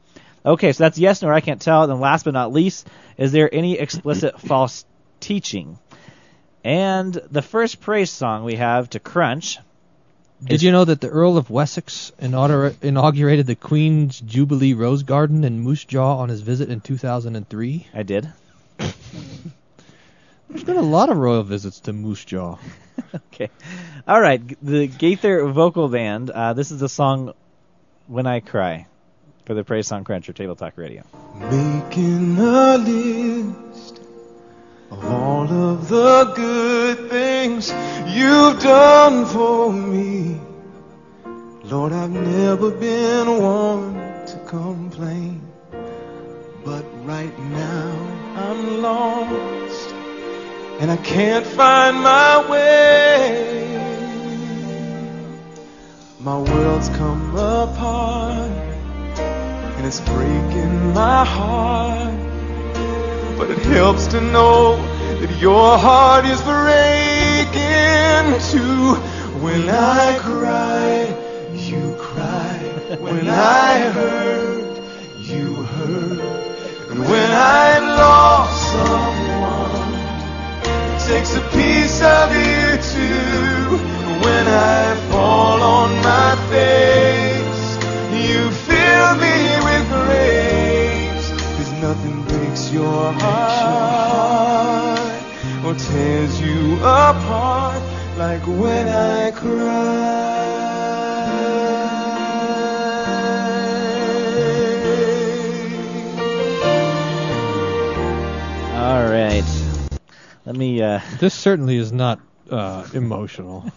Okay, 0.44 0.72
so 0.72 0.84
that's 0.84 0.98
yes, 0.98 1.20
no, 1.22 1.30
I 1.30 1.40
can't 1.40 1.60
tell. 1.60 1.86
Then 1.86 2.00
last 2.00 2.24
but 2.24 2.34
not 2.34 2.52
least, 2.52 2.88
is 3.16 3.32
there 3.32 3.52
any 3.52 3.78
explicit 3.78 4.40
false 4.48 4.84
teaching? 5.20 5.78
And 6.64 7.12
the 7.12 7.42
first 7.42 7.80
praise 7.80 8.10
song 8.10 8.44
we 8.44 8.56
have 8.56 8.90
to 8.90 9.00
crunch. 9.00 9.58
Did 10.42 10.62
you 10.62 10.70
know 10.70 10.84
that 10.84 11.00
the 11.00 11.08
Earl 11.08 11.36
of 11.36 11.50
Wessex 11.50 12.12
inaugurated 12.20 13.46
the 13.46 13.56
Queen's 13.56 14.20
Jubilee 14.20 14.74
Rose 14.74 15.02
Garden 15.02 15.42
in 15.42 15.58
Moose 15.58 15.84
Jaw 15.84 16.18
on 16.18 16.28
his 16.28 16.42
visit 16.42 16.70
in 16.70 16.80
2003? 16.80 17.88
I 17.92 18.02
did. 18.04 18.32
There's 18.78 20.64
been 20.64 20.76
a 20.76 20.82
lot 20.82 21.10
of 21.10 21.18
royal 21.18 21.42
visits 21.42 21.80
to 21.80 21.92
Moose 21.92 22.24
Jaw. 22.24 22.56
Okay. 23.14 23.48
All 24.06 24.20
right, 24.20 24.42
the 24.60 24.86
Gaither 24.88 25.46
Vocal 25.46 25.88
Band. 25.88 26.30
Uh, 26.30 26.52
this 26.52 26.70
is 26.72 26.80
the 26.80 26.88
song 26.88 27.32
"When 28.06 28.26
I 28.26 28.40
Cry" 28.40 28.86
for 29.46 29.54
the 29.54 29.64
Praise 29.64 29.86
Song 29.86 30.04
Cruncher 30.04 30.32
Table 30.32 30.56
Talk 30.56 30.76
Radio. 30.76 31.04
Making 31.36 32.36
a 32.38 32.76
list 32.76 34.00
of 34.90 35.04
all 35.04 35.50
of 35.50 35.88
the 35.88 36.24
good 36.34 37.08
things 37.08 37.70
you've 38.08 38.60
done 38.60 39.24
for 39.26 39.72
me. 39.72 40.38
Lord, 41.62 41.92
I've 41.92 42.10
never 42.10 42.70
been 42.72 43.40
one 43.40 43.94
to 44.26 44.38
complain, 44.46 45.40
but 46.64 46.84
right 47.06 47.38
now 47.38 48.07
I'm 48.50 48.80
lost 48.80 49.90
and 50.80 50.90
I 50.90 50.96
can't 50.96 51.44
find 51.44 51.98
my 51.98 52.50
way. 52.50 53.68
My 56.18 56.38
world's 56.38 56.88
come 56.88 57.36
apart 57.36 58.50
and 59.76 59.86
it's 59.86 60.00
breaking 60.00 60.94
my 60.94 61.26
heart. 61.26 62.14
But 63.36 63.50
it 63.50 63.58
helps 63.58 64.06
to 64.06 64.20
know 64.22 64.76
that 65.20 65.38
your 65.38 65.76
heart 65.76 66.24
is 66.24 66.40
breaking 66.40 68.40
too. 68.50 68.94
When 69.44 69.68
I 69.68 70.18
cry, 70.20 71.14
you 71.52 71.94
cry. 71.98 72.96
When 72.98 73.28
I 73.28 73.90
hurt, 73.90 74.80
you 75.18 75.54
hurt. 75.54 76.57
And 76.90 77.00
when 77.00 77.30
I 77.30 77.78
lost 77.80 78.72
someone, 78.72 79.92
it 80.94 81.00
takes 81.06 81.36
a 81.36 81.42
piece 81.52 82.00
of 82.00 82.32
you 82.32 82.78
too. 82.80 83.76
When 84.24 84.46
I 84.48 84.96
fall 85.10 85.62
on 85.62 85.90
my 86.02 86.34
face, 86.48 87.76
you 88.26 88.50
fill 88.50 89.16
me 89.16 89.58
with 89.68 89.84
grace. 90.00 91.28
Cause 91.58 91.72
nothing 91.82 92.22
breaks 92.24 92.72
your 92.72 93.12
heart 93.12 94.48
or 95.66 95.74
tears 95.74 96.40
you 96.40 96.76
apart 96.76 97.82
like 98.16 98.46
when 98.46 98.88
I 98.88 99.30
cry. 99.32 100.17
Let 110.48 110.56
me. 110.56 110.80
Uh, 110.80 111.00
This 111.20 111.34
certainly 111.34 111.76
is 111.76 111.92
not 111.92 112.20
uh, 112.50 112.86
emotional. 112.94 113.70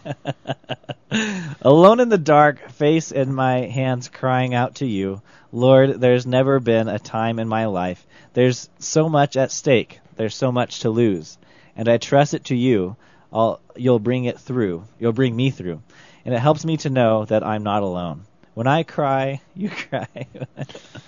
Alone 1.61 1.99
in 1.99 2.07
the 2.07 2.17
dark, 2.17 2.69
face 2.71 3.11
in 3.11 3.33
my 3.35 3.65
hands, 3.67 4.07
crying 4.07 4.53
out 4.53 4.75
to 4.75 4.85
you. 4.85 5.21
Lord, 5.51 5.99
there's 5.99 6.25
never 6.25 6.61
been 6.61 6.87
a 6.87 6.97
time 6.97 7.39
in 7.39 7.49
my 7.49 7.65
life. 7.65 8.07
There's 8.35 8.69
so 8.79 9.09
much 9.09 9.35
at 9.35 9.51
stake. 9.51 9.99
There's 10.15 10.33
so 10.33 10.49
much 10.53 10.79
to 10.79 10.89
lose. 10.89 11.37
And 11.75 11.89
I 11.89 11.97
trust 11.97 12.33
it 12.33 12.45
to 12.45 12.55
you. 12.55 12.95
I'll, 13.33 13.59
you'll 13.75 13.99
bring 13.99 14.23
it 14.23 14.39
through. 14.39 14.85
You'll 14.97 15.11
bring 15.11 15.35
me 15.35 15.49
through. 15.51 15.81
And 16.23 16.33
it 16.33 16.39
helps 16.39 16.63
me 16.63 16.77
to 16.77 16.89
know 16.89 17.25
that 17.25 17.43
I'm 17.45 17.63
not 17.63 17.83
alone. 17.83 18.23
When 18.53 18.67
I 18.67 18.83
cry, 18.83 19.41
you 19.55 19.71
cry. 19.71 20.07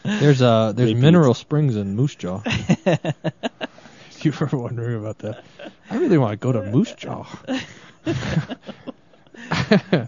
There's 0.03 0.41
uh 0.41 0.73
there's 0.73 0.89
Repeat. 0.89 1.01
mineral 1.01 1.33
springs 1.33 1.77
in 1.77 1.95
Moose 1.95 2.15
Jaw. 2.15 2.41
you 4.25 4.33
were 4.39 4.49
wondering 4.51 4.99
about 4.99 5.19
that, 5.19 5.43
I 5.89 5.97
really 5.97 6.17
want 6.17 6.33
to 6.33 6.37
go 6.37 6.51
to 6.51 6.71
Moose 6.71 6.93
Jaw. 6.93 7.25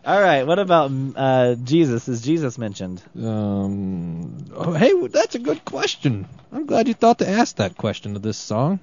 All 0.05 0.21
right. 0.21 0.43
What 0.43 0.59
about 0.59 0.91
uh, 1.15 1.55
Jesus? 1.55 2.07
Is 2.07 2.21
Jesus 2.21 2.57
mentioned? 2.57 3.01
Um, 3.17 4.45
oh, 4.53 4.73
hey, 4.73 5.07
that's 5.07 5.35
a 5.35 5.39
good 5.39 5.65
question. 5.65 6.27
I'm 6.51 6.65
glad 6.65 6.87
you 6.87 6.93
thought 6.93 7.19
to 7.19 7.29
ask 7.29 7.57
that 7.57 7.75
question 7.75 8.15
of 8.15 8.21
this 8.21 8.37
song. 8.37 8.79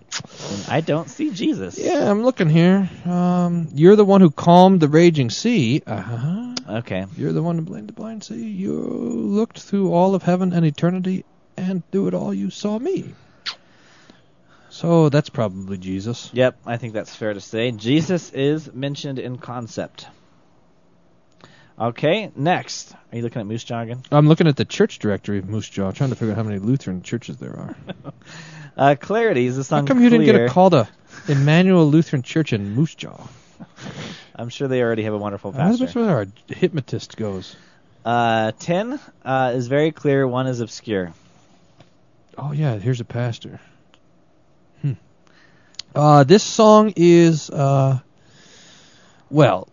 I 0.69 0.83
don't 0.83 1.09
see 1.09 1.31
Jesus. 1.31 1.79
Yeah, 1.79 2.11
I'm 2.11 2.23
looking 2.23 2.51
here. 2.51 2.91
Um, 3.07 3.69
you're 3.73 3.97
the 3.97 4.05
one 4.05 4.21
who 4.21 4.31
calmed 4.31 4.81
the 4.81 4.89
raging 4.89 5.31
sea. 5.31 5.83
Uh-huh. 5.87 6.55
Okay. 6.69 7.07
You're 7.17 7.33
the 7.33 7.43
one 7.43 7.57
who 7.57 7.63
blamed 7.63 7.89
the 7.89 7.95
blind 7.95 8.25
sea. 8.25 8.47
You 8.47 8.75
looked 8.75 9.59
through 9.59 9.93
all 9.93 10.15
of 10.15 10.23
heaven 10.23 10.53
and 10.53 10.67
eternity, 10.67 11.25
and 11.57 11.83
through 11.91 12.09
it 12.09 12.15
all 12.15 12.35
you 12.35 12.51
saw 12.51 12.79
me. 12.79 13.15
So 14.73 15.11
that's 15.11 15.29
probably 15.29 15.77
Jesus. 15.77 16.31
Yep, 16.33 16.61
I 16.65 16.79
think 16.79 16.95
that's 16.95 17.15
fair 17.15 17.35
to 17.35 17.43
say. 17.43 17.73
Jesus 17.73 18.31
is 18.31 18.73
mentioned 18.73 19.19
in 19.19 19.37
concept. 19.37 20.07
Okay, 21.79 22.33
next. 22.35 22.95
Are 23.13 23.17
you 23.17 23.23
looking 23.23 23.41
at 23.41 23.47
Moose 23.47 23.65
Jaw 23.65 23.81
again? 23.81 24.03
I'm 24.11 24.29
looking 24.29 24.49
at 24.49 24.57
the 24.57 24.65
church 24.65 24.99
directory 24.99 25.39
of 25.39 25.49
Moose 25.49 25.69
Jaw, 25.69 25.93
trying 25.93 26.09
to 26.09 26.17
figure 26.17 26.33
out 26.33 26.39
how 26.39 26.43
many 26.43 26.59
Lutheran 26.59 27.03
churches 27.03 27.37
there 27.37 27.55
are. 27.57 27.77
Uh, 28.75 28.95
clarity 28.99 29.45
is 29.45 29.57
the 29.57 29.61
How 29.61 29.81
song 29.81 29.87
come 29.87 30.01
you 30.01 30.09
didn't 30.09 30.25
get 30.25 30.35
a 30.35 30.49
call 30.49 30.71
to 30.71 30.89
Emmanuel 31.29 31.87
Lutheran 31.87 32.23
Church 32.23 32.55
in 32.55 32.71
Moose 32.75 32.95
Jaw? 32.95 33.29
I'm 34.35 34.49
sure 34.49 34.67
they 34.67 34.81
already 34.81 35.03
have 35.03 35.13
a 35.13 35.19
wonderful 35.19 35.53
pastor. 35.53 35.85
That's 35.85 35.95
where 35.95 36.09
our 36.09 36.27
hypnotist 36.47 37.19
goes. 37.19 37.55
Uh, 38.03 38.53
ten 38.59 38.99
uh, 39.27 39.53
is 39.55 39.67
very 39.67 39.93
clear. 39.93 40.27
One 40.27 40.47
is 40.47 40.61
obscure. 40.61 41.13
Oh 42.39 42.53
yeah, 42.53 42.79
here's 42.79 43.03
a 43.03 43.05
pastor. 43.05 43.61
Uh, 45.95 46.25
this 46.25 46.43
song 46.43 46.93
is 46.97 47.51
uh, 47.51 47.99
well, 49.31 49.69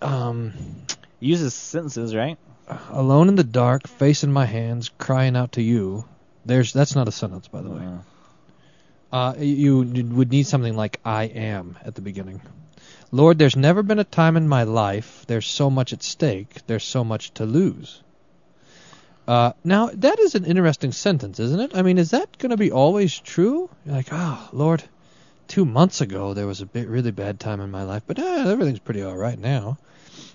um, 0.00 0.52
Uses 1.20 1.52
sentences, 1.52 2.14
right? 2.14 2.38
alone 2.90 3.28
in 3.28 3.34
the 3.34 3.44
dark, 3.44 3.88
face 3.88 4.24
in 4.24 4.32
my 4.32 4.44
hands, 4.44 4.90
crying 4.98 5.36
out 5.36 5.52
to 5.52 5.62
you. 5.62 6.04
There's 6.44 6.72
that's 6.72 6.94
not 6.94 7.08
a 7.08 7.12
sentence, 7.12 7.48
by 7.48 7.62
the 7.62 7.70
way. 7.70 7.88
Uh, 9.10 9.34
you, 9.38 9.82
you 9.84 10.04
would 10.04 10.30
need 10.30 10.46
something 10.46 10.76
like 10.76 11.00
I 11.04 11.24
am 11.24 11.78
at 11.84 11.94
the 11.94 12.02
beginning. 12.02 12.42
Lord, 13.10 13.38
there's 13.38 13.56
never 13.56 13.82
been 13.82 13.98
a 13.98 14.04
time 14.04 14.36
in 14.36 14.46
my 14.46 14.64
life. 14.64 15.24
There's 15.26 15.46
so 15.46 15.70
much 15.70 15.94
at 15.94 16.02
stake. 16.02 16.66
There's 16.66 16.84
so 16.84 17.04
much 17.04 17.32
to 17.34 17.46
lose. 17.46 18.02
Uh, 19.26 19.52
now 19.64 19.90
that 19.94 20.18
is 20.18 20.34
an 20.34 20.44
interesting 20.44 20.92
sentence, 20.92 21.40
isn't 21.40 21.60
it? 21.60 21.70
I 21.74 21.82
mean, 21.82 21.98
is 21.98 22.10
that 22.10 22.38
going 22.38 22.50
to 22.50 22.56
be 22.56 22.70
always 22.70 23.18
true? 23.18 23.70
You're 23.84 23.94
like, 23.96 24.08
oh 24.12 24.48
Lord, 24.52 24.84
two 25.48 25.64
months 25.64 26.00
ago 26.00 26.34
there 26.34 26.46
was 26.46 26.60
a 26.60 26.66
bit 26.66 26.88
really 26.88 27.10
bad 27.10 27.40
time 27.40 27.60
in 27.60 27.70
my 27.70 27.82
life, 27.82 28.02
but 28.06 28.18
uh, 28.18 28.22
everything's 28.48 28.78
pretty 28.78 29.02
all 29.02 29.16
right 29.16 29.38
now. 29.38 29.78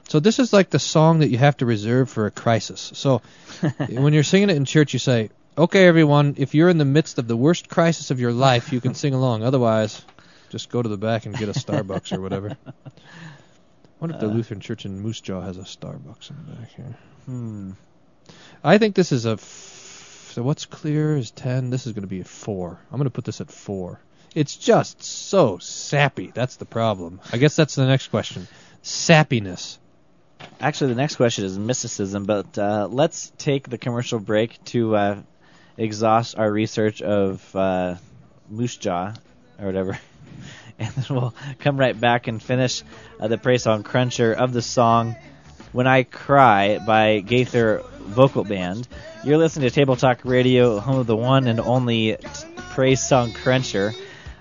So 0.10 0.20
this 0.20 0.40
is 0.40 0.52
like 0.52 0.70
the 0.70 0.80
song 0.80 1.20
that 1.20 1.30
you 1.30 1.38
have 1.38 1.56
to 1.58 1.66
reserve 1.66 2.10
for 2.10 2.26
a 2.26 2.32
crisis. 2.32 2.92
So 2.96 3.22
when 3.90 4.14
you're 4.14 4.24
singing 4.24 4.50
it 4.50 4.58
in 4.58 4.66
church, 4.66 4.92
you 4.94 5.00
say, 5.00 5.30
"Okay, 5.58 5.88
everyone, 5.88 6.36
if 6.38 6.54
you're 6.54 6.70
in 6.70 6.78
the 6.78 6.86
midst 6.86 7.20
of 7.20 7.28
the 7.28 7.38
worst 7.38 7.70
crisis 7.70 8.12
of 8.12 8.20
your 8.20 8.34
life, 8.34 8.74
you 8.74 8.82
can 8.82 8.96
sing 8.96 9.14
along. 9.14 9.44
Otherwise, 9.44 10.04
just 10.50 10.70
go 10.70 10.82
to 10.82 10.90
the 10.90 10.98
back 10.98 11.26
and 11.26 11.38
get 11.38 11.48
a 11.50 11.54
Starbucks 11.54 12.12
or 12.16 12.20
whatever." 12.22 12.58
I 12.68 12.72
wonder 14.00 14.16
if 14.16 14.22
the 14.22 14.28
Uh. 14.30 14.34
Lutheran 14.34 14.60
Church 14.60 14.86
in 14.86 15.00
Moose 15.00 15.22
Jaw 15.22 15.42
has 15.42 15.58
a 15.58 15.62
Starbucks 15.62 16.30
in 16.32 16.36
the 16.46 16.52
back 16.56 16.72
here. 16.76 16.98
Hmm. 17.26 17.72
I 18.64 18.78
think 18.78 18.96
this 18.96 19.12
is 19.12 19.26
a. 19.26 19.32
F- 19.32 20.32
so 20.34 20.44
what's 20.44 20.66
clear 20.66 21.16
is 21.16 21.32
ten. 21.32 21.70
This 21.70 21.88
is 21.88 21.94
going 21.94 22.02
to 22.04 22.08
be 22.08 22.20
a 22.22 22.26
four. 22.26 22.78
I'm 22.92 22.98
going 22.98 23.06
to 23.06 23.10
put 23.12 23.24
this 23.26 23.40
at 23.40 23.50
four. 23.52 24.00
It's 24.34 24.56
just 24.56 25.04
so 25.04 25.60
sappy. 25.60 26.32
That's 26.34 26.56
the 26.56 26.66
problem. 26.66 27.20
I 27.32 27.38
guess 27.38 27.56
that's 27.56 27.76
the 27.76 27.86
next 27.86 28.08
question. 28.08 28.48
Sappiness. 28.84 29.78
Actually, 30.60 30.90
the 30.90 31.02
next 31.02 31.16
question 31.16 31.46
is 31.46 31.58
mysticism, 31.58 32.26
but 32.26 32.58
uh, 32.58 32.88
let's 32.90 33.32
take 33.38 33.70
the 33.70 33.78
commercial 33.78 34.20
break 34.20 34.64
to 34.66 34.96
uh, 34.96 35.22
exhaust 35.78 36.38
our 36.38 36.52
research 36.52 37.02
of 37.02 37.56
uh, 37.56 37.96
Moose 38.50 38.78
Jaw, 38.78 39.14
or 39.60 39.66
whatever. 39.66 40.00
And 40.80 40.90
then 40.96 41.06
we'll 41.16 41.36
come 41.60 41.78
right 41.78 41.98
back 41.98 42.26
and 42.28 42.42
finish 42.42 42.82
uh, 43.20 43.28
the 43.28 43.38
praise 43.38 43.62
song 43.62 43.84
cruncher 43.84 44.34
of 44.34 44.54
the 44.54 44.62
song 44.64 45.16
When 45.72 45.86
I 45.86 46.02
Cry 46.02 46.80
by 46.80 47.20
Gaither 47.20 47.84
Vocal 48.00 48.44
Band. 48.44 48.88
You're 49.24 49.38
listening 49.38 49.70
to 49.70 49.74
Table 49.74 49.96
Talk 49.96 50.22
Radio, 50.24 50.80
home 50.80 50.98
of 50.98 51.06
the 51.06 51.16
one 51.16 51.48
and 51.48 51.60
only 51.60 52.18
praise 52.72 53.04
song 53.04 53.34
cruncher. 53.34 53.94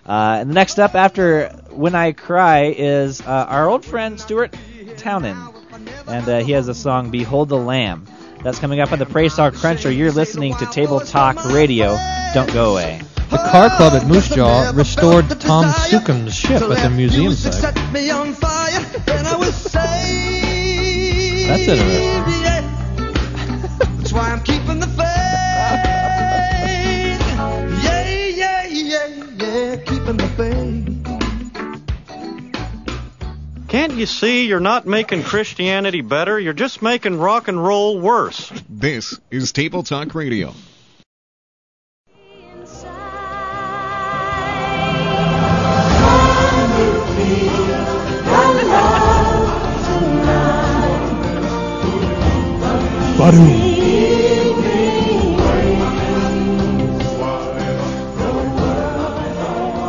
Uh, 0.06 0.38
and 0.40 0.50
the 0.50 0.54
next 0.54 0.78
up 0.78 0.94
after 0.94 1.48
When 1.70 1.94
I 1.94 2.12
Cry 2.12 2.74
is 2.76 3.20
uh, 3.20 3.24
our 3.48 3.68
old 3.68 3.84
friend 3.84 4.18
Stuart 4.20 4.54
Townend. 4.96 5.38
And 6.06 6.28
uh, 6.28 6.38
he 6.40 6.52
has 6.52 6.68
a 6.68 6.74
song 6.74 7.10
Behold 7.10 7.48
the 7.48 7.56
Lamb. 7.56 8.06
That's 8.42 8.58
coming 8.58 8.80
up 8.80 8.90
on 8.92 8.98
the 8.98 9.06
Praise 9.06 9.34
Song 9.34 9.52
Cruncher. 9.52 9.90
You're 9.90 10.10
listening 10.10 10.56
to 10.56 10.66
Table 10.66 10.98
Talk 11.00 11.44
Radio. 11.46 11.96
Don't 12.34 12.52
go 12.52 12.72
away. 12.72 13.00
The 13.30 13.36
car 13.38 13.70
club 13.76 13.94
at 13.94 14.06
Moose 14.06 14.28
Jaw 14.28 14.72
restored 14.74 15.28
Tom 15.40 15.64
Sukanen's 15.66 16.34
ship 16.34 16.60
at 16.62 16.82
the 16.82 16.90
museum 16.90 17.32
site. 17.32 17.52
That's 17.62 17.86
That's 21.46 21.68
interesting. 21.68 22.22
That's 23.98 24.12
why 24.12 24.32
I'm 24.32 24.42
keeping 24.42 24.80
the 24.80 24.86
faith. 24.88 24.98
Yeah, 27.82 28.08
yeah, 28.08 28.66
yeah, 28.66 29.06
yeah, 29.06 29.76
keeping. 30.36 31.04
Can't 33.68 33.94
you 33.94 34.06
see 34.06 34.46
you're 34.46 34.60
not 34.60 34.86
making 34.86 35.22
Christianity 35.22 36.02
better? 36.02 36.38
You're 36.38 36.52
just 36.52 36.82
making 36.82 37.18
rock 37.18 37.48
and 37.48 37.62
roll 37.62 37.98
worse. 37.98 38.52
This 38.68 39.18
is 39.30 39.52
Table 39.52 39.82
Talk 39.82 40.14
Radio. 40.14 40.52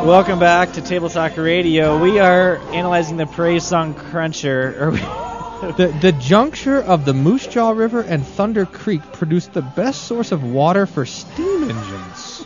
Welcome 0.04 0.38
back 0.38 0.74
to 0.74 0.82
Table 0.82 1.10
Talk 1.10 1.38
Radio. 1.38 1.98
We 1.98 2.20
are 2.20 2.58
analyzing 2.74 3.16
the 3.16 3.26
Praise 3.26 3.64
Song 3.64 3.94
Cruncher. 3.94 4.92
The, 5.64 5.98
the 6.02 6.12
juncture 6.12 6.82
of 6.82 7.06
the 7.06 7.14
Moose 7.14 7.48
Jaw 7.48 7.70
River 7.70 8.02
and 8.02 8.28
Thunder 8.28 8.66
Creek 8.66 9.02
produced 9.14 9.54
the 9.54 9.62
best 9.62 10.04
source 10.04 10.34
of 10.34 10.44
water 10.44 10.86
for 10.86 11.06
steam 11.06 11.70
engines. 11.70 12.46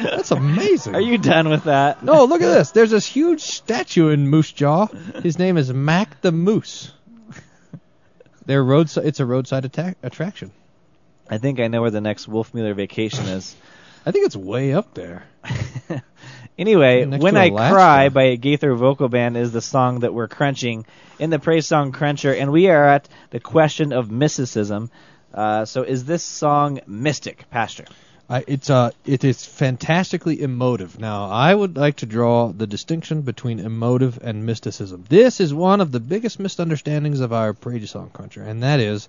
That's 0.00 0.30
amazing. 0.30 0.94
are 0.94 1.00
you 1.00 1.18
done 1.18 1.48
with 1.48 1.64
that? 1.64 2.04
No, 2.04 2.26
look 2.26 2.40
at 2.40 2.46
this. 2.46 2.70
There's 2.70 2.92
this 2.92 3.04
huge 3.04 3.40
statue 3.40 4.10
in 4.10 4.28
Moose 4.28 4.52
Jaw. 4.52 4.86
His 5.24 5.40
name 5.40 5.56
is 5.56 5.72
Mac 5.72 6.20
the 6.20 6.30
Moose. 6.30 6.92
Their 8.46 8.62
roadside. 8.62 9.06
It's 9.06 9.18
a 9.18 9.26
roadside 9.26 9.64
attack, 9.64 9.96
attraction. 10.04 10.52
I 11.28 11.38
think 11.38 11.58
I 11.58 11.66
know 11.66 11.80
where 11.80 11.90
the 11.90 12.00
next 12.00 12.30
Wolfmueller 12.30 12.76
vacation 12.76 13.24
is. 13.24 13.56
I 14.06 14.12
think 14.12 14.24
it's 14.24 14.36
way 14.36 14.72
up 14.72 14.94
there. 14.94 15.24
Anyway, 16.60 17.06
Next 17.06 17.22
When 17.22 17.38
I 17.38 17.46
Alaska. 17.46 17.74
Cry 17.74 18.08
by 18.10 18.36
Gaither 18.36 18.74
Vocal 18.74 19.08
Band 19.08 19.38
is 19.38 19.50
the 19.50 19.62
song 19.62 20.00
that 20.00 20.12
we're 20.12 20.28
crunching 20.28 20.84
in 21.18 21.30
the 21.30 21.38
Praise 21.38 21.66
Song 21.66 21.90
Cruncher, 21.90 22.34
and 22.34 22.52
we 22.52 22.68
are 22.68 22.84
at 22.84 23.08
the 23.30 23.40
question 23.40 23.94
of 23.94 24.10
mysticism. 24.10 24.90
Uh, 25.32 25.64
so, 25.64 25.84
is 25.84 26.04
this 26.04 26.22
song 26.22 26.80
mystic, 26.86 27.48
Pastor? 27.50 27.86
I, 28.28 28.44
it's 28.46 28.68
uh, 28.68 28.90
it 29.06 29.24
is 29.24 29.42
fantastically 29.42 30.42
emotive. 30.42 31.00
Now, 31.00 31.30
I 31.30 31.54
would 31.54 31.78
like 31.78 31.96
to 31.96 32.06
draw 32.06 32.52
the 32.52 32.66
distinction 32.66 33.22
between 33.22 33.58
emotive 33.58 34.18
and 34.22 34.44
mysticism. 34.44 35.06
This 35.08 35.40
is 35.40 35.54
one 35.54 35.80
of 35.80 35.92
the 35.92 36.00
biggest 36.00 36.38
misunderstandings 36.38 37.20
of 37.20 37.32
our 37.32 37.54
praise 37.54 37.90
song 37.90 38.10
culture, 38.12 38.42
and 38.42 38.62
that 38.64 38.80
is 38.80 39.08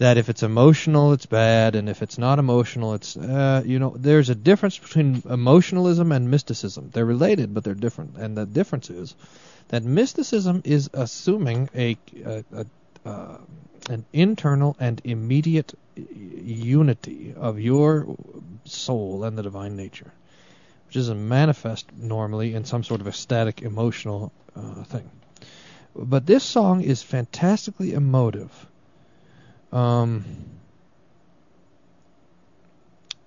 that 0.00 0.16
if 0.16 0.30
it's 0.30 0.42
emotional, 0.42 1.12
it's 1.12 1.26
bad, 1.26 1.76
and 1.76 1.86
if 1.86 2.00
it's 2.00 2.16
not 2.16 2.38
emotional, 2.38 2.94
it's 2.94 3.18
uh, 3.18 3.62
you 3.66 3.78
know, 3.78 3.94
there's 3.98 4.30
a 4.30 4.34
difference 4.34 4.78
between 4.78 5.22
emotionalism 5.28 6.10
and 6.10 6.30
mysticism. 6.30 6.88
They're 6.90 7.04
related, 7.04 7.52
but 7.52 7.64
they're 7.64 7.74
different, 7.74 8.16
and 8.16 8.34
the 8.34 8.46
difference 8.46 8.88
is 8.88 9.14
that 9.68 9.84
mysticism 9.84 10.62
is 10.64 10.88
assuming 10.94 11.68
a, 11.74 11.98
a, 12.24 12.44
a 12.54 12.66
uh, 13.04 13.38
an 13.90 14.06
internal 14.12 14.74
and 14.80 15.02
immediate 15.04 15.74
unity 15.96 17.34
of 17.36 17.60
your 17.60 18.16
soul 18.64 19.24
and 19.24 19.36
the 19.36 19.42
divine 19.42 19.76
nature, 19.76 20.10
which 20.86 20.96
is 20.96 21.10
a 21.10 21.14
manifest 21.14 21.86
normally 21.94 22.54
in 22.54 22.64
some 22.64 22.84
sort 22.84 23.02
of 23.02 23.08
ecstatic 23.08 23.60
emotional 23.60 24.32
uh, 24.56 24.82
thing. 24.84 25.10
But 25.94 26.24
this 26.24 26.44
song 26.44 26.80
is 26.80 27.02
fantastically 27.02 27.92
emotive. 27.92 28.66
Um, 29.72 30.24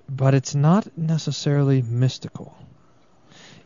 but 0.09 0.33
it's 0.33 0.55
not 0.55 0.97
necessarily 0.97 1.81
mystical. 1.81 2.55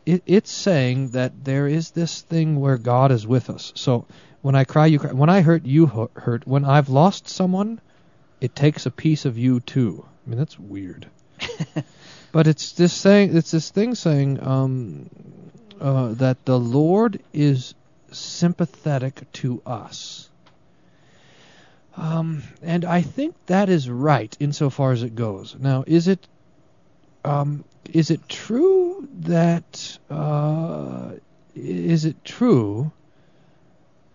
It, 0.06 0.24
it's 0.26 0.52
saying 0.52 1.10
that 1.10 1.44
there 1.44 1.68
is 1.68 1.92
this 1.92 2.22
thing 2.22 2.60
where 2.60 2.78
God 2.78 3.12
is 3.12 3.28
with 3.28 3.50
us. 3.50 3.74
So 3.76 4.06
when 4.42 4.56
I 4.56 4.64
cry, 4.64 4.86
you 4.86 5.00
cry. 5.00 5.12
When 5.12 5.30
I 5.30 5.42
hurt, 5.42 5.66
you 5.66 5.88
hurt. 6.16 6.48
When 6.48 6.64
I've 6.64 6.90
lost 6.90 7.28
someone, 7.28 7.82
it 8.40 8.56
takes 8.56 8.86
a 8.86 8.92
piece 8.92 9.26
of 9.26 9.38
you 9.38 9.60
too. 9.60 10.06
I 10.26 10.30
mean, 10.30 10.40
that's 10.40 10.58
weird. 10.58 11.08
but 12.32 12.48
it's 12.48 12.72
this 12.74 12.94
saying, 12.94 13.36
it's 13.36 13.52
this 13.52 13.70
thing 13.70 13.96
saying 13.96 14.42
um, 14.42 15.10
uh, 15.82 16.14
that 16.14 16.46
the 16.46 16.60
Lord 16.60 17.22
is 17.34 17.74
sympathetic 18.12 19.32
to 19.34 19.62
us. 19.66 20.27
Um, 21.98 22.44
and 22.62 22.86
I 22.86 23.02
think 23.02 23.36
that 23.48 23.70
is 23.70 23.90
right 23.90 24.36
insofar 24.40 24.92
as 24.92 25.02
it 25.04 25.16
goes. 25.16 25.56
Now, 25.60 25.84
is 25.88 26.08
it 26.08 26.28
um, 27.26 27.64
is 27.92 28.12
it 28.12 28.28
true 28.30 29.08
that 29.22 29.98
uh, 30.10 31.14
is 31.56 32.06
it 32.06 32.24
true 32.24 32.92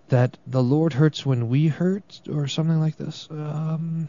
that 0.09 0.37
the 0.47 0.63
Lord 0.63 0.93
hurts 0.93 1.27
when 1.27 1.49
we 1.49 1.67
hurt, 1.69 2.21
or 2.31 2.47
something 2.47 2.79
like 2.79 2.97
this? 2.97 3.27
Um, 3.31 4.09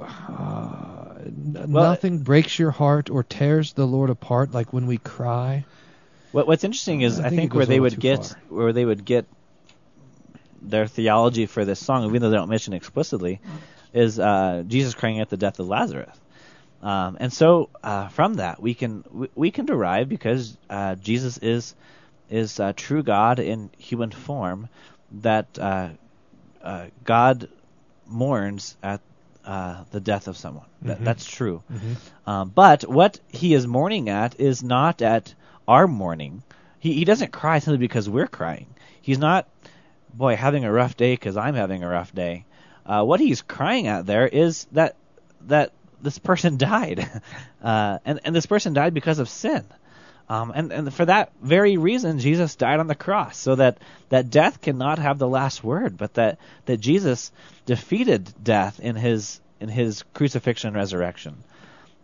uh, 0.00 1.14
n- 1.24 1.66
Well, 1.68 1.90
nothing 1.90 2.18
breaks 2.18 2.58
your 2.58 2.70
heart 2.70 3.10
or 3.10 3.22
tears 3.22 3.74
the 3.74 3.86
Lord 3.86 4.10
apart 4.10 4.52
like 4.52 4.72
when 4.72 4.86
we 4.86 4.98
cry. 4.98 5.64
What, 6.32 6.46
what's 6.46 6.64
interesting 6.64 7.02
is 7.02 7.20
I 7.20 7.26
I 7.26 7.28
think 7.30 7.40
think, 7.40 7.54
where 7.54 7.66
they 7.66 7.80
would 7.80 7.98
get 8.00 8.26
far. 8.26 8.38
where 8.48 8.72
they 8.72 8.84
would 8.84 9.04
get 9.04 9.26
their 10.66 10.86
theology 10.86 11.46
for 11.46 11.64
this 11.64 11.78
song, 11.80 12.04
even 12.08 12.20
though 12.22 12.30
they 12.30 12.36
don't 12.36 12.48
mention 12.48 12.72
it 12.74 12.78
explicitly, 12.78 13.40
is 13.94 14.18
uh, 14.18 14.64
Jesus 14.66 14.94
crying 14.94 15.20
at 15.20 15.30
the 15.30 15.36
death 15.36 15.58
of 15.60 15.68
Lazarus. 15.68 16.16
Um, 16.82 17.16
and 17.20 17.32
so 17.32 17.70
uh, 17.82 18.08
from 18.08 18.34
that 18.34 18.60
we 18.60 18.74
can 18.74 19.02
we, 19.10 19.28
we 19.34 19.50
can 19.50 19.64
derive 19.66 20.08
because 20.08 20.56
uh, 20.68 20.94
Jesus 20.96 21.38
is 21.38 21.74
is 22.30 22.60
uh, 22.60 22.72
true 22.76 23.02
God 23.02 23.38
in 23.38 23.70
human 23.78 24.10
form 24.10 24.68
that 25.22 25.46
uh, 25.58 25.88
uh, 26.62 26.86
God 27.04 27.48
mourns 28.06 28.76
at 28.82 29.00
uh, 29.44 29.84
the 29.92 30.00
death 30.00 30.28
of 30.28 30.36
someone. 30.36 30.66
That, 30.82 30.98
Mhm. 31.00 31.04
that's 31.04 31.24
true. 31.24 31.62
Mhm. 31.72 31.96
Um, 32.26 32.52
but 32.54 32.82
what 32.82 33.20
he 33.28 33.54
is 33.54 33.66
mourning 33.66 34.08
at 34.08 34.38
is 34.40 34.62
not 34.62 35.02
at 35.02 35.34
our 35.68 35.86
mourning. 35.86 36.42
He 36.78 36.92
he 36.94 37.04
doesn't 37.04 37.32
cry 37.32 37.58
simply 37.60 37.78
because 37.78 38.08
we're 38.08 38.26
crying. 38.28 38.66
He's 39.00 39.18
not, 39.18 39.46
boy, 40.16 40.36
having 40.36 40.64
a 40.64 40.72
rough 40.72 40.96
day 40.96 41.12
because 41.14 41.36
I'm 41.36 41.54
having 41.54 41.82
a 41.82 41.88
rough 41.88 42.14
day. 42.14 42.44
uh, 42.86 43.04
what 43.04 43.20
he's 43.20 43.42
crying 43.42 43.86
at 43.88 44.06
there 44.06 44.26
is 44.26 44.66
that 44.72 44.96
that 45.48 45.72
this 46.02 46.18
person 46.18 46.56
died, 46.72 47.08
uh, 47.62 47.98
and 48.04 48.20
and 48.24 48.34
this 48.34 48.46
person 48.46 48.72
died 48.74 48.94
because 48.94 49.18
of 49.18 49.28
sin. 49.28 49.64
Um, 50.28 50.50
and, 50.52 50.72
and 50.72 50.92
for 50.92 51.04
that 51.04 51.30
very 51.40 51.76
reason, 51.76 52.18
Jesus 52.18 52.56
died 52.56 52.80
on 52.80 52.88
the 52.88 52.96
cross, 52.96 53.36
so 53.38 53.54
that, 53.54 53.78
that 54.08 54.28
death 54.28 54.60
cannot 54.60 54.98
have 54.98 55.20
the 55.20 55.28
last 55.28 55.62
word, 55.62 55.96
but 55.96 56.14
that, 56.14 56.38
that 56.64 56.78
Jesus 56.78 57.30
defeated 57.64 58.34
death 58.42 58.80
in 58.80 58.96
his 58.96 59.40
in 59.60 59.68
his 59.68 60.02
crucifixion 60.14 60.66
and 60.68 60.76
resurrection. 60.76 61.36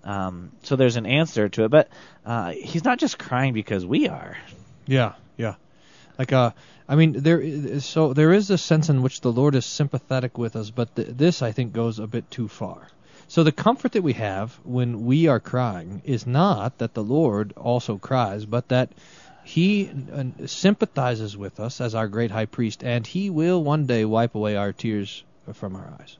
Um, 0.05 0.53
so 0.63 0.77
there's 0.77 0.95
an 0.95 1.05
answer 1.05 1.49
to 1.49 1.65
it, 1.65 1.71
but 1.71 1.89
uh, 2.25 2.53
he's 2.53 2.85
not 2.85 3.01
just 3.01 3.19
crying 3.19 3.55
because 3.55 3.85
we 3.85 4.07
are. 4.09 4.37
Yeah. 4.87 5.15
Like 6.23 6.33
uh, 6.33 6.53
I 6.89 6.95
mean, 6.95 7.15
there 7.15 7.81
so 7.81 8.13
there 8.13 8.33
is 8.33 8.49
a 8.49 8.57
sense 8.57 8.89
in 8.89 9.03
which 9.03 9.23
the 9.23 9.33
Lord 9.33 9.57
is 9.57 9.67
sympathetic 9.67 10.39
with 10.39 10.55
us, 10.55 10.71
but 10.71 10.95
th- 10.95 11.09
this 11.09 11.43
I 11.43 11.51
think 11.51 11.73
goes 11.73 11.99
a 11.99 12.07
bit 12.07 12.31
too 12.31 12.47
far. 12.47 12.87
So 13.27 13.43
the 13.43 13.51
comfort 13.51 13.91
that 13.93 14.05
we 14.05 14.13
have 14.13 14.55
when 14.63 15.05
we 15.05 15.27
are 15.27 15.41
crying 15.41 16.01
is 16.05 16.25
not 16.25 16.79
that 16.79 16.95
the 16.95 17.03
Lord 17.03 17.55
also 17.57 17.99
cries, 17.99 18.45
but 18.45 18.69
that 18.69 18.91
He 19.43 19.91
uh, 19.91 20.47
sympathizes 20.47 21.37
with 21.37 21.59
us 21.59 21.81
as 21.81 21.97
our 21.97 22.07
great 22.07 22.31
high 22.31 22.47
priest, 22.47 22.85
and 22.85 23.05
He 23.05 23.29
will 23.29 23.61
one 23.61 23.87
day 23.87 24.05
wipe 24.05 24.37
away 24.37 24.55
our 24.55 24.73
tears 24.73 25.25
from 25.55 25.75
our 25.75 25.93
eyes. 25.99 26.19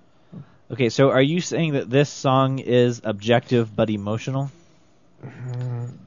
Okay, 0.69 0.89
so 0.89 1.11
are 1.11 1.23
you 1.23 1.41
saying 1.41 1.75
that 1.75 1.89
this 1.89 2.11
song 2.11 2.59
is 2.59 3.01
objective 3.05 3.77
but 3.77 3.89
emotional? 3.89 4.51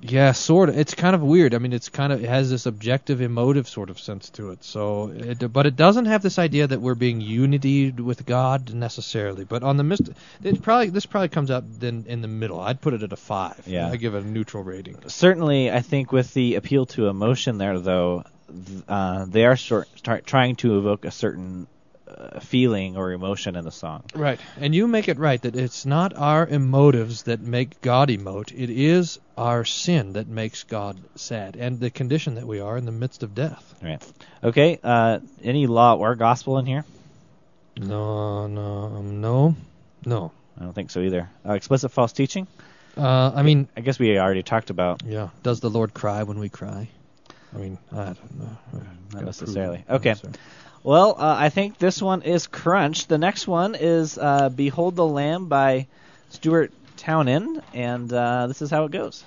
Yeah, 0.02 0.34
sort 0.34 0.70
of. 0.70 0.78
It's 0.78 0.94
kind 0.94 1.16
of 1.16 1.22
weird. 1.22 1.54
I 1.54 1.58
mean, 1.58 1.74
it's 1.74 1.90
kind 1.90 2.14
of 2.14 2.24
it 2.24 2.30
has 2.30 2.50
this 2.50 2.66
objective, 2.66 3.22
emotive 3.22 3.68
sort 3.68 3.90
of 3.90 4.00
sense 4.00 4.30
to 4.32 4.52
it. 4.52 4.64
So, 4.64 5.10
it, 5.10 5.52
but 5.52 5.66
it 5.66 5.76
doesn't 5.76 6.06
have 6.06 6.22
this 6.22 6.38
idea 6.38 6.68
that 6.68 6.82
we're 6.82 6.96
being 6.96 7.22
unity 7.22 7.92
with 7.92 8.26
God 8.26 8.74
necessarily. 8.74 9.46
But 9.46 9.64
on 9.64 9.78
the 9.78 9.84
mist, 9.84 10.10
it 10.44 10.62
probably 10.62 10.90
this 10.90 11.06
probably 11.06 11.30
comes 11.30 11.50
out 11.50 11.64
then 11.80 12.06
in 12.08 12.22
the 12.22 12.28
middle. 12.28 12.60
I'd 12.60 12.82
put 12.82 12.94
it 12.94 13.04
at 13.04 13.14
a 13.14 13.18
five. 13.18 13.64
Yeah. 13.66 13.90
I 13.90 13.96
give 13.96 14.16
it 14.16 14.24
a 14.24 14.28
neutral 14.28 14.64
rating. 14.64 14.98
Certainly, 15.08 15.72
I 15.72 15.82
think 15.82 16.12
with 16.12 16.34
the 16.34 16.56
appeal 16.56 16.86
to 16.88 17.08
emotion 17.08 17.58
there, 17.58 17.80
though, 17.80 18.24
th- 18.48 18.84
uh, 18.88 19.26
they 19.26 19.46
are 19.46 19.56
sort, 19.56 19.88
trying 20.26 20.56
to 20.58 20.78
evoke 20.78 21.06
a 21.06 21.12
certain 21.12 21.68
feeling 22.42 22.98
or 22.98 23.12
emotion 23.12 23.56
in 23.56 23.64
the 23.66 23.72
song. 23.72 24.04
Right. 24.14 24.40
And 24.58 24.74
you 24.74 24.88
make 24.88 25.08
it 25.08 25.18
right 25.18 25.42
that 25.42 25.56
it's 25.56 25.86
not 25.86 26.16
our 26.16 26.46
emotives 26.46 27.24
that 27.26 27.42
make 27.42 27.82
God 27.82 28.10
emote. 28.10 28.52
It 28.52 28.70
is 28.70 29.20
our 29.38 29.66
sin 29.66 30.14
that 30.14 30.28
makes 30.28 30.64
God 30.64 30.98
sad 31.16 31.56
and 31.56 31.80
the 31.80 31.90
condition 31.90 32.36
that 32.36 32.48
we 32.48 32.60
are 32.60 32.78
in 32.78 32.86
the 32.86 32.92
midst 32.92 33.24
of 33.24 33.36
death. 33.36 33.76
Right. 33.84 34.02
Okay. 34.44 34.80
Uh, 34.84 35.20
any 35.44 35.68
law 35.68 35.96
or 35.96 36.16
gospel 36.16 36.58
in 36.58 36.66
here? 36.66 36.86
No, 37.78 38.48
no, 38.48 38.86
um, 38.86 39.22
no, 39.22 39.56
no. 40.06 40.32
I 40.58 40.64
don't 40.64 40.74
think 40.74 40.92
so 40.92 41.02
either. 41.02 41.30
Uh, 41.46 41.54
explicit 41.54 41.92
false 41.92 42.14
teaching? 42.14 42.48
Uh, 42.96 43.32
I 43.36 43.44
mean, 43.44 43.68
I 43.76 43.82
guess 43.82 44.00
we 44.00 44.18
already 44.18 44.44
talked 44.44 44.70
about. 44.70 45.04
yeah. 45.06 45.30
Does 45.44 45.60
the 45.60 45.70
Lord 45.70 45.94
cry 45.94 46.24
when 46.24 46.40
we 46.40 46.48
cry? 46.48 46.88
I 47.54 47.58
mean, 47.58 47.78
I 47.92 48.06
don't 48.06 48.40
know. 48.40 48.58
Not 49.14 49.26
necessarily. 49.26 49.84
Okay. 49.90 50.16
Well, 50.86 51.16
uh, 51.18 51.36
I 51.40 51.50
think 51.50 51.80
this 51.80 52.00
one 52.00 52.22
is 52.22 52.46
Crunch. 52.46 53.08
The 53.08 53.18
next 53.18 53.48
one 53.48 53.74
is 53.74 54.20
uh, 54.20 54.50
Behold 54.50 54.96
the 54.96 55.04
Lamb 55.04 55.48
by 55.48 55.88
Stuart 56.30 56.72
Townend, 56.96 57.64
and 57.74 58.14
uh, 58.14 58.46
this 58.46 58.62
is 58.62 58.70
how 58.70 58.86
it 58.86 58.92
goes. 58.92 59.26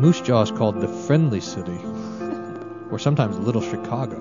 Moose 0.00 0.22
Jaw 0.22 0.40
is 0.40 0.50
called 0.50 0.80
the 0.80 0.88
friendly 0.88 1.40
city, 1.40 1.78
or 2.90 2.98
sometimes 2.98 3.38
Little 3.38 3.60
Chicago. 3.60 4.16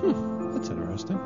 Hmm, 0.00 0.54
that's 0.54 0.70
interesting. 0.70 1.20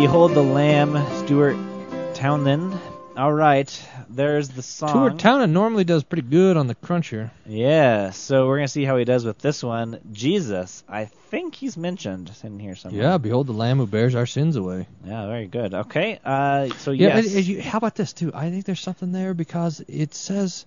Behold 0.00 0.32
the 0.32 0.42
Lamb, 0.42 0.96
Stuart 1.24 1.56
Townend. 2.14 2.72
All 3.16 3.32
right, 3.32 3.68
there's 4.08 4.48
the 4.48 4.62
song. 4.62 4.90
Stuart 4.90 5.18
Townend 5.18 5.52
normally 5.52 5.82
does 5.82 6.04
pretty 6.04 6.22
good 6.26 6.56
on 6.56 6.68
the 6.68 6.76
cruncher. 6.76 7.32
Yeah, 7.46 8.10
so 8.10 8.46
we're 8.46 8.58
gonna 8.58 8.68
see 8.68 8.84
how 8.84 8.96
he 8.96 9.04
does 9.04 9.24
with 9.24 9.38
this 9.38 9.62
one. 9.62 9.98
Jesus, 10.12 10.84
I 10.88 11.06
think 11.06 11.56
he's 11.56 11.76
mentioned 11.76 12.30
in 12.44 12.60
here 12.60 12.76
somewhere. 12.76 13.02
Yeah, 13.02 13.18
behold 13.18 13.48
the 13.48 13.52
Lamb 13.52 13.78
who 13.78 13.86
bears 13.88 14.14
our 14.14 14.24
sins 14.26 14.54
away. 14.56 14.86
Yeah, 15.04 15.26
very 15.26 15.46
good. 15.48 15.74
Okay, 15.74 16.20
uh, 16.24 16.68
so 16.78 16.92
Yeah, 16.92 17.16
yes, 17.16 17.34
and 17.34 17.44
you- 17.46 17.60
how 17.60 17.78
about 17.78 17.96
this 17.96 18.12
too? 18.12 18.30
I 18.32 18.50
think 18.50 18.64
there's 18.66 18.80
something 18.80 19.10
there 19.12 19.34
because 19.34 19.82
it 19.88 20.14
says, 20.14 20.64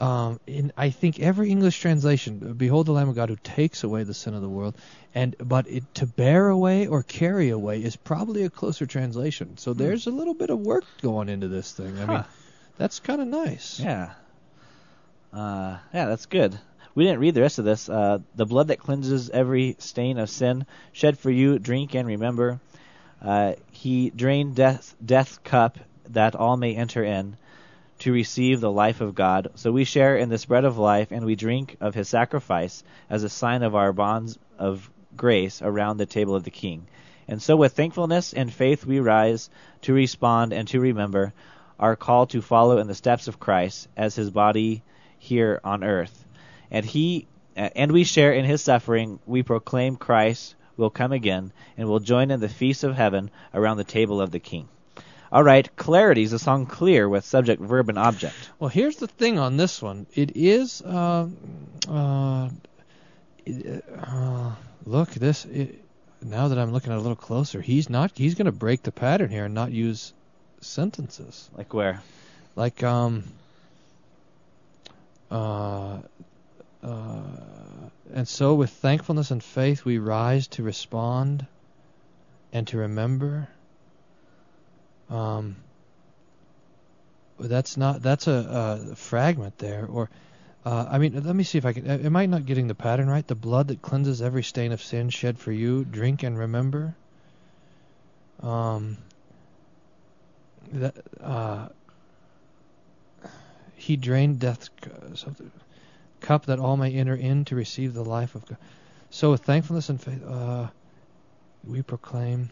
um, 0.00 0.38
in 0.46 0.72
I 0.76 0.90
think 0.90 1.20
every 1.20 1.50
English 1.50 1.80
translation, 1.80 2.54
"Behold 2.54 2.86
the 2.86 2.92
Lamb 2.92 3.08
of 3.08 3.14
God 3.16 3.28
who 3.30 3.36
takes 3.36 3.82
away 3.84 4.02
the 4.02 4.12
sin 4.14 4.34
of 4.34 4.42
the 4.42 4.48
world," 4.48 4.74
and 5.14 5.34
but 5.38 5.66
it, 5.68 5.84
to 5.94 6.06
bear 6.06 6.48
away 6.48 6.86
or 6.86 7.02
carry 7.02 7.48
away 7.50 7.82
is 7.82 7.96
probably 7.96 8.44
a 8.44 8.50
closer 8.50 8.84
translation. 8.86 9.56
So 9.56 9.72
there's 9.72 10.06
a 10.06 10.10
little 10.10 10.34
bit 10.34 10.50
of 10.50 10.58
work 10.60 10.84
going 11.00 11.28
into 11.28 11.48
this 11.48 11.72
thing. 11.72 11.94
I 11.98 12.06
mean, 12.06 12.16
Huh. 12.18 12.22
that's 12.76 13.00
kind 13.00 13.20
of 13.22 13.28
nice. 13.28 13.80
yeah, 13.80 14.12
uh, 15.32 15.78
yeah, 15.92 16.06
that's 16.06 16.26
good. 16.26 16.58
We 16.94 17.04
didn't 17.04 17.20
read 17.20 17.34
the 17.34 17.42
rest 17.42 17.58
of 17.58 17.64
this. 17.64 17.88
Uh, 17.88 18.18
the 18.34 18.46
blood 18.46 18.68
that 18.68 18.78
cleanses 18.78 19.28
every 19.30 19.76
stain 19.78 20.18
of 20.18 20.30
sin, 20.30 20.64
shed 20.92 21.18
for 21.18 21.30
you, 21.30 21.58
drink 21.58 21.94
and 21.94 22.06
remember. 22.08 22.60
Uh, 23.20 23.54
he 23.70 24.10
drained 24.10 24.54
death 24.56 24.94
death 25.04 25.42
cup 25.42 25.78
that 26.10 26.34
all 26.34 26.56
may 26.56 26.74
enter 26.74 27.02
in 27.02 27.36
to 27.98 28.12
receive 28.12 28.60
the 28.60 28.70
life 28.70 29.00
of 29.00 29.14
God. 29.14 29.48
So 29.54 29.72
we 29.72 29.84
share 29.84 30.16
in 30.16 30.28
this 30.28 30.44
bread 30.44 30.64
of 30.64 30.78
life, 30.78 31.12
and 31.12 31.24
we 31.24 31.36
drink 31.36 31.76
of 31.80 31.94
his 31.94 32.08
sacrifice 32.08 32.84
as 33.08 33.22
a 33.22 33.28
sign 33.28 33.62
of 33.62 33.74
our 33.74 33.92
bonds 33.92 34.38
of 34.58 34.90
grace 35.16 35.62
around 35.62 35.96
the 35.96 36.06
table 36.06 36.34
of 36.34 36.44
the 36.44 36.50
King. 36.50 36.86
And 37.28 37.42
so 37.42 37.56
with 37.56 37.72
thankfulness 37.72 38.32
and 38.32 38.52
faith 38.52 38.86
we 38.86 39.00
rise 39.00 39.50
to 39.82 39.92
respond 39.92 40.52
and 40.52 40.68
to 40.68 40.80
remember 40.80 41.32
our 41.78 41.96
call 41.96 42.26
to 42.26 42.40
follow 42.40 42.78
in 42.78 42.86
the 42.86 42.94
steps 42.94 43.28
of 43.28 43.40
Christ 43.40 43.88
as 43.96 44.14
his 44.14 44.30
body 44.30 44.82
here 45.18 45.60
on 45.64 45.82
earth. 45.82 46.24
And 46.70 46.84
he 46.84 47.26
and 47.56 47.90
we 47.90 48.04
share 48.04 48.32
in 48.32 48.44
his 48.44 48.60
suffering, 48.60 49.18
we 49.26 49.42
proclaim 49.42 49.96
Christ 49.96 50.54
will 50.76 50.90
come 50.90 51.12
again 51.12 51.52
and 51.76 51.88
will 51.88 52.00
join 52.00 52.30
in 52.30 52.40
the 52.40 52.48
feast 52.48 52.84
of 52.84 52.94
heaven 52.94 53.30
around 53.54 53.78
the 53.78 53.84
table 53.84 54.20
of 54.20 54.30
the 54.30 54.38
king. 54.38 54.68
All 55.36 55.44
right, 55.44 55.68
clarity 55.76 56.22
is 56.22 56.32
a 56.32 56.38
song 56.38 56.64
clear 56.64 57.06
with 57.06 57.26
subject, 57.26 57.60
verb, 57.60 57.90
and 57.90 57.98
object. 57.98 58.34
Well, 58.58 58.70
here's 58.70 58.96
the 58.96 59.06
thing 59.06 59.38
on 59.38 59.58
this 59.58 59.82
one. 59.82 60.06
It 60.14 60.34
is. 60.34 60.80
Uh, 60.80 61.28
uh, 61.86 62.48
uh, 63.46 64.54
look, 64.86 65.10
this. 65.10 65.44
It, 65.44 65.84
now 66.22 66.48
that 66.48 66.58
I'm 66.58 66.72
looking 66.72 66.90
at 66.90 66.94
it 66.94 67.00
a 67.00 67.02
little 67.02 67.16
closer, 67.16 67.60
he's 67.60 67.90
not. 67.90 68.12
He's 68.14 68.34
going 68.34 68.46
to 68.46 68.50
break 68.50 68.82
the 68.82 68.92
pattern 68.92 69.28
here 69.28 69.44
and 69.44 69.52
not 69.52 69.72
use 69.72 70.14
sentences. 70.62 71.50
Like 71.54 71.74
where? 71.74 72.00
Like 72.54 72.82
um. 72.82 73.24
Uh. 75.30 75.98
Uh. 76.82 77.20
And 78.14 78.26
so, 78.26 78.54
with 78.54 78.70
thankfulness 78.70 79.30
and 79.30 79.44
faith, 79.44 79.84
we 79.84 79.98
rise 79.98 80.46
to 80.46 80.62
respond 80.62 81.46
and 82.54 82.66
to 82.68 82.78
remember. 82.78 83.48
Um. 85.10 85.56
That's 87.38 87.76
not 87.76 88.02
that's 88.02 88.28
a, 88.28 88.88
a 88.90 88.96
fragment 88.96 89.58
there 89.58 89.86
or 89.86 90.08
uh, 90.64 90.86
I 90.90 90.98
mean 90.98 91.22
let 91.22 91.36
me 91.36 91.44
see 91.44 91.58
if 91.58 91.66
I 91.66 91.74
can 91.74 91.86
am 91.86 92.16
I 92.16 92.26
not 92.26 92.46
getting 92.46 92.66
the 92.66 92.74
pattern 92.74 93.08
right 93.08 93.26
the 93.26 93.34
blood 93.34 93.68
that 93.68 93.82
cleanses 93.82 94.22
every 94.22 94.42
stain 94.42 94.72
of 94.72 94.82
sin 94.82 95.10
shed 95.10 95.38
for 95.38 95.52
you 95.52 95.84
drink 95.84 96.22
and 96.22 96.38
remember 96.38 96.96
um 98.42 98.96
that 100.72 100.94
uh 101.22 101.68
he 103.74 103.96
drained 103.96 104.40
death's 104.40 104.70
cup 106.20 106.46
that 106.46 106.58
all 106.58 106.78
may 106.78 106.92
enter 106.94 107.14
in 107.14 107.44
to 107.44 107.54
receive 107.54 107.92
the 107.92 108.04
life 108.04 108.34
of 108.34 108.46
God 108.46 108.56
so 109.10 109.30
with 109.30 109.42
thankfulness 109.44 109.90
and 109.90 110.00
faith 110.00 110.24
uh 110.26 110.68
we 111.64 111.82
proclaim 111.82 112.48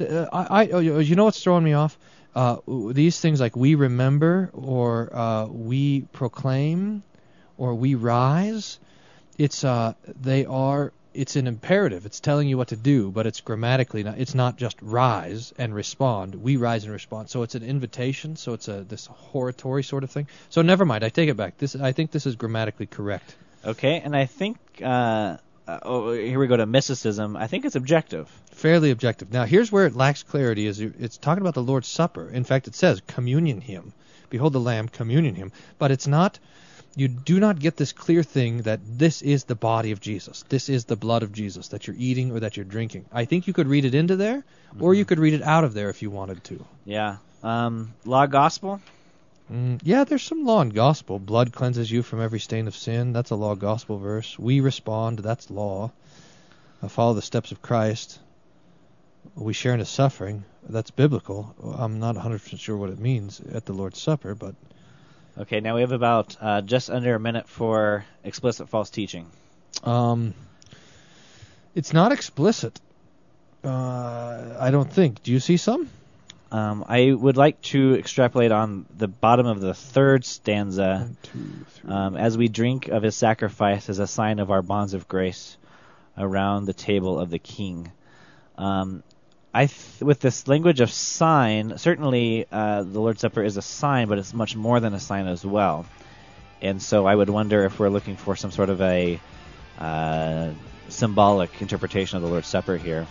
uh, 0.00 0.28
I, 0.32 0.64
I 0.64 0.68
oh, 0.68 0.78
you 0.80 1.16
know 1.16 1.24
what's 1.24 1.42
throwing 1.42 1.64
me 1.64 1.72
off? 1.72 1.98
Uh, 2.34 2.58
these 2.66 3.20
things 3.20 3.40
like 3.40 3.56
we 3.56 3.74
remember 3.74 4.50
or 4.52 5.14
uh, 5.14 5.46
we 5.46 6.02
proclaim 6.12 7.02
or 7.56 7.74
we 7.74 7.94
rise 7.94 8.78
it's 9.38 9.64
uh 9.64 9.94
they 10.20 10.44
are 10.44 10.92
it's 11.14 11.34
an 11.34 11.48
imperative. 11.48 12.06
It's 12.06 12.20
telling 12.20 12.48
you 12.48 12.58
what 12.58 12.68
to 12.68 12.76
do 12.76 13.10
but 13.10 13.26
it's 13.26 13.40
grammatically 13.40 14.02
not 14.02 14.18
it's 14.18 14.34
not 14.34 14.56
just 14.56 14.76
rise 14.82 15.54
and 15.56 15.74
respond. 15.74 16.34
We 16.34 16.56
rise 16.56 16.84
and 16.84 16.92
respond. 16.92 17.30
So 17.30 17.42
it's 17.42 17.54
an 17.54 17.62
invitation. 17.62 18.36
So 18.36 18.52
it's 18.52 18.68
a 18.68 18.84
this 18.84 19.06
hortatory 19.06 19.84
sort 19.84 20.04
of 20.04 20.10
thing. 20.10 20.26
So 20.50 20.62
never 20.62 20.84
mind. 20.84 21.04
I 21.04 21.08
take 21.08 21.28
it 21.28 21.36
back. 21.36 21.56
This 21.56 21.74
i 21.76 21.92
think 21.92 22.10
this 22.10 22.26
is 22.26 22.36
grammatically 22.36 22.86
correct. 22.86 23.34
Okay, 23.64 24.00
and 24.00 24.14
I 24.14 24.26
think 24.26 24.58
uh, 24.84 25.38
uh, 25.68 25.78
oh, 25.82 26.12
here 26.12 26.38
we 26.38 26.46
go 26.46 26.56
to 26.56 26.66
mysticism. 26.66 27.36
I 27.36 27.46
think 27.46 27.66
it's 27.66 27.76
objective. 27.76 28.28
fairly 28.52 28.90
objective. 28.90 29.30
Now, 29.32 29.44
here's 29.44 29.70
where 29.70 29.86
it 29.86 29.94
lacks 29.94 30.22
clarity: 30.22 30.66
is 30.66 30.80
it's 30.80 31.18
talking 31.18 31.42
about 31.42 31.54
the 31.54 31.62
Lord's 31.62 31.88
Supper. 31.88 32.28
In 32.30 32.44
fact, 32.44 32.68
it 32.68 32.74
says 32.74 33.02
communion 33.06 33.60
him. 33.60 33.92
Behold 34.30 34.54
the 34.54 34.60
Lamb, 34.60 34.88
communion 34.88 35.34
him. 35.34 35.52
But 35.78 35.90
it's 35.90 36.06
not. 36.06 36.38
You 36.96 37.06
do 37.06 37.38
not 37.38 37.60
get 37.60 37.76
this 37.76 37.92
clear 37.92 38.22
thing 38.22 38.62
that 38.62 38.80
this 38.82 39.22
is 39.22 39.44
the 39.44 39.54
body 39.54 39.92
of 39.92 40.00
Jesus. 40.00 40.44
This 40.48 40.68
is 40.68 40.86
the 40.86 40.96
blood 40.96 41.22
of 41.22 41.32
Jesus 41.32 41.68
that 41.68 41.86
you're 41.86 41.96
eating 41.98 42.32
or 42.32 42.40
that 42.40 42.56
you're 42.56 42.64
drinking. 42.64 43.04
I 43.12 43.26
think 43.26 43.46
you 43.46 43.52
could 43.52 43.68
read 43.68 43.84
it 43.84 43.94
into 43.94 44.16
there, 44.16 44.42
or 44.80 44.94
you 44.94 45.04
could 45.04 45.18
read 45.18 45.34
it 45.34 45.42
out 45.42 45.64
of 45.64 45.74
there 45.74 45.90
if 45.90 46.02
you 46.02 46.10
wanted 46.10 46.42
to. 46.44 46.64
Yeah. 46.84 47.18
Um, 47.42 47.94
law 48.04 48.26
gospel. 48.26 48.80
Mm, 49.52 49.80
yeah, 49.82 50.04
there's 50.04 50.22
some 50.22 50.44
law 50.44 50.60
and 50.60 50.74
gospel. 50.74 51.18
Blood 51.18 51.52
cleanses 51.52 51.90
you 51.90 52.02
from 52.02 52.20
every 52.20 52.40
stain 52.40 52.66
of 52.68 52.76
sin. 52.76 53.12
That's 53.12 53.30
a 53.30 53.34
law 53.36 53.54
gospel 53.54 53.98
verse. 53.98 54.38
We 54.38 54.60
respond. 54.60 55.20
That's 55.20 55.50
law. 55.50 55.90
Uh, 56.82 56.88
follow 56.88 57.14
the 57.14 57.22
steps 57.22 57.50
of 57.50 57.62
Christ. 57.62 58.18
We 59.34 59.52
share 59.54 59.72
in 59.72 59.78
his 59.80 59.88
suffering. 59.88 60.44
That's 60.68 60.90
biblical. 60.90 61.54
I'm 61.78 61.98
not 61.98 62.16
100% 62.16 62.58
sure 62.60 62.76
what 62.76 62.90
it 62.90 62.98
means 62.98 63.40
at 63.40 63.64
the 63.64 63.72
Lord's 63.72 64.00
Supper, 64.00 64.34
but 64.34 64.54
Okay, 65.38 65.60
now 65.60 65.76
we 65.76 65.82
have 65.82 65.92
about 65.92 66.36
uh, 66.40 66.60
just 66.62 66.90
under 66.90 67.14
a 67.14 67.20
minute 67.20 67.48
for 67.48 68.04
explicit 68.24 68.68
false 68.68 68.90
teaching. 68.90 69.26
um, 69.84 70.34
it's 71.74 71.92
not 71.92 72.10
explicit. 72.10 72.80
Uh, 73.62 74.56
I 74.58 74.70
don't 74.72 74.92
think. 74.92 75.22
Do 75.22 75.30
you 75.30 75.38
see 75.38 75.56
some? 75.56 75.88
Um, 76.50 76.84
I 76.88 77.12
would 77.12 77.36
like 77.36 77.60
to 77.62 77.94
extrapolate 77.96 78.52
on 78.52 78.86
the 78.96 79.08
bottom 79.08 79.46
of 79.46 79.60
the 79.60 79.74
third 79.74 80.24
stanza. 80.24 81.08
One, 81.08 81.16
two. 81.22 81.92
Um, 81.92 82.16
as 82.16 82.38
we 82.38 82.48
drink 82.48 82.88
of 82.88 83.02
his 83.02 83.16
sacrifice 83.16 83.88
as 83.90 83.98
a 83.98 84.06
sign 84.06 84.38
of 84.38 84.50
our 84.50 84.62
bonds 84.62 84.94
of 84.94 85.08
grace 85.08 85.58
around 86.16 86.64
the 86.64 86.72
table 86.72 87.18
of 87.18 87.30
the 87.30 87.38
king. 87.38 87.92
Um, 88.56 89.02
I 89.54 89.66
th- 89.66 90.00
with 90.00 90.20
this 90.20 90.48
language 90.48 90.80
of 90.80 90.90
sign, 90.90 91.78
certainly 91.78 92.46
uh, 92.50 92.82
the 92.82 93.00
Lord's 93.00 93.20
Supper 93.20 93.42
is 93.42 93.56
a 93.56 93.62
sign, 93.62 94.08
but 94.08 94.18
it's 94.18 94.34
much 94.34 94.56
more 94.56 94.80
than 94.80 94.94
a 94.94 95.00
sign 95.00 95.26
as 95.26 95.44
well. 95.44 95.86
And 96.60 96.82
so 96.82 97.06
I 97.06 97.14
would 97.14 97.30
wonder 97.30 97.64
if 97.64 97.78
we're 97.78 97.88
looking 97.88 98.16
for 98.16 98.36
some 98.36 98.50
sort 98.50 98.68
of 98.68 98.80
a 98.80 99.20
uh, 99.78 100.50
symbolic 100.88 101.62
interpretation 101.62 102.16
of 102.16 102.22
the 102.22 102.28
Lord's 102.28 102.48
Supper 102.48 102.76
here. 102.76 103.06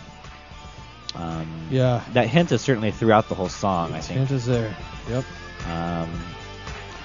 Um, 1.14 1.46
Yeah. 1.70 2.02
That 2.12 2.28
hint 2.28 2.52
is 2.52 2.60
certainly 2.60 2.90
throughout 2.90 3.28
the 3.28 3.34
whole 3.34 3.48
song. 3.48 3.92
I 3.94 4.00
think. 4.00 4.18
Hint 4.18 4.30
is 4.30 4.46
there. 4.46 4.74
Yep. 5.08 5.24
Um, 5.68 6.10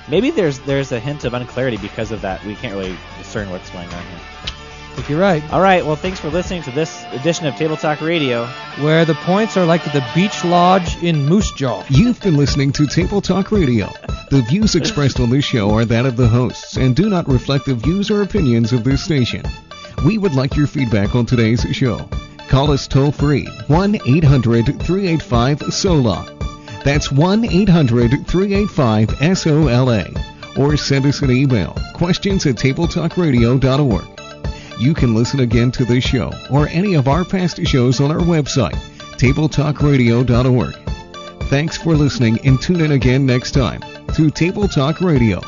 maybe 0.10 0.30
there's 0.32 0.60
there's 0.60 0.92
a 0.92 1.00
hint 1.00 1.24
of 1.26 1.34
unclarity 1.34 1.78
because 1.78 2.12
of 2.12 2.22
that. 2.22 2.44
We 2.46 2.56
can't 2.56 2.76
really 2.76 2.96
discern 3.18 3.50
what's 3.50 3.70
going 3.72 3.88
on 3.88 4.04
here. 4.06 4.20
I 4.46 4.96
think 4.98 5.10
you're 5.10 5.20
right. 5.20 5.44
All 5.52 5.62
right. 5.62 5.84
Well, 5.84 5.96
thanks 5.96 6.20
for 6.20 6.30
listening 6.30 6.62
to 6.64 6.72
this 6.72 7.04
edition 7.14 7.48
of 7.48 7.56
Table 7.56 7.76
Talk 7.76 8.00
Radio. 8.02 8.46
Where 8.80 9.06
the 9.06 9.16
points 9.16 9.58
are 9.58 9.66
like 9.66 9.84
the 9.86 10.06
beach 10.14 10.46
lodge 10.46 11.02
in 11.02 11.26
Moose 11.26 11.52
Jaw. 11.54 11.84
You've 11.90 12.22
been 12.22 12.38
listening 12.38 12.72
to 12.74 12.86
Table 12.86 13.20
Talk 13.20 13.52
Radio. 13.52 13.90
The 14.30 14.44
views 14.48 14.76
expressed 14.76 15.20
on 15.20 15.32
this 15.32 15.46
show 15.46 15.72
are 15.72 15.86
that 15.86 16.06
of 16.06 16.16
the 16.16 16.28
hosts 16.28 16.78
and 16.78 16.96
do 16.96 17.10
not 17.10 17.28
reflect 17.28 17.66
the 17.66 17.74
views 17.74 18.12
or 18.12 18.22
opinions 18.22 18.72
of 18.72 18.84
this 18.84 19.04
station. 19.04 19.44
We 20.06 20.20
would 20.20 20.36
like 20.36 20.56
your 20.56 20.68
feedback 20.68 21.16
on 21.16 21.26
today's 21.26 21.62
show. 21.72 22.08
Call 22.54 22.70
us 22.70 22.88
toll 22.88 23.12
free 23.12 23.48
1 23.66 23.96
800 24.06 24.66
385 24.80 25.74
SOLA. 25.74 26.38
That's 26.84 27.12
1 27.12 27.46
800 27.46 28.28
385 28.28 29.40
SOLA. 29.40 30.06
Or 30.56 30.78
send 30.78 31.08
us 31.08 31.24
an 31.24 31.32
email 31.32 31.76
questions 31.96 32.46
at 32.46 32.58
tabletalkradio.org. 32.58 34.06
You 34.80 34.94
can 34.94 35.16
listen 35.16 35.40
again 35.40 35.72
to 35.72 35.84
this 35.84 36.04
show 36.04 36.32
or 36.52 36.68
any 36.68 36.94
of 36.94 37.08
our 37.08 37.26
past 37.26 37.60
shows 37.66 38.00
on 38.00 38.12
our 38.12 38.20
website, 38.20 38.78
tabletalkradio.org. 39.18 40.76
Thanks 41.50 41.78
for 41.78 41.96
listening 41.96 42.38
and 42.46 42.62
tune 42.62 42.82
in 42.82 42.92
again 42.92 43.26
next 43.26 43.54
time 43.54 43.82
to 44.14 44.30
Table 44.30 44.68
Talk 44.68 45.02
Radio. 45.02 45.42